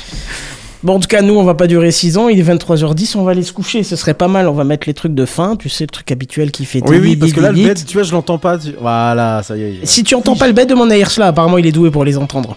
[0.84, 3.24] Bon, en tout cas, nous, on va pas durer 6 ans, il est 23h10, on
[3.24, 5.56] va aller se coucher, ce serait pas mal, on va mettre les trucs de fin,
[5.56, 7.94] tu sais, le truc habituel qui fait Oui, oui, parce que là, le bed, tu
[7.98, 8.58] vois, je l'entends pas.
[8.60, 9.86] tu- Voilà, ça y est.
[9.86, 12.16] Si tu entends pas le bête, demande à Hirsla, apparemment il est doué pour les
[12.18, 12.56] entendre.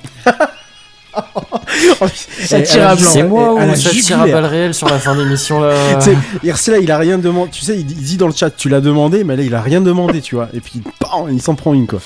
[2.44, 3.08] ça tire à blanc.
[3.10, 6.16] C'est moi ou ça tire à balles réelles sur la fin d'émission là Tu sais,
[6.44, 7.50] Hirsla, il a rien demandé.
[7.50, 9.80] Tu sais, il dit dans le chat, tu l'as demandé, mais là, il a rien
[9.80, 10.48] demandé, tu vois.
[10.52, 12.00] Et puis, bam, il s'en prend une, quoi.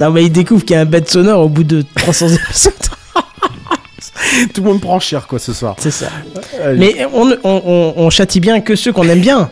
[0.00, 2.72] Non, mais il découvre qu'il y a un bête sonore au bout de 300 épisodes.
[4.54, 5.76] Tout le monde prend cher, quoi, ce soir.
[5.78, 6.06] C'est ça.
[6.62, 6.78] Allez.
[6.78, 9.50] Mais on, on, châtie bien que ceux qu'on aime bien.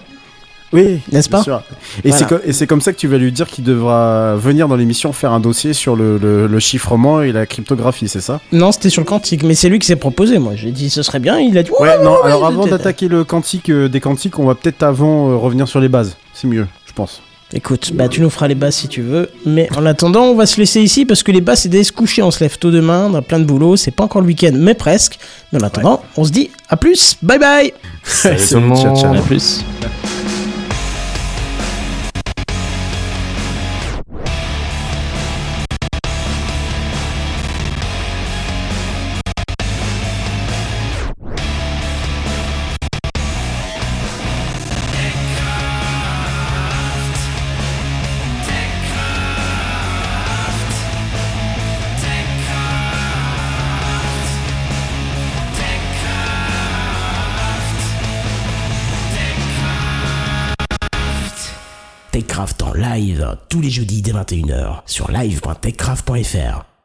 [0.72, 1.62] Oui, N'est-ce pas sûr.
[2.04, 2.16] Et Voilà.
[2.18, 4.74] c'est co- et c'est comme ça que tu vas lui dire qu'il devra venir dans
[4.74, 8.40] l'émission faire un dossier sur le, le- le chiffrement et la cryptographie, c'est ça?
[8.50, 10.38] Non, c'était sur le quantique, mais c'est lui qui s'est proposé.
[10.40, 11.38] Moi, j'ai dit ce serait bien.
[11.38, 14.44] Il a dit Ouais, non, alors ouais, avant d'attaquer le quantique euh, des quantiques, on
[14.44, 16.16] va peut-être avant euh, revenir sur les bases.
[16.34, 17.22] C'est mieux, je pense.
[17.52, 19.30] Écoute, bah tu nous feras les basses si tu veux.
[19.44, 21.92] Mais en attendant, on va se laisser ici parce que les basses, c'est d'aller se
[21.92, 22.22] coucher.
[22.22, 23.76] On se lève tôt demain, on a plein de boulot.
[23.76, 25.18] C'est pas encore le week-end, mais presque.
[25.52, 27.16] Mais en attendant, on se dit à plus.
[27.22, 27.72] Bye bye.
[28.02, 29.08] Salut tout le Salut, ciao, ciao.
[29.08, 29.16] monde.
[29.18, 29.64] À plus.
[62.36, 66.75] TechCraft en live tous les jeudis dès 21h sur live.techcraft.fr.